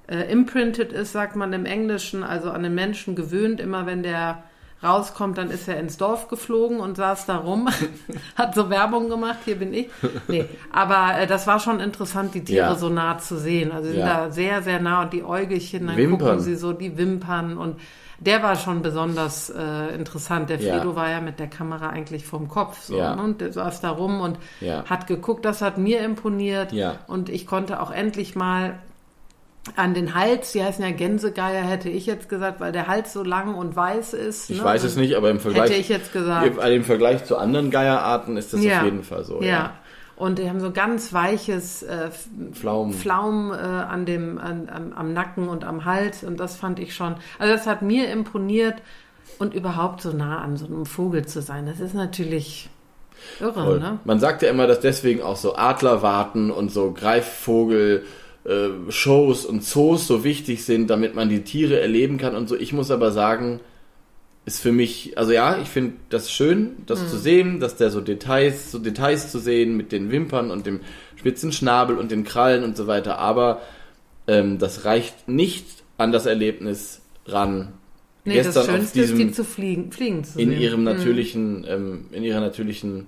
äh, 0.07 0.31
imprinted 0.31 0.91
ist, 0.93 1.11
sagt 1.13 1.35
man 1.35 1.53
im 1.53 1.65
Englischen, 1.65 2.23
also 2.23 2.51
an 2.51 2.63
den 2.63 2.75
Menschen 2.75 3.15
gewöhnt. 3.15 3.59
Immer 3.59 3.85
wenn 3.85 4.03
der 4.03 4.43
rauskommt, 4.83 5.37
dann 5.37 5.49
ist 5.49 5.67
er 5.67 5.79
ins 5.79 5.97
Dorf 5.97 6.27
geflogen 6.27 6.79
und 6.79 6.95
saß 6.97 7.25
da 7.25 7.37
rum, 7.37 7.67
hat 8.35 8.53
so 8.53 8.69
Werbung 8.69 9.09
gemacht, 9.09 9.39
hier 9.45 9.55
bin 9.55 9.73
ich. 9.73 9.87
Nee, 10.27 10.45
aber 10.71 11.19
äh, 11.21 11.27
das 11.27 11.47
war 11.47 11.59
schon 11.59 11.79
interessant, 11.79 12.35
die 12.35 12.43
Tiere 12.43 12.67
Ja. 12.67 12.75
so 12.75 12.89
nah 12.89 13.17
zu 13.17 13.37
sehen. 13.37 13.71
Also 13.71 13.87
sie 13.87 13.93
sind 13.95 14.05
Ja. 14.05 14.25
da 14.25 14.31
sehr, 14.31 14.61
sehr 14.61 14.79
nah 14.79 15.03
und 15.03 15.13
die 15.13 15.23
Äugelchen, 15.23 15.87
dann 15.87 15.97
Wimpern. 15.97 16.19
gucken 16.19 16.39
sie 16.41 16.55
so 16.55 16.73
die 16.73 16.97
Wimpern 16.97 17.57
und 17.57 17.77
der 18.20 18.41
war 18.43 18.55
schon 18.55 18.82
besonders 18.82 19.49
äh, 19.49 19.93
interessant. 19.95 20.49
Der 20.49 20.57
Ja. 20.59 20.78
Fredo 20.78 20.95
war 20.95 21.09
ja 21.09 21.22
mit 21.22 21.39
der 21.39 21.47
Kamera 21.47 21.89
eigentlich 21.89 22.26
vom 22.26 22.47
Kopf 22.47 22.82
so, 22.82 22.97
Ja. 22.97 23.16
ne? 23.16 23.22
und 23.24 23.41
der 23.41 23.51
saß 23.53 23.82
da 23.82 23.89
rum 23.89 24.22
und 24.22 24.38
Ja. 24.61 24.86
hat 24.86 25.07
geguckt. 25.07 25.45
Das 25.45 25.61
hat 25.61 25.78
mir 25.78 25.99
imponiert 26.01 26.72
Ja. 26.72 26.95
und 27.07 27.30
ich 27.30 27.45
konnte 27.47 27.82
auch 27.82 27.91
endlich 27.91 28.36
mal 28.36 28.80
an 29.76 29.95
den 29.95 30.13
Hals, 30.13 30.51
die 30.51 30.63
heißen 30.63 30.84
ja 30.86 30.91
Gänsegeier, 30.91 31.63
hätte 31.63 31.89
ich 31.89 32.05
jetzt 32.05 32.30
gesagt, 32.30 32.59
weil 32.59 32.72
der 32.72 32.86
Hals 32.88 33.13
so 33.13 33.24
lang 33.24 33.55
und 33.55 33.76
weiß 33.76 34.13
ist. 34.13 34.49
Ich 34.51 34.59
ne? 34.59 34.63
weiß 34.63 34.84
es 34.84 34.95
nicht, 34.95 35.16
aber 35.16 35.32
im 35.32 35.39
Vergleich, 35.39 35.72
Hätte 35.72 35.80
ich 35.80 35.89
jetzt 35.89 36.13
gesagt. 36.13 36.55
im 36.63 36.84
Vergleich 36.84 37.26
zu 37.26 37.36
anderen 37.38 37.72
Geierarten 37.72 38.38
ist 38.38 38.53
das 38.53 38.63
Ja. 38.63 38.78
auf 38.80 38.86
jeden 38.86 39.01
Fall 39.03 39.24
so. 39.24 39.41
Ja. 39.41 39.74
Und 40.16 40.39
die 40.39 40.49
haben 40.49 40.61
so 40.61 40.72
ganz 40.72 41.11
weiches 41.11 41.84
äh, 41.84 42.09
Pflaumen. 42.53 42.93
Pflaumen 42.93 43.51
äh, 43.51 43.55
an 43.55 44.05
dem, 44.05 44.38
an, 44.38 44.70
am, 44.72 44.93
am 44.93 45.13
Nacken 45.13 45.49
und 45.49 45.66
am 45.66 45.84
Hals. 45.84 46.24
Und 46.24 46.39
das 46.39 46.55
fand 46.55 46.80
ich 46.80 46.95
schon. 46.95 47.16
Also 47.38 47.53
das 47.53 47.68
hat 47.68 47.82
mir 47.82 48.09
imponiert 48.09 48.76
und 49.39 49.53
überhaupt 49.53 50.01
so 50.01 50.11
nah 50.11 50.39
an 50.39 50.55
so 50.55 50.66
einem 50.66 50.86
Vogel 50.86 51.26
zu 51.26 51.41
sein. 51.41 51.66
Das 51.66 51.80
ist 51.80 51.93
natürlich 51.93 52.70
irre, 53.41 53.53
Voll. 53.53 53.80
ne? 53.80 53.99
Man 54.05 54.20
sagt 54.20 54.41
ja 54.41 54.49
immer, 54.49 54.68
dass 54.68 54.80
deswegen 54.80 55.22
auch 55.22 55.36
so 55.36 55.55
Adlerwarten 55.55 56.51
und 56.51 56.72
so 56.72 56.93
Greifvogel 56.93 58.05
äh, 58.45 58.70
Shows 58.89 59.45
und 59.45 59.63
Zoos 59.63 60.07
so 60.07 60.24
wichtig 60.24 60.63
sind, 60.63 60.89
damit 60.89 61.16
man 61.16 61.28
die 61.28 61.43
Tiere 61.43 61.80
erleben 61.80 62.18
kann 62.18 62.36
und 62.36 62.47
so. 62.47 62.55
Ich 62.55 62.72
muss 62.72 62.91
aber 62.91 63.11
sagen, 63.11 63.59
ist 64.45 64.61
für 64.61 64.71
mich, 64.71 65.17
also 65.17 65.31
ja, 65.31 65.57
ich 65.59 65.67
finde 65.67 65.93
das 66.09 66.31
schön, 66.31 66.71
das 66.85 67.01
Mhm. 67.03 67.07
zu 67.07 67.17
sehen, 67.17 67.59
dass 67.59 67.75
der 67.77 67.89
so 67.89 67.99
Details, 68.01 68.71
so 68.71 68.79
Details 68.79 69.31
zu 69.31 69.39
sehen 69.39 69.75
mit 69.75 69.91
den 69.91 70.11
Wimpern 70.11 70.51
und 70.51 70.65
dem 70.67 70.81
spitzen 71.15 71.51
Schnabel 71.51 71.97
und 71.97 72.11
den 72.11 72.23
Krallen 72.23 72.63
und 72.63 72.77
so 72.77 72.85
weiter, 72.87 73.17
aber 73.17 73.61
ähm, 74.27 74.57
das 74.59 74.85
reicht 74.85 75.27
nicht 75.27 75.65
an 75.97 76.11
das 76.11 76.25
Erlebnis 76.27 77.01
ran. 77.25 77.73
Nee, 78.23 78.37
das 78.37 78.47
Gestern 78.47 78.61
auf 78.61 78.69
Schönste 78.69 78.99
ist, 79.01 79.11
diesem- 79.11 79.27
die 79.27 79.31
zu 79.33 79.43
fliegen, 79.43 79.91
fliegen 79.91 80.23
zu 80.23 80.39
in 80.39 80.49
sehen. 80.49 80.61
ihrem 80.61 80.79
Mhm. 80.79 80.85
natürlichen, 80.85 81.65
ähm, 81.67 82.05
in 82.11 82.23
ihrer 82.23 82.39
natürlichen 82.41 83.07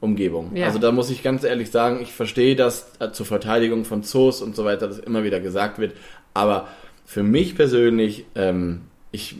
Umgebung. 0.00 0.54
Ja. 0.56 0.66
Also 0.66 0.78
da 0.78 0.92
muss 0.92 1.10
ich 1.10 1.22
ganz 1.22 1.44
ehrlich 1.44 1.70
sagen, 1.70 2.00
ich 2.02 2.12
verstehe 2.12 2.56
das 2.56 2.92
äh, 2.98 3.10
zur 3.12 3.26
Verteidigung 3.26 3.84
von 3.84 4.02
Zoos 4.02 4.42
und 4.42 4.54
so 4.54 4.64
weiter, 4.64 4.86
das 4.88 4.98
immer 4.98 5.24
wieder 5.24 5.40
gesagt 5.40 5.78
wird. 5.78 5.94
Aber 6.34 6.68
für 7.04 7.22
mich 7.22 7.54
persönlich, 7.56 8.26
ähm, 8.34 8.82
ich 9.14 9.36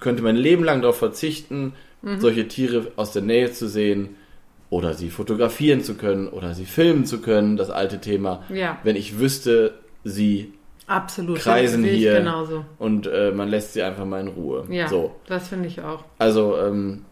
könnte 0.00 0.22
mein 0.22 0.36
Leben 0.36 0.62
lang 0.64 0.80
darauf 0.82 0.98
verzichten, 0.98 1.72
Mhm. 2.02 2.20
solche 2.20 2.46
Tiere 2.48 2.92
aus 2.96 3.12
der 3.12 3.22
Nähe 3.22 3.50
zu 3.52 3.66
sehen 3.66 4.16
oder 4.68 4.92
sie 4.92 5.08
fotografieren 5.08 5.80
zu 5.80 5.94
können 5.94 6.28
oder 6.28 6.52
sie 6.52 6.66
filmen 6.66 7.06
zu 7.06 7.20
können, 7.22 7.56
das 7.56 7.70
alte 7.70 7.98
Thema. 7.98 8.42
Ja, 8.52 8.78
Wenn 8.82 8.94
ich 8.96 9.18
wüsste, 9.18 9.72
sie 10.04 10.52
absolut. 10.86 11.38
kreisen 11.38 11.82
hier. 11.82 12.18
Genauso. 12.18 12.64
und 12.78 13.06
äh, 13.06 13.32
man 13.32 13.48
lässt 13.48 13.72
sie 13.72 13.82
einfach 13.82 14.04
mal 14.04 14.20
in 14.20 14.28
Ruhe. 14.28 14.66
Ja, 14.68 14.86
So. 14.88 15.14
das 15.26 15.48
finde 15.48 15.66
ich 15.68 15.80
auch. 15.80 16.04
Also, 16.18 16.58
ähm, 16.58 17.06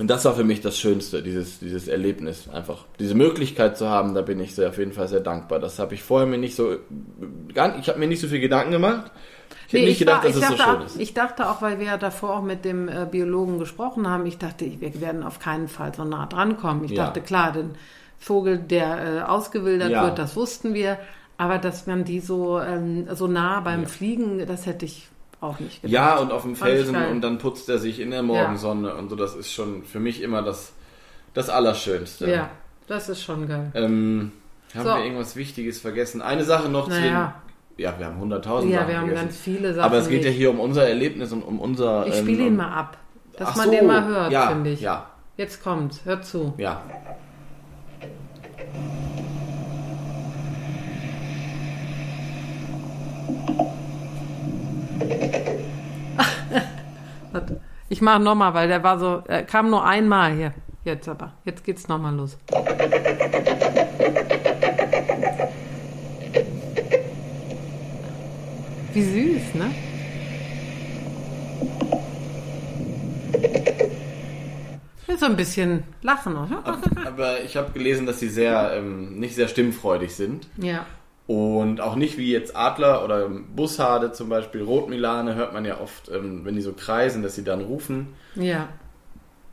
und 0.00 0.08
das 0.08 0.24
war 0.24 0.34
für 0.34 0.42
mich 0.44 0.62
das 0.62 0.78
Schönste, 0.78 1.22
dieses, 1.22 1.58
dieses 1.58 1.86
Erlebnis. 1.86 2.48
Einfach 2.48 2.86
diese 2.98 3.14
Möglichkeit 3.14 3.76
zu 3.76 3.88
haben, 3.90 4.14
da 4.14 4.22
bin 4.22 4.40
ich 4.40 4.54
sehr, 4.54 4.70
auf 4.70 4.78
jeden 4.78 4.92
Fall 4.92 5.06
sehr 5.08 5.20
dankbar. 5.20 5.60
Das 5.60 5.78
habe 5.78 5.92
ich 5.94 6.02
vorher 6.02 6.26
mir 6.26 6.38
nicht 6.38 6.56
so, 6.56 6.76
gar 7.52 7.78
ich 7.78 7.88
habe 7.88 7.98
mir 7.98 8.08
nicht 8.08 8.20
so 8.20 8.28
viel 8.28 8.40
Gedanken 8.40 8.72
gemacht. 8.72 9.10
Ich 9.66 9.72
hätte 9.72 9.82
Nee, 9.82 9.88
nicht 9.90 9.98
gedacht, 9.98 10.24
war- 10.24 10.30
dass 10.30 10.36
es 10.40 10.48
so 10.48 10.54
dachte 10.56 10.72
schön 10.78 10.86
ist. 10.86 11.00
Ich 11.00 11.14
dachte 11.14 11.48
auch, 11.50 11.62
weil 11.62 11.78
wir 11.78 11.86
ja 11.86 11.96
davor 11.96 12.36
auch 12.38 12.42
mit 12.42 12.64
dem 12.64 12.88
äh, 12.88 13.06
Biologen 13.10 13.58
gesprochen 13.58 14.08
haben, 14.08 14.26
ich 14.26 14.38
dachte, 14.38 14.66
wir 14.80 15.00
werden 15.00 15.22
auf 15.22 15.38
keinen 15.38 15.68
Fall 15.68 15.94
so 15.94 16.04
nah 16.04 16.26
dran 16.26 16.56
kommen. 16.58 16.84
Ich 16.84 16.90
Ja. 16.92 17.04
dachte, 17.06 17.20
klar, 17.20 17.52
den 17.52 17.70
Vogel, 18.18 18.58
der 18.58 19.16
äh, 19.16 19.20
ausgewildert 19.22 19.90
Ja. 19.90 20.04
wird, 20.04 20.18
das 20.18 20.36
wussten 20.36 20.74
wir. 20.74 20.98
Aber 21.36 21.58
dass 21.58 21.86
man 21.86 22.04
die 22.04 22.20
so, 22.20 22.60
ähm, 22.60 23.08
so 23.12 23.26
nah 23.26 23.60
beim 23.60 23.82
Ja. 23.82 23.88
Fliegen, 23.88 24.46
das 24.46 24.66
hätte 24.66 24.84
ich 24.84 25.08
auch 25.40 25.58
nicht 25.58 25.82
gedacht. 25.82 25.92
Ja, 25.92 26.16
und 26.18 26.30
auf 26.32 26.42
dem 26.42 26.54
Felsen 26.56 26.94
und 26.94 27.20
dann 27.22 27.38
putzt 27.38 27.68
er 27.68 27.78
sich 27.78 28.00
in 28.00 28.10
der 28.12 28.22
Morgensonne 28.22 28.94
und 28.94 29.08
so, 29.10 29.16
das 29.16 29.34
ist 29.34 29.52
schon 29.52 29.82
für 29.82 29.98
mich 30.00 30.22
immer 30.22 30.42
das, 30.42 30.72
das 31.34 31.48
Allerschönste. 31.50 32.30
Ja, 32.30 32.50
das 32.86 33.08
ist 33.08 33.22
schon 33.22 33.48
geil. 33.48 33.72
Ähm, 33.74 34.30
haben 34.74 34.84
So. 34.84 34.94
wir 34.94 35.04
irgendwas 35.04 35.36
Wichtiges 35.36 35.80
vergessen? 35.80 36.22
Eine 36.22 36.44
Sache 36.44 36.68
noch 36.68 36.84
zu 36.84 36.90
Naja. 36.90 37.34
den, 37.43 37.43
ja, 37.76 37.94
wir 37.98 38.06
haben 38.06 38.18
hunderttausend 38.18 38.72
Ja, 38.72 38.78
Sachen 38.80 38.88
wir 38.88 38.96
haben 38.98 39.06
vergessen. 39.06 39.26
ganz 39.28 39.36
viele 39.38 39.74
Sachen. 39.74 39.84
Aber 39.84 39.98
es 39.98 40.08
geht 40.08 40.22
ja 40.24 40.30
nicht. 40.30 40.38
hier 40.38 40.50
um 40.50 40.60
unser 40.60 40.88
Erlebnis 40.88 41.32
und 41.32 41.42
um 41.42 41.58
unser... 41.58 42.06
Ich 42.06 42.14
ähm, 42.18 42.22
spiele 42.24 42.42
ihn 42.44 42.48
um- 42.48 42.56
mal 42.56 42.72
ab, 42.72 42.96
dass 43.36 43.48
Ach 43.48 43.56
man 43.56 43.66
so, 43.66 43.70
den 43.72 43.86
mal 43.86 44.04
hört, 44.06 44.32
ja, 44.32 44.48
finde 44.48 44.70
ich. 44.70 44.80
Ja, 44.80 45.06
Jetzt 45.36 45.62
kommt's, 45.64 46.04
hört 46.04 46.24
zu. 46.24 46.54
ja. 46.58 46.80
Ich 57.88 58.00
mache 58.00 58.20
nochmal, 58.20 58.54
weil 58.54 58.68
der 58.68 58.82
war 58.82 58.98
so, 58.98 59.22
er 59.28 59.44
kam 59.44 59.70
nur 59.70 59.84
einmal 59.84 60.32
hier. 60.32 60.54
Jetzt 60.84 61.08
aber. 61.08 61.32
Jetzt 61.44 61.64
geht's 61.64 61.86
nochmal 61.88 62.14
los. 62.14 62.36
Wie 68.94 69.02
süß, 69.02 69.54
ne? 69.54 69.70
So 75.18 75.26
ein 75.26 75.36
bisschen 75.36 75.84
Lachen. 76.02 76.36
oder? 76.36 76.62
Aber 77.06 77.42
ich 77.42 77.56
habe 77.56 77.72
gelesen, 77.72 78.06
dass 78.06 78.20
sie 78.20 78.28
sehr, 78.28 78.72
ähm, 78.76 79.18
nicht 79.18 79.34
sehr 79.34 79.48
stimmfreudig 79.48 80.14
sind. 80.14 80.48
Ja. 80.56 80.86
Und 81.26 81.80
auch 81.80 81.96
nicht 81.96 82.18
wie 82.18 82.30
jetzt 82.30 82.54
Adler 82.54 83.04
oder 83.04 83.28
Bussarde 83.28 84.12
zum 84.12 84.28
Beispiel, 84.28 84.62
Rotmilane 84.62 85.34
hört 85.34 85.54
man 85.54 85.64
ja 85.64 85.80
oft, 85.80 86.10
ähm, 86.10 86.44
wenn 86.44 86.54
die 86.54 86.60
so 86.60 86.72
kreisen, 86.72 87.22
dass 87.22 87.34
sie 87.34 87.44
dann 87.44 87.62
rufen. 87.62 88.08
Ja. 88.34 88.68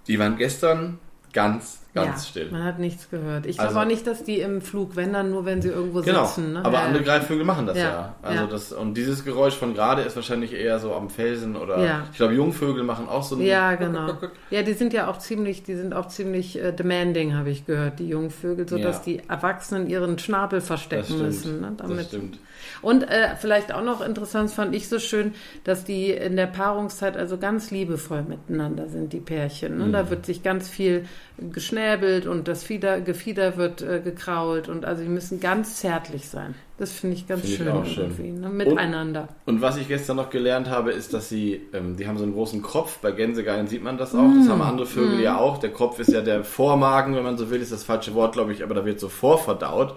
Die 0.07 0.19
waren 0.19 0.37
gestern 0.37 0.99
ganz, 1.31 1.80
ganz 1.93 2.23
ja. 2.23 2.29
still. 2.29 2.51
Man 2.51 2.63
hat 2.63 2.79
nichts 2.79 3.09
gehört. 3.09 3.45
Ich 3.45 3.59
Also- 3.59 3.71
glaube 3.73 3.85
auch 3.85 3.89
nicht, 3.89 4.07
dass 4.07 4.23
die 4.23 4.39
im 4.39 4.61
Flug, 4.61 4.95
wenn 4.95 5.11
dann 5.13 5.31
nur, 5.31 5.45
wenn 5.45 5.61
sie 5.61 5.69
irgendwo 5.69 6.01
Genau, 6.01 6.25
sitzen. 6.25 6.53
Ne? 6.53 6.59
aber 6.63 6.77
ja. 6.79 6.83
andere 6.85 7.03
Greifvögel 7.03 7.43
machen 7.45 7.65
das 7.67 7.77
ja. 7.77 7.83
Ja, 7.83 8.15
Also 8.21 8.45
das 8.47 8.71
und 8.71 8.93
dieses 8.95 9.23
Geräusch 9.25 9.55
von 9.55 9.73
gerade 9.73 10.01
ist 10.03 10.15
wahrscheinlich 10.15 10.53
eher 10.53 10.79
so 10.79 10.93
am 10.93 11.09
Felsen 11.09 11.55
oder 11.55 12.03
ich 12.11 12.17
glaube 12.17 12.33
Jungvögel 12.33 12.83
machen 12.83 13.07
auch 13.09 13.23
so 13.23 13.35
ein 13.35 13.41
Ja, 13.41 13.75
genau. 13.75 14.13
Ja, 14.49 14.61
die 14.63 14.73
sind 14.73 14.93
ja 14.93 15.09
auch 15.09 15.17
ziemlich, 15.19 15.63
die 15.63 15.75
sind 15.75 15.93
auch 15.93 16.07
ziemlich 16.07 16.57
äh, 16.61 16.71
demanding, 16.71 17.33
habe 17.35 17.49
ich 17.49 17.65
gehört, 17.65 17.99
die 17.99 18.07
Jungvögel, 18.09 18.67
sodass 18.67 19.01
die 19.01 19.21
Erwachsenen 19.27 19.87
ihren 19.89 20.17
Schnabel 20.19 20.59
Das 20.59 20.67
verstecken 20.67 21.17
müssen. 21.19 21.61
Ne, 21.61 21.73
Das 21.77 21.87
damit. 21.87 22.05
stimmt. 22.07 22.39
Und 22.81 23.03
äh, 23.03 23.35
vielleicht 23.39 23.73
auch 23.73 23.83
noch 23.83 24.01
interessant 24.01 24.51
fand 24.51 24.75
ich 24.75 24.89
so 24.89 24.99
schön, 24.99 25.33
dass 25.63 25.83
die 25.83 26.11
in 26.11 26.35
der 26.35 26.47
Paarungszeit 26.47 27.17
also 27.17 27.37
ganz 27.37 27.71
liebevoll 27.71 28.23
miteinander 28.23 28.87
sind, 28.87 29.13
die 29.13 29.19
Pärchen. 29.19 29.77
Ne? 29.77 29.85
Mhm. 29.85 29.93
Da 29.93 30.09
wird 30.09 30.25
sich 30.25 30.43
ganz 30.43 30.69
viel 30.69 31.05
geschnäbelt 31.37 32.27
und 32.27 32.47
das 32.47 32.63
Fieder, 32.63 33.01
Gefieder 33.01 33.57
wird 33.57 33.81
äh, 33.81 34.01
gekrault 34.03 34.69
und 34.69 34.85
also 34.85 35.03
die 35.03 35.09
müssen 35.09 35.39
ganz 35.39 35.77
zärtlich 35.77 36.29
sein. 36.29 36.55
Das 36.77 36.91
finde 36.91 37.15
ich 37.15 37.27
ganz 37.27 37.41
Finde 37.41 37.53
ich 37.53 37.57
schön, 37.59 37.69
auch 37.69 37.85
schön. 37.85 38.03
irgendwie, 38.05 38.31
ne? 38.31 38.49
miteinander. 38.49 39.27
Und 39.45 39.61
was 39.61 39.77
ich 39.77 39.87
gestern 39.87 40.17
noch 40.17 40.31
gelernt 40.31 40.67
habe, 40.67 40.91
ist, 40.91 41.13
dass 41.13 41.29
sie, 41.29 41.61
ähm, 41.73 41.95
die 41.95 42.07
haben 42.07 42.17
so 42.17 42.23
einen 42.23 42.33
großen 42.33 42.63
Kropf. 42.63 42.97
Bei 42.99 43.11
Gänsegeiern 43.11 43.67
sieht 43.67 43.83
man 43.83 43.99
das 43.99 44.15
auch. 44.15 44.29
Das 44.35 44.49
haben 44.49 44.63
andere 44.63 44.87
Vögel 44.87 45.19
ja 45.19 45.37
auch. 45.37 45.59
Der 45.59 45.71
Kopf 45.71 45.99
ist 45.99 46.11
ja 46.11 46.21
der 46.21 46.43
Vormagen, 46.43 47.15
wenn 47.15 47.23
man 47.23 47.37
so 47.37 47.51
will, 47.51 47.61
ist 47.61 47.71
das 47.71 47.83
falsche 47.83 48.15
Wort, 48.15 48.33
glaube 48.33 48.51
ich, 48.51 48.63
aber 48.63 48.73
da 48.73 48.83
wird 48.83 48.99
so 48.99 49.09
vorverdaut. 49.09 49.95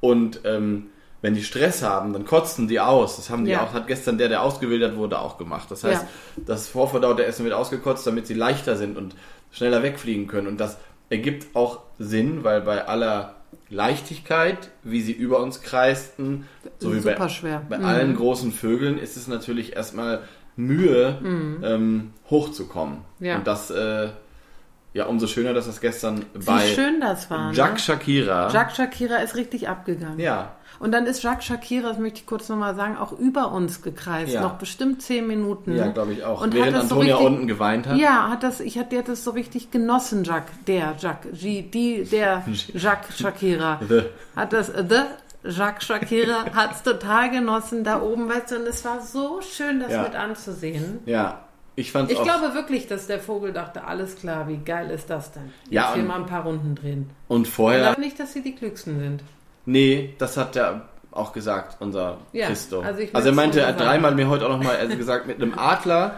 Und 0.00 0.40
ähm, 0.44 0.88
wenn 1.26 1.34
die 1.34 1.42
Stress 1.42 1.82
haben, 1.82 2.12
dann 2.12 2.24
kotzen 2.24 2.68
die 2.68 2.78
aus. 2.78 3.16
Das 3.16 3.30
haben 3.30 3.44
die 3.44 3.50
Ja. 3.50 3.64
auch, 3.64 3.72
hat 3.72 3.88
gestern 3.88 4.16
der, 4.16 4.28
der 4.28 4.42
ausgewildert 4.42 4.94
wurde, 4.96 5.18
auch 5.18 5.38
gemacht. 5.38 5.68
Das 5.72 5.82
heißt, 5.82 6.02
Ja. 6.02 6.08
das 6.46 6.68
vorverdaute 6.68 7.24
Essen 7.26 7.42
wird 7.44 7.52
ausgekotzt, 7.54 8.06
damit 8.06 8.28
sie 8.28 8.34
leichter 8.34 8.76
sind 8.76 8.96
und 8.96 9.16
schneller 9.50 9.82
wegfliegen 9.82 10.28
können. 10.28 10.46
Und 10.46 10.58
das 10.60 10.76
ergibt 11.10 11.56
auch 11.56 11.80
Sinn, 11.98 12.44
weil 12.44 12.60
bei 12.60 12.86
aller 12.86 13.34
Leichtigkeit, 13.68 14.70
wie 14.84 15.00
sie 15.02 15.12
über 15.12 15.40
uns 15.40 15.62
kreisten, 15.62 16.46
so 16.78 16.94
wie 16.94 17.00
bei, 17.00 17.14
bei 17.68 17.78
Mhm. 17.78 17.84
allen 17.84 18.16
großen 18.16 18.52
Vögeln 18.52 18.96
ist 18.96 19.16
es 19.16 19.26
natürlich 19.26 19.74
erstmal 19.74 20.20
Mühe, 20.54 21.18
ähm, 21.64 22.12
hochzukommen. 22.30 22.98
Mhm. 23.18 23.26
Ja. 23.26 23.36
Und 23.38 23.46
das, 23.48 23.70
äh, 23.70 24.08
ja, 24.96 25.06
umso 25.06 25.26
schöner, 25.26 25.52
dass 25.54 25.66
das 25.66 25.80
gestern 25.80 26.24
Wie 26.34 26.44
bei 26.44 26.66
schön 26.74 27.00
das 27.00 27.30
war. 27.30 27.52
Jacques 27.52 27.86
ne? 27.88 27.94
Shakira. 27.94 28.48
Jacques 28.50 28.76
Shakira 28.76 29.16
ist 29.16 29.36
richtig 29.36 29.68
abgegangen. 29.68 30.18
ja, 30.18 30.52
Und 30.78 30.92
dann 30.92 31.06
ist 31.06 31.22
Jacques 31.22 31.44
Shakira, 31.44 31.88
das 31.90 31.98
möchte 31.98 32.20
ich 32.20 32.26
kurz 32.26 32.48
nochmal 32.48 32.74
sagen, 32.74 32.96
auch 32.98 33.12
über 33.12 33.52
uns 33.52 33.82
gekreist. 33.82 34.32
Ja. 34.32 34.40
Noch 34.42 34.54
bestimmt 34.54 35.02
zehn 35.02 35.26
Minuten. 35.26 35.74
ja, 35.76 35.86
glaube 35.88 36.12
ich 36.12 36.24
auch. 36.24 36.42
Und 36.42 36.54
Während 36.54 36.74
hat 36.74 36.82
das 36.82 36.88
so 36.88 36.94
Antonia 36.96 37.16
richtig- 37.16 37.32
unten 37.32 37.46
geweint 37.46 37.86
hat. 37.86 37.96
Ja, 37.96 38.28
hat 38.30 38.42
das, 38.42 38.60
ich 38.60 38.78
hatte 38.78 39.02
das 39.02 39.22
so 39.24 39.30
richtig 39.30 39.70
genossen, 39.70 40.24
Jacques, 40.24 40.52
der 40.66 40.94
Jacques, 40.98 41.30
die, 41.40 42.04
der 42.04 42.42
Jacques 42.74 43.18
Shakira. 43.18 43.80
The. 43.88 44.02
Hat 44.34 44.52
das, 44.52 44.68
äh, 44.70 44.84
the 44.88 45.00
Jacques 45.48 45.84
Shakira 45.86 46.44
hat 46.54 46.72
es 46.72 46.82
total 46.82 47.30
genossen 47.30 47.84
da 47.84 48.02
oben, 48.02 48.28
weißt 48.28 48.50
du, 48.50 48.56
und 48.56 48.66
es 48.66 48.84
war 48.84 49.00
so 49.00 49.40
schön, 49.42 49.78
das 49.80 49.92
Ja. 49.92 50.02
mit 50.02 50.16
anzusehen. 50.16 50.98
Ja, 51.06 51.40
ich 51.76 51.92
fand 51.92 52.10
Ich 52.10 52.18
auch. 52.18 52.24
glaube 52.24 52.54
wirklich, 52.54 52.88
dass 52.88 53.06
der 53.06 53.20
Vogel 53.20 53.52
dachte, 53.52 53.84
alles 53.84 54.16
klar, 54.16 54.48
wie 54.48 54.56
geil 54.58 54.90
ist 54.90 55.08
das 55.10 55.30
denn? 55.32 55.50
Ja, 55.70 55.82
Jetzt 55.82 55.92
hier 55.94 56.02
und- 56.02 56.08
mal 56.08 56.16
ein 56.20 56.26
paar 56.26 56.42
Runden 56.44 56.74
drehen. 56.74 57.10
und 57.28 57.46
Ich 57.46 57.52
vorher, 57.52 57.80
glaube 57.82 58.00
nicht, 58.00 58.18
dass 58.18 58.32
sie 58.32 58.42
die 58.42 58.54
klügsten 58.54 58.98
sind. 58.98 59.22
nee, 59.66 60.14
das 60.18 60.36
hat 60.36 60.56
er 60.56 60.88
auch 61.12 61.32
gesagt, 61.32 61.76
unser 61.80 62.18
Ja, 62.32 62.46
Christo. 62.48 62.80
also 62.80 63.00
ich 63.00 63.14
also 63.14 63.28
er 63.28 63.34
meinte 63.34 63.60
er 63.60 63.68
hat 63.68 63.80
dreimal 63.80 64.14
mir 64.14 64.28
heute 64.28 64.44
auch 64.46 64.50
nochmal 64.50 64.76
also 64.76 64.96
gesagt, 64.96 65.26
mit 65.26 65.40
einem 65.40 65.58
Adler, 65.58 66.16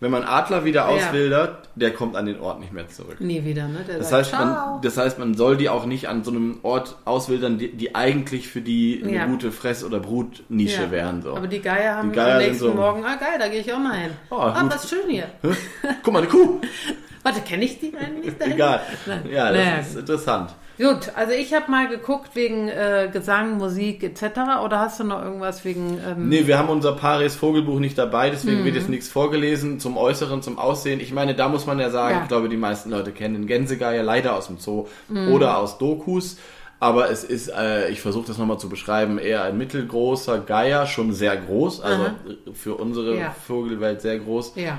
wenn 0.00 0.10
man 0.10 0.22
Adler 0.24 0.64
wieder 0.64 0.82
Ja. 0.82 0.86
auswildert, 0.88 1.68
der 1.74 1.92
kommt 1.92 2.14
an 2.16 2.26
den 2.26 2.38
Ort 2.40 2.60
nicht 2.60 2.72
mehr 2.72 2.88
zurück. 2.88 3.20
Nie 3.20 3.44
wieder, 3.44 3.66
ne? 3.68 3.80
Der 3.88 3.98
Das 3.98 4.10
sagt, 4.10 4.32
heißt, 4.32 4.32
man, 4.44 4.80
das 4.82 4.96
heißt, 4.96 5.18
man 5.18 5.34
soll 5.34 5.56
die 5.56 5.68
auch 5.68 5.86
nicht 5.86 6.08
an 6.08 6.22
so 6.24 6.30
einem 6.30 6.60
Ort 6.62 6.96
auswildern, 7.04 7.58
die, 7.58 7.72
die 7.76 7.94
eigentlich 7.94 8.48
für 8.48 8.60
die 8.60 9.00
eine 9.02 9.12
Ja. 9.14 9.26
gute 9.26 9.50
Fress- 9.50 9.82
oder 9.84 9.98
Brutnische 10.00 10.82
Ja. 10.84 10.90
wären. 10.90 11.22
So. 11.22 11.34
Aber 11.36 11.46
die 11.48 11.60
Geier 11.60 11.96
haben 11.96 12.10
Die 12.10 12.16
Geier 12.16 12.32
am 12.36 12.38
nächsten 12.42 12.58
so- 12.58 12.74
Morgen, 12.74 13.04
ah 13.04 13.16
geil, 13.16 13.38
da 13.38 13.48
gehe 13.48 13.60
ich 13.60 13.72
auch 13.72 13.78
mal 13.78 13.96
hin. 13.98 14.10
Oh, 14.30 14.36
ah, 14.36 14.60
gut. 14.62 14.72
was 14.74 14.88
schön 14.88 15.08
hier. 15.08 15.26
Guck 16.02 16.12
mal, 16.12 16.20
eine 16.20 16.28
Kuh! 16.28 16.60
Warte, 17.24 17.40
kenne 17.40 17.64
ich 17.64 17.80
die 17.80 17.92
eigentlich 17.96 18.34
dahin? 18.38 18.54
Egal. 18.54 18.80
Nein. 19.06 19.22
Ja, 19.30 19.50
das 19.52 19.56
Naja, 19.64 19.76
ist 19.78 19.96
interessant. 19.96 20.50
Gut, 20.78 21.10
also 21.16 21.32
ich 21.32 21.52
habe 21.54 21.70
mal 21.70 21.88
geguckt 21.88 22.30
wegen 22.34 22.68
äh, 22.68 23.10
Gesang, 23.12 23.58
Musik 23.58 24.02
etc. 24.04 24.22
Oder 24.64 24.78
hast 24.78 25.00
du 25.00 25.04
noch 25.04 25.22
irgendwas 25.22 25.64
wegen... 25.64 25.98
Ähm, 26.08 26.28
Nee, 26.28 26.46
wir 26.46 26.56
haben 26.56 26.68
unser 26.68 26.92
Paris 26.92 27.34
Vogelbuch 27.34 27.80
nicht 27.80 27.98
dabei, 27.98 28.30
deswegen 28.30 28.58
wird 28.64 28.74
Mhm. 28.74 28.80
jetzt 28.80 28.88
nichts 28.88 29.08
vorgelesen 29.08 29.80
zum 29.80 29.96
Äußeren, 29.96 30.40
zum 30.40 30.56
Aussehen. 30.58 31.00
Ich 31.00 31.12
meine, 31.12 31.34
da 31.34 31.48
muss 31.48 31.66
man 31.66 31.80
ja 31.80 31.90
sagen, 31.90 32.16
Ja. 32.16 32.22
ich 32.22 32.28
glaube, 32.28 32.48
die 32.48 32.56
meisten 32.56 32.90
Leute 32.90 33.10
kennen 33.10 33.34
den 33.34 33.46
Gänsegeier 33.48 34.04
leider 34.04 34.36
aus 34.36 34.46
dem 34.46 34.58
Zoo 34.58 34.86
Mhm. 35.08 35.32
oder 35.32 35.58
aus 35.58 35.78
Dokus. 35.78 36.38
Aber 36.80 37.10
es 37.10 37.24
ist, 37.24 37.48
äh, 37.48 37.88
ich 37.88 38.00
versuche 38.00 38.28
das 38.28 38.38
nochmal 38.38 38.60
zu 38.60 38.68
beschreiben, 38.68 39.18
eher 39.18 39.42
ein 39.42 39.58
mittelgroßer 39.58 40.38
Geier, 40.38 40.86
schon 40.86 41.12
sehr 41.12 41.36
groß, 41.36 41.80
also 41.80 42.02
Aha. 42.04 42.14
für 42.52 42.76
unsere 42.76 43.18
Ja. 43.18 43.34
Vogelwelt 43.48 44.00
sehr 44.00 44.20
groß. 44.20 44.52
Ja, 44.54 44.78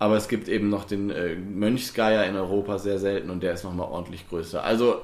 Aber 0.00 0.16
es 0.16 0.26
gibt 0.28 0.48
eben 0.48 0.68
noch 0.70 0.84
den 0.84 1.08
äh, 1.10 1.36
Mönchsgeier 1.36 2.24
in 2.24 2.36
Europa 2.36 2.78
sehr 2.78 2.98
selten 2.98 3.30
und 3.30 3.42
der 3.44 3.52
ist 3.54 3.62
nochmal 3.64 3.86
ordentlich 3.88 4.28
größer. 4.28 4.62
Also 4.62 4.96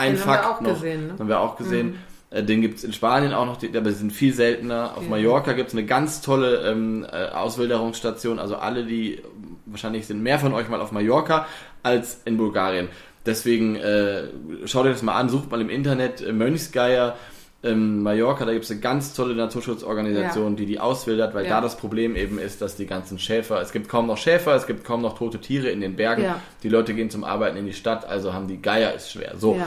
ein 0.00 0.12
Den 0.14 0.20
haben 0.20 0.28
wir 0.28 0.34
Fakt 0.34 0.46
auch 0.46 0.60
noch, 0.60 0.74
gesehen, 0.74 1.06
ne? 1.08 1.14
haben 1.18 1.28
wir 1.28 1.40
auch 1.40 1.56
gesehen. 1.56 1.98
Äh, 2.30 2.42
Den 2.44 2.60
gibt 2.60 2.78
es 2.78 2.84
in 2.84 2.92
Spanien 2.92 3.32
auch 3.34 3.46
noch, 3.46 3.56
die, 3.56 3.68
aber 3.68 3.88
die 3.90 3.94
sind 3.96 4.12
viel 4.12 4.32
seltener. 4.32 4.92
Auf 4.96 5.02
Ja. 5.04 5.08
Mallorca 5.10 5.52
gibt 5.52 5.68
es 5.68 5.74
eine 5.74 5.84
ganz 5.84 6.20
tolle 6.20 6.62
ähm, 6.70 7.04
äh, 7.10 7.26
Auswilderungsstation. 7.30 8.38
Also 8.38 8.56
alle, 8.56 8.84
die 8.84 9.20
wahrscheinlich 9.66 10.06
sind 10.06 10.22
mehr 10.22 10.38
von 10.38 10.52
euch 10.54 10.68
mal 10.68 10.80
auf 10.80 10.92
Mallorca 10.92 11.46
als 11.82 12.20
in 12.24 12.36
Bulgarien. 12.36 12.88
Deswegen 13.26 13.76
äh, 13.76 14.24
schaut 14.64 14.86
euch 14.86 14.92
das 14.92 15.02
mal 15.02 15.14
an, 15.14 15.28
sucht 15.28 15.50
mal 15.50 15.60
im 15.60 15.68
Internet 15.70 16.20
äh, 16.22 16.32
Mönchsgeier. 16.32 17.16
Ähm, 17.62 18.02
Mallorca, 18.02 18.46
da 18.46 18.52
gibt 18.54 18.64
es 18.64 18.70
eine 18.70 18.80
ganz 18.80 19.12
tolle 19.12 19.34
Naturschutzorganisation, 19.34 20.56
die 20.56 20.64
die 20.64 20.80
auswildert, 20.80 21.34
weil 21.34 21.44
Ja. 21.44 21.56
da 21.56 21.60
das 21.60 21.76
Problem 21.76 22.16
eben 22.16 22.38
ist, 22.38 22.62
dass 22.62 22.76
die 22.76 22.86
ganzen 22.86 23.18
Schäfer, 23.18 23.60
es 23.60 23.72
gibt 23.72 23.88
kaum 23.90 24.06
noch 24.06 24.16
Schäfer, 24.16 24.54
es 24.54 24.66
gibt 24.66 24.82
kaum 24.84 25.02
noch 25.02 25.18
tote 25.18 25.38
Tiere 25.42 25.68
in 25.68 25.82
den 25.82 25.94
Bergen, 25.96 26.22
Ja. 26.22 26.40
die 26.62 26.70
Leute 26.70 26.94
gehen 26.94 27.10
zum 27.10 27.22
Arbeiten 27.22 27.58
in 27.58 27.66
die 27.66 27.74
Stadt, 27.74 28.06
also 28.08 28.32
haben 28.32 28.48
die 28.48 28.62
Geier 28.62 28.94
ist 28.94 29.12
schwer. 29.12 29.34
So. 29.36 29.60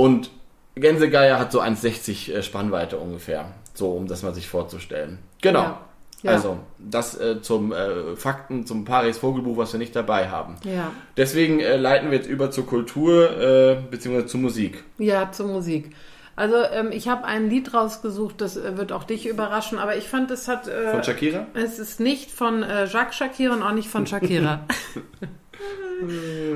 Und 0.00 0.30
Gänsegeier 0.76 1.38
hat 1.38 1.52
so 1.52 1.60
1,60 1.60 2.32
äh, 2.32 2.42
Spannweite 2.42 2.96
ungefähr, 2.96 3.52
so 3.74 3.90
um 3.90 4.06
das 4.06 4.22
mal 4.22 4.34
sich 4.34 4.48
vorzustellen. 4.48 5.18
Genau. 5.42 5.60
Ja. 5.60 5.80
Ja. 6.22 6.30
Also, 6.32 6.58
das 6.78 7.20
äh, 7.20 7.42
zum 7.42 7.72
äh, 7.72 8.16
Fakten 8.16 8.64
zum 8.64 8.86
Paris 8.86 9.18
Vogelbuch, 9.18 9.58
was 9.58 9.74
wir 9.74 9.78
nicht 9.78 9.94
dabei 9.94 10.30
haben. 10.30 10.56
Ja, 10.64 10.92
Deswegen 11.18 11.60
äh, 11.60 11.76
leiten 11.76 12.10
wir 12.10 12.16
jetzt 12.16 12.30
über 12.30 12.50
zur 12.50 12.64
Kultur 12.66 13.30
äh, 13.38 13.76
beziehungsweise 13.90 14.26
zur 14.26 14.40
Musik. 14.40 14.84
ja, 14.96 15.30
zur 15.32 15.48
Musik. 15.48 15.94
Also 16.34 16.56
ähm, 16.56 16.92
ich 16.92 17.08
habe 17.08 17.26
ein 17.26 17.50
Lied 17.50 17.74
rausgesucht, 17.74 18.40
das 18.40 18.56
äh, 18.56 18.78
wird 18.78 18.92
auch 18.92 19.04
dich 19.04 19.26
überraschen, 19.26 19.78
aber 19.78 19.98
ich 19.98 20.08
fand, 20.08 20.30
es 20.30 20.48
hat... 20.48 20.66
Von 20.66 21.04
Shakira? 21.04 21.46
Es 21.52 21.78
ist 21.78 22.00
nicht 22.00 22.30
von 22.30 22.62
Jacques 22.62 23.16
Shakira 23.16 23.52
und 23.52 23.62
auch 23.62 23.72
nicht 23.72 23.88
von 23.88 24.06
Shakira. 24.06 24.60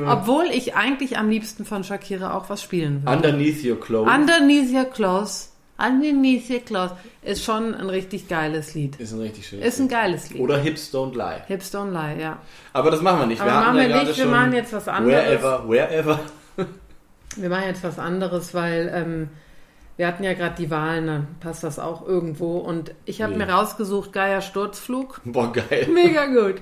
Obwohl 0.07 0.47
ich 0.47 0.75
eigentlich 0.75 1.19
am 1.19 1.29
liebsten 1.29 1.65
von 1.65 1.85
Shakira 1.85 2.35
auch 2.37 2.49
was 2.49 2.63
spielen 2.63 3.03
würde. 3.05 3.17
Underneath 3.17 3.65
Your 3.65 3.79
Clothes 3.79 4.09
Underneath 4.13 4.73
Your 4.73 4.85
Clothes, 4.85 5.53
Underneath 5.79 6.49
Your 6.51 6.61
Clothes 6.61 6.93
ist 7.23 7.45
schon 7.45 7.75
ein 7.75 7.89
richtig 7.91 8.29
geiles 8.29 8.75
Lied. 8.75 8.97
ist 8.97 9.13
ein 9.13 9.21
richtig 9.21 9.47
schönes 9.47 9.67
Ist 9.67 9.79
ein 9.79 9.83
Lied. 9.83 9.91
geiles 9.91 10.31
Lied. 10.31 10.41
Oder 10.41 10.59
Hips 10.59 10.95
Don't 10.95 11.15
Lie. 11.15 11.43
Hips 11.47 11.75
Don't 11.75 11.91
Lie, 11.91 12.21
ja. 12.23 12.39
Aber 12.73 12.91
das 12.91 13.03
machen 13.03 13.21
wir 13.21 13.27
nicht. 13.27 13.41
Aber 13.41 13.53
hatten 13.55 13.77
machen 13.77 13.89
wir 13.91 14.05
nicht, 14.05 14.17
wir 14.19 14.27
machen 14.27 14.53
jetzt 14.53 14.73
was 14.73 14.89
anderes. 14.89 15.25
Wherever, 15.25 15.69
wherever. 15.69 16.21
Wir 17.37 17.49
machen 17.49 17.65
jetzt 17.67 17.83
was 17.83 17.99
anderes, 17.99 18.55
weil 18.55 18.91
ähm, 18.95 19.29
wir 19.97 20.07
hatten 20.09 20.25
ja 20.25 20.33
gerade 20.35 20.57
die 20.57 20.71
Wahlen, 20.71 21.07
dann 21.07 21.27
passt 21.41 21.63
das 21.65 21.79
auch 21.79 22.07
irgendwo. 22.07 22.59
Und 22.59 22.93
ich 23.05 23.23
habe 23.23 23.33
Nee. 23.37 23.45
mir 23.45 23.53
rausgesucht, 23.53 24.13
Geier 24.13 24.41
Sturzflug. 24.41 25.21
Boah, 25.25 25.53
geil. 25.53 25.89
Mega 25.93 26.27
gut. 26.27 26.57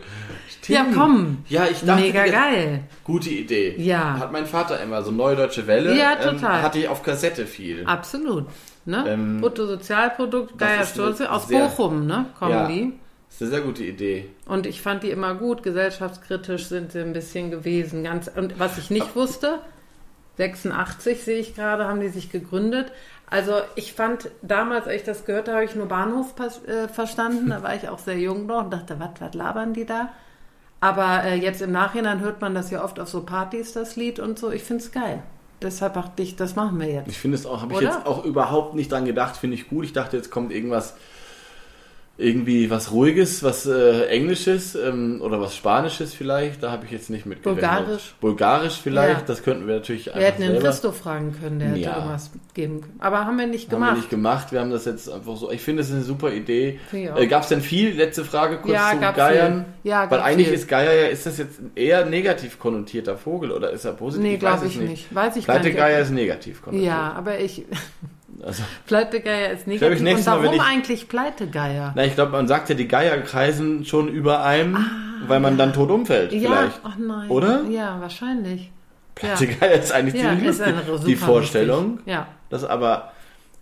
Ja, 0.68 0.86
komm. 0.94 1.38
Ja, 1.48 1.64
ich 1.70 1.80
dachte, 1.84 2.02
Mega 2.02 2.24
die- 2.24 2.30
geil. 2.30 2.80
Gute 3.04 3.30
Idee. 3.30 3.74
Ja. 3.78 4.18
Hat 4.18 4.32
mein 4.32 4.46
Vater 4.46 4.80
immer 4.82 5.02
so 5.02 5.10
Neue 5.10 5.34
Deutsche 5.36 5.66
Welle. 5.66 5.96
Ja, 5.96 6.12
Ähm, 6.20 6.36
total. 6.38 6.62
hatte 6.62 6.78
ich 6.78 6.88
auf 6.88 7.02
Kassette 7.02 7.46
viel. 7.46 7.84
Absolut. 7.86 8.46
Ne? 8.84 9.04
Ähm, 9.08 9.40
Bruttosozialprodukt, 9.40 10.60
eine 10.62 10.84
Sturze, 10.86 11.30
aus 11.32 11.48
sehr- 11.48 11.66
Bochum, 11.68 12.06
ne? 12.06 12.26
Kommen 12.38 12.50
Ja. 12.52 12.66
die. 12.68 12.92
Das 13.28 13.36
ist 13.36 13.42
eine 13.42 13.50
sehr 13.52 13.60
gute 13.62 13.82
Idee. 13.84 14.28
Und 14.46 14.66
ich 14.66 14.82
fand 14.82 15.02
die 15.04 15.10
immer 15.10 15.34
gut, 15.34 15.62
gesellschaftskritisch 15.62 16.66
sind 16.66 16.92
sie 16.92 17.00
ein 17.00 17.12
bisschen 17.14 17.50
gewesen. 17.50 18.04
Ganz, 18.04 18.28
und 18.34 18.58
was 18.58 18.76
ich 18.78 18.90
nicht 18.90 19.16
wusste, 19.16 19.60
86 20.36 21.22
sehe 21.22 21.38
ich 21.38 21.54
gerade, 21.54 21.86
haben 21.86 22.00
die 22.00 22.08
sich 22.08 22.30
gegründet. 22.30 22.92
Also 23.32 23.54
ich 23.76 23.94
fand 23.94 24.28
damals, 24.42 24.86
als 24.86 24.96
ich 24.96 25.04
das 25.04 25.24
gehört 25.24 25.48
habe, 25.48 25.56
habe 25.56 25.64
ich 25.64 25.74
nur 25.74 25.86
Bahnhof 25.86 26.34
äh, 26.38 26.86
verstanden. 26.86 27.48
Da 27.48 27.62
war 27.62 27.74
ich 27.74 27.88
auch 27.88 27.98
sehr 27.98 28.18
jung 28.18 28.44
noch 28.44 28.64
und 28.64 28.70
dachte, 28.70 29.00
was, 29.00 29.08
was 29.20 29.32
labern 29.32 29.72
die 29.72 29.86
da? 29.86 30.10
Aber 30.80 31.24
äh, 31.24 31.36
jetzt 31.36 31.62
im 31.62 31.72
Nachhinein 31.72 32.20
hört 32.20 32.42
man 32.42 32.54
das 32.54 32.70
ja 32.70 32.84
oft 32.84 33.00
auf 33.00 33.08
so 33.08 33.22
Partys, 33.22 33.72
das 33.72 33.96
Lied 33.96 34.18
und 34.18 34.38
so. 34.38 34.50
Ich 34.50 34.64
finde 34.64 34.84
es 34.84 34.92
geil. 34.92 35.22
Deshalb 35.62 35.94
dachte 35.94 36.22
ich, 36.22 36.36
das 36.36 36.56
machen 36.56 36.78
wir 36.78 36.88
jetzt. 36.88 37.08
Ich 37.08 37.18
finde 37.18 37.38
es 37.38 37.46
auch, 37.46 37.62
habe 37.62 37.72
ich 37.72 37.80
jetzt 37.80 38.04
auch 38.04 38.22
überhaupt 38.22 38.74
nicht 38.74 38.92
dran 38.92 39.06
gedacht, 39.06 39.38
finde 39.38 39.54
ich 39.54 39.66
gut. 39.70 39.86
Ich 39.86 39.94
dachte, 39.94 40.18
jetzt 40.18 40.30
kommt 40.30 40.52
irgendwas, 40.52 40.94
irgendwie 42.18 42.70
was 42.70 42.92
Ruhiges, 42.92 43.42
was 43.42 43.66
äh, 43.66 44.04
Englisches 44.06 44.74
ähm, 44.74 45.20
oder 45.22 45.40
was 45.40 45.56
Spanisches 45.56 46.12
vielleicht. 46.14 46.62
Da 46.62 46.70
habe 46.70 46.84
ich 46.84 46.90
jetzt 46.92 47.08
nicht 47.10 47.24
mitgerechnet. 47.26 47.62
Bulgarisch. 47.68 48.14
Bulgarisch 48.20 48.80
vielleicht, 48.82 49.20
Ja. 49.20 49.26
das 49.26 49.42
könnten 49.42 49.66
wir 49.66 49.76
natürlich 49.76 50.06
Wir 50.06 50.14
einfach 50.16 50.28
hätten 50.28 50.42
den 50.42 50.50
selber. 50.52 50.66
Christo 50.68 50.92
fragen 50.92 51.34
können, 51.40 51.58
der 51.58 51.68
hätte 51.70 51.80
Ja. 51.80 51.96
irgendwas 51.96 52.30
geben 52.54 52.80
können. 52.82 52.96
Aber 53.00 53.24
haben 53.24 53.38
wir 53.38 53.46
nicht 53.46 53.64
Haben 53.68 53.70
gemacht. 53.80 53.90
wir 53.92 53.96
nicht 53.96 54.10
gemacht, 54.10 54.52
wir 54.52 54.60
haben 54.60 54.70
das 54.70 54.84
jetzt 54.84 55.10
einfach 55.10 55.36
so. 55.36 55.50
Ich 55.50 55.62
finde, 55.62 55.80
es 55.82 55.88
ist 55.88 55.94
eine 55.94 56.04
super 56.04 56.32
Idee. 56.32 56.78
Ich. 56.92 56.98
Äh, 57.08 57.26
Gab 57.26 57.42
es 57.44 57.48
denn 57.48 57.62
viel? 57.62 57.94
Letzte 57.96 58.24
Frage 58.24 58.58
kurz 58.58 58.74
Ja, 58.74 58.90
zu 58.92 59.00
gab 59.00 59.16
Geiern. 59.16 59.64
viel. 59.82 59.90
Ja, 59.90 60.10
Weil 60.10 60.20
eigentlich 60.20 60.48
viel. 60.48 60.56
ist 60.56 60.68
Geier 60.68 60.92
ja, 60.94 61.06
ist 61.08 61.24
das 61.26 61.38
jetzt 61.38 61.60
ein 61.60 61.72
eher 61.74 62.04
negativ 62.04 62.58
konnotierter 62.58 63.16
Vogel 63.16 63.50
oder 63.52 63.70
ist 63.70 63.84
er 63.86 63.94
positiv? 63.94 64.22
Nee, 64.28 64.36
glaube 64.36 64.66
es 64.66 64.72
ich 64.74 64.80
nicht. 64.80 65.14
Weiß 65.14 65.34
ich 65.36 65.46
gar 65.46 65.54
nicht. 65.54 65.62
Pleitegeier 65.62 66.00
ist 66.00 66.10
negativ 66.10 66.60
konnotiert. 66.62 66.86
Ja, 66.88 67.12
aber 67.16 67.40
ich. 67.40 67.64
Also, 68.44 68.62
Pleitegeier 68.86 69.52
ist 69.52 69.64
glaub, 69.64 69.74
ich 69.74 69.80
negativ. 69.80 69.98
Und 69.98 70.04
nächstes 70.04 70.26
Mal, 70.26 70.42
warum 70.42 70.54
ich- 70.56 70.60
eigentlich 70.62 71.08
Pleitegeier? 71.08 71.92
na, 71.94 72.04
ich 72.04 72.14
glaube, 72.14 72.32
man 72.32 72.48
sagt 72.48 72.68
ja, 72.68 72.74
die 72.74 72.88
Geier 72.88 73.18
kreisen 73.18 73.84
schon 73.84 74.08
über 74.08 74.44
einem, 74.44 74.76
weil 75.28 75.40
man 75.40 75.56
dann 75.56 75.72
tot 75.72 75.90
umfällt, 75.90 76.32
Ah, 76.32 76.36
Ja, 76.36 76.50
vielleicht. 76.50 76.80
ach 76.82 76.96
nein. 76.98 77.30
Oder? 77.30 77.62
Ja, 77.70 78.00
wahrscheinlich. 78.00 78.70
Pleitegeier 79.14 79.72
ist 79.72 79.92
eigentlich 79.92 80.22
Ja, 80.22 80.30
ziemlich 80.30 80.48
ist 80.48 81.06
Die 81.06 81.16
Vorstellung. 81.16 81.90
lustig. 81.96 82.06
Ja. 82.12 82.26
Das 82.50 82.64
aber, 82.64 83.12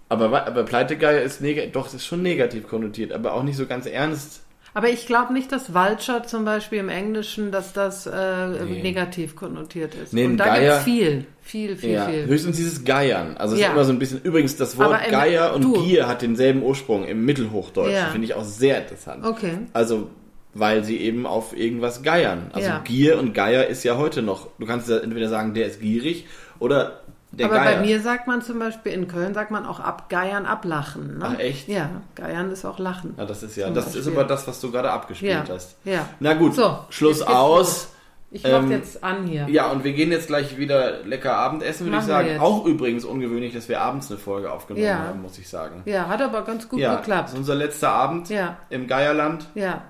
aber, 0.08 0.46
aber 0.46 0.62
Pleitegeier 0.64 1.22
ist 1.22 1.40
negativ, 1.40 1.72
doch, 1.72 1.86
es 1.86 1.94
ist 1.94 2.06
schon 2.06 2.22
negativ 2.22 2.66
konnotiert, 2.68 3.12
aber 3.12 3.34
auch 3.34 3.42
nicht 3.42 3.56
so 3.56 3.66
ganz 3.66 3.86
ernst. 3.86 4.42
Aber 4.72 4.88
ich 4.88 5.06
glaube 5.08 5.32
nicht, 5.32 5.50
dass 5.50 5.74
Vulture 5.74 6.22
zum 6.22 6.44
Beispiel 6.44 6.78
im 6.78 6.88
Englischen, 6.88 7.50
dass 7.50 7.72
das 7.72 8.06
äh, 8.06 8.48
Nee. 8.64 8.82
negativ 8.82 9.34
konnotiert 9.34 9.96
ist. 9.96 10.12
Nee, 10.12 10.26
Und 10.26 10.36
da 10.36 10.44
Geier- 10.44 10.60
gibt's 10.74 10.84
viel, 10.84 11.26
viel, 11.50 11.76
viel, 11.76 11.90
Ja, 11.90 12.06
viel. 12.06 12.26
höchstens 12.26 12.56
dieses 12.56 12.84
Geiern. 12.84 13.36
Also 13.36 13.54
es 13.54 13.60
Ja. 13.60 13.66
ist 13.68 13.72
immer 13.74 13.84
so 13.84 13.92
ein 13.92 13.98
bisschen, 13.98 14.20
übrigens 14.22 14.56
das 14.56 14.78
Wort 14.78 15.00
im- 15.04 15.10
Geier 15.10 15.52
und 15.54 15.62
du- 15.62 15.82
Gier 15.84 16.06
hat 16.08 16.22
denselben 16.22 16.62
Ursprung 16.62 17.04
im 17.04 17.24
Mittelhochdeutschen, 17.24 17.92
Ja. 17.94 18.06
finde 18.06 18.26
ich 18.26 18.34
auch 18.34 18.44
sehr 18.44 18.78
interessant. 18.78 19.24
Okay. 19.24 19.58
Also, 19.72 20.08
weil 20.54 20.82
sie 20.84 20.96
eben 20.98 21.26
auf 21.26 21.56
irgendwas 21.56 22.02
geiern. 22.02 22.50
Also. 22.52 22.70
Gier 22.84 23.18
und 23.18 23.34
Geier 23.34 23.66
ist 23.66 23.84
ja 23.84 23.96
heute 23.98 24.22
noch, 24.22 24.48
du 24.58 24.66
kannst 24.66 24.88
ja 24.88 24.98
entweder 24.98 25.28
sagen, 25.28 25.54
der 25.54 25.66
ist 25.66 25.80
gierig 25.80 26.26
oder 26.58 27.00
der 27.32 27.46
Aber 27.46 27.54
Geier. 27.56 27.76
bei 27.76 27.86
mir 27.86 28.00
sagt 28.00 28.26
man 28.26 28.42
zum 28.42 28.58
Beispiel, 28.58 28.90
in 28.92 29.06
Köln 29.06 29.34
sagt 29.34 29.52
man 29.52 29.64
auch 29.64 29.78
abgeiern, 29.78 30.46
ablachen. 30.46 31.18
Ne? 31.18 31.24
Ach, 31.34 31.38
echt? 31.38 31.68
Ja, 31.68 31.88
geiern 32.16 32.50
ist 32.50 32.64
auch 32.64 32.80
lachen. 32.80 33.14
ja, 33.16 33.24
das 33.24 33.44
ist 33.44 33.56
ja, 33.56 33.70
das 33.70 33.86
ist 33.88 33.94
Beispiel. 33.94 34.12
aber 34.14 34.24
das, 34.24 34.48
was 34.48 34.60
du 34.60 34.72
gerade 34.72 34.90
abgespielt 34.90 35.32
Ja, 35.48 35.54
hast. 35.54 35.76
ja. 35.84 36.08
Na 36.18 36.34
gut, 36.34 36.54
So, 36.56 36.78
Schluss 36.90 37.22
aus. 37.22 37.88
Ich 38.32 38.44
mach 38.44 38.62
Ähm, 38.62 38.70
jetzt 38.70 39.02
an 39.02 39.26
hier. 39.26 39.48
Ja, 39.48 39.70
und 39.72 39.82
wir 39.82 39.92
gehen 39.92 40.12
jetzt 40.12 40.28
gleich 40.28 40.56
wieder 40.56 41.02
lecker 41.04 41.34
Abendessen, 41.36 41.86
würde 41.86 41.98
ich 41.98 42.04
sagen. 42.04 42.38
Auch 42.38 42.64
übrigens 42.64 43.04
ungewöhnlich, 43.04 43.52
dass 43.54 43.68
wir 43.68 43.80
abends 43.80 44.08
eine 44.10 44.20
Folge 44.20 44.52
aufgenommen 44.52 44.84
Ja. 44.86 44.98
haben, 44.98 45.22
muss 45.22 45.36
ich 45.38 45.48
sagen. 45.48 45.82
Ja, 45.84 46.06
hat 46.08 46.22
aber 46.22 46.42
ganz 46.42 46.68
gut 46.68 46.78
ja, 46.78 46.94
geklappt. 46.96 47.24
das 47.24 47.32
ist 47.32 47.38
unser 47.38 47.56
letzter 47.56 47.90
Abend 47.90 48.28
Ja. 48.30 48.56
im 48.70 48.86
Geierland. 48.86 49.48
Ja. 49.56 49.82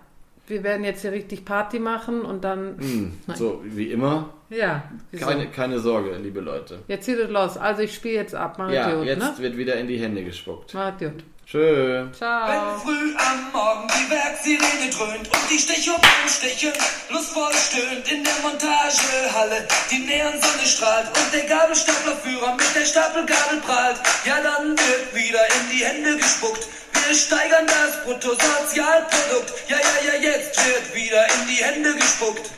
Wir 0.50 0.64
werden 0.64 0.84
jetzt 0.84 1.02
hier 1.02 1.12
richtig 1.12 1.44
Party 1.44 1.78
machen 1.78 2.22
und 2.22 2.42
dann. 2.42 2.76
Hm, 2.78 3.12
Nein. 3.26 3.36
so 3.36 3.60
wie 3.64 3.92
immer. 3.92 4.30
Ja. 4.48 4.82
Keine, 5.18 5.46
keine 5.46 5.78
Sorge, 5.78 6.16
liebe 6.16 6.40
Leute. 6.40 6.80
Jetzt 6.88 7.04
zieht 7.04 7.18
es 7.18 7.30
los. 7.30 7.56
Also 7.56 7.82
ich 7.82 7.94
spiele 7.94 8.14
jetzt 8.16 8.34
ab. 8.34 8.56
Mach 8.58 8.68
Ja, 8.68 8.92
gut, 8.92 9.04
jetzt 9.06 9.20
ne? 9.20 9.34
wird 9.38 9.56
wieder 9.56 9.76
in 9.76 9.86
die 9.86 9.98
Hände 9.98 10.24
gespuckt. 10.24 10.74
Mach 10.74 10.98
gut. 10.98 11.22
Tschö. 11.46 12.06
Ciao. 12.12 12.46
Wenn 12.48 12.80
früh 12.80 13.14
am 13.16 13.50
Morgen 13.52 13.88
die 13.88 14.10
Werksirene 14.10 14.90
dröhnt 14.90 15.26
und 15.26 15.50
die 15.50 15.58
Stechuhren 15.58 16.00
stechen, 16.28 16.72
lustvoll 17.10 17.52
stöhnt 17.52 18.06
in 18.10 18.22
der 18.22 18.34
Montagehalle, 18.42 19.66
die 19.90 19.98
Neonsonne 19.98 20.64
strahlt 20.66 21.06
und 21.08 21.34
der 21.34 21.46
Gabelstaplerführer 21.48 22.52
mit 22.54 22.70
der 22.74 22.86
Stapelgabel 22.86 23.58
prahlt, 23.66 23.98
ja 24.24 24.36
dann 24.42 24.70
wird 24.78 25.14
wieder 25.14 25.40
in 25.58 25.76
die 25.76 25.84
Hände 25.84 26.16
gespuckt. 26.18 26.68
Wir 27.10 27.16
steigern 27.16 27.66
das 27.66 28.04
Bruttosozialprodukt, 28.04 29.52
ja 29.66 29.78
ja 29.78 30.12
ja 30.12 30.30
jetzt 30.30 30.56
wird 30.64 30.94
wieder 30.94 31.24
in 31.24 31.48
die 31.48 31.64
Hände 31.64 31.92
gespuckt. 31.96 32.48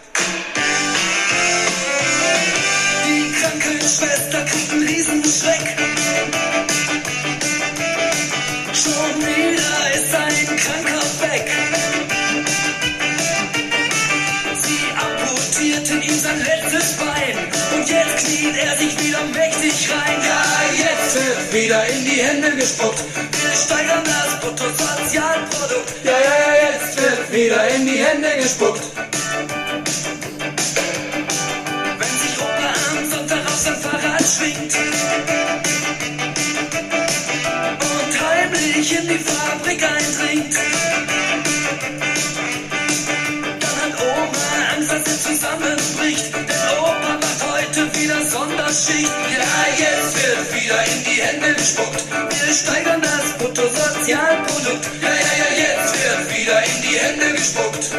Die 3.07 3.33
Krankenschwester 3.41 4.45
kriegt 4.45 4.73
einen 4.73 4.87
Riesenschreck. 4.87 5.77
Schon 8.75 9.21
wieder 9.25 9.95
ist 9.95 10.15
ein 10.15 10.57
Kranker 10.59 11.03
weg. 11.23 11.51
Sie 14.65 14.85
amputierten 15.01 16.03
ihm 16.03 16.19
sein 16.21 16.45
letztes 16.45 16.93
Bein 16.99 17.39
und 17.75 17.89
jetzt 17.89 18.27
kniet 18.27 18.57
er 18.59 18.77
sich 18.77 19.03
wieder 19.03 19.25
mächtig 19.33 19.91
rein. 19.91 20.32
Wieder 21.53 21.87
in 21.87 22.05
die 22.07 22.23
Hände 22.23 22.51
gespuckt. 22.57 23.05
Wir 23.15 23.55
steigern 23.55 24.03
das 24.05 24.41
Bruttosozialprodukt. 24.41 26.03
Ja, 26.03 26.13
ja, 26.13 26.17
ja, 26.19 26.73
jetzt 26.73 26.97
wird 26.97 27.31
wieder 27.31 27.69
in 27.69 27.85
die 27.85 27.99
Hände 27.99 28.29
gespuckt. 28.39 28.81
Wenn 31.99 32.09
sich 32.09 32.39
Opa 32.41 32.73
am 32.91 33.11
Sonntag 33.11 33.45
auf 33.45 33.59
sein 33.59 33.77
Fahrrad 33.77 34.23
schwingt 34.23 34.75
und 37.85 38.21
heimlich 38.23 38.99
in 38.99 39.09
die 39.09 39.19
Fabrik 39.19 39.83
eindringt. 39.83 40.57
Gespuckt. 51.63 52.05
Wir 52.11 52.53
steigern 52.53 53.01
das 53.01 53.39
Bruttosozialprodukt. 53.39 54.85
Ja, 55.01 55.09
ja, 55.09 55.35
ja, 55.39 55.49
jetzt 55.63 55.95
wird 55.95 56.37
wieder 56.37 56.59
in 56.65 56.83
die 56.83 56.99
Hände 56.99 57.33
gespuckt. 57.37 57.91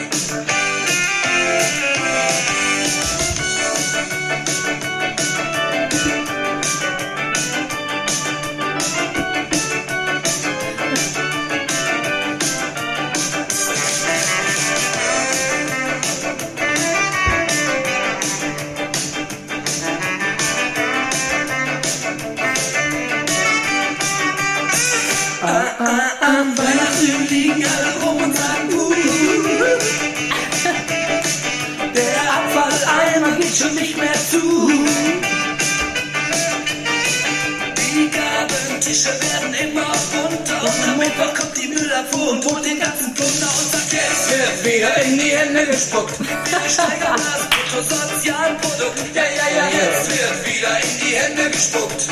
Wieder 44.63 44.95
in 45.03 45.17
die 45.17 45.31
Hände 45.31 45.65
gespuckt. 45.65 46.19
Wir 46.19 46.69
steigern 46.69 47.17
das 47.17 47.49
Bruttosozialprodukt. 47.49 49.15
Ja, 49.15 49.23
ja, 49.23 49.47
ja, 49.57 49.67
jetzt 49.67 50.09
wird 50.09 50.47
wieder 50.47 50.77
in 50.79 50.99
die 50.99 51.15
Hände 51.15 51.49
gespuckt. 51.49 52.07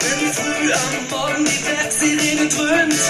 Wenn 0.00 0.32
früh 0.32 0.72
am 0.72 1.08
Morgen 1.10 1.44
die 1.44 1.66
Werksirene 1.66 2.48
dröhnt 2.48 3.00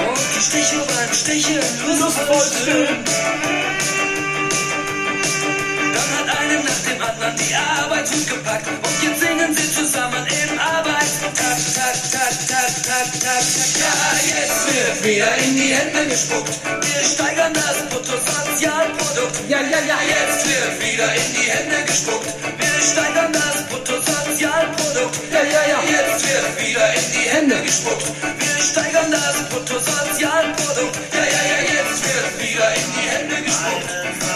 und 0.00 0.20
die 0.34 0.40
Stechuhren 0.40 1.12
stechen 1.12 1.60
lustvoll 2.00 2.48
stöhnt, 2.62 3.08
dann 5.94 6.08
hat 6.18 6.40
eine 6.40 6.56
nach 6.62 6.80
dem 6.88 7.02
anderen 7.02 7.36
die 7.36 7.54
Arbeitshut 7.54 8.26
gepackt 8.28 8.66
und 8.66 9.02
jetzt 9.02 9.20
singen 9.20 9.56
sie 9.56 9.74
zusammen 9.74 10.26
im 10.26 10.56
tak, 10.56 11.34
tak, 11.34 11.58
tak, 11.74 12.10
tak. 12.12 12.23
Ja, 13.44 13.92
jetzt 14.24 14.72
wird 14.72 15.04
wieder 15.04 15.36
in 15.36 15.54
die 15.54 15.74
Hände 15.74 16.06
gespuckt. 16.08 16.48
Wir 16.64 17.04
steigern 17.04 17.52
das 17.52 17.76
Bruttosozialprodukt. 17.90 19.36
Ja, 19.50 19.60
ja, 19.60 19.80
ja, 19.84 19.98
jetzt 20.00 20.48
wird 20.48 20.80
wieder 20.80 21.12
in 21.12 21.34
die 21.36 21.50
Hände 21.50 21.84
gespuckt. 21.84 22.32
Wir 22.40 22.80
steigern 22.80 23.32
das 23.34 23.68
Bruttosozialprodukt. 23.68 25.20
Ja, 25.30 25.42
ja, 25.42 25.62
ja, 25.68 25.80
jetzt 25.92 26.24
wird 26.24 26.56
wieder 26.56 26.94
in 26.94 27.12
die 27.12 27.28
Hände 27.28 27.60
gespuckt. 27.60 28.06
Wir 28.40 28.62
steigern 28.64 29.10
das 29.10 29.36
Bruttosozialprodukt. 29.50 30.96
Ja, 31.12 31.24
ja, 31.36 31.42
ja, 31.52 31.58
jetzt 31.68 32.00
wird 32.00 32.32
wieder 32.40 32.74
in 32.74 32.88
die 32.96 33.08
Hände 33.12 33.42
gespuckt. 33.42 34.33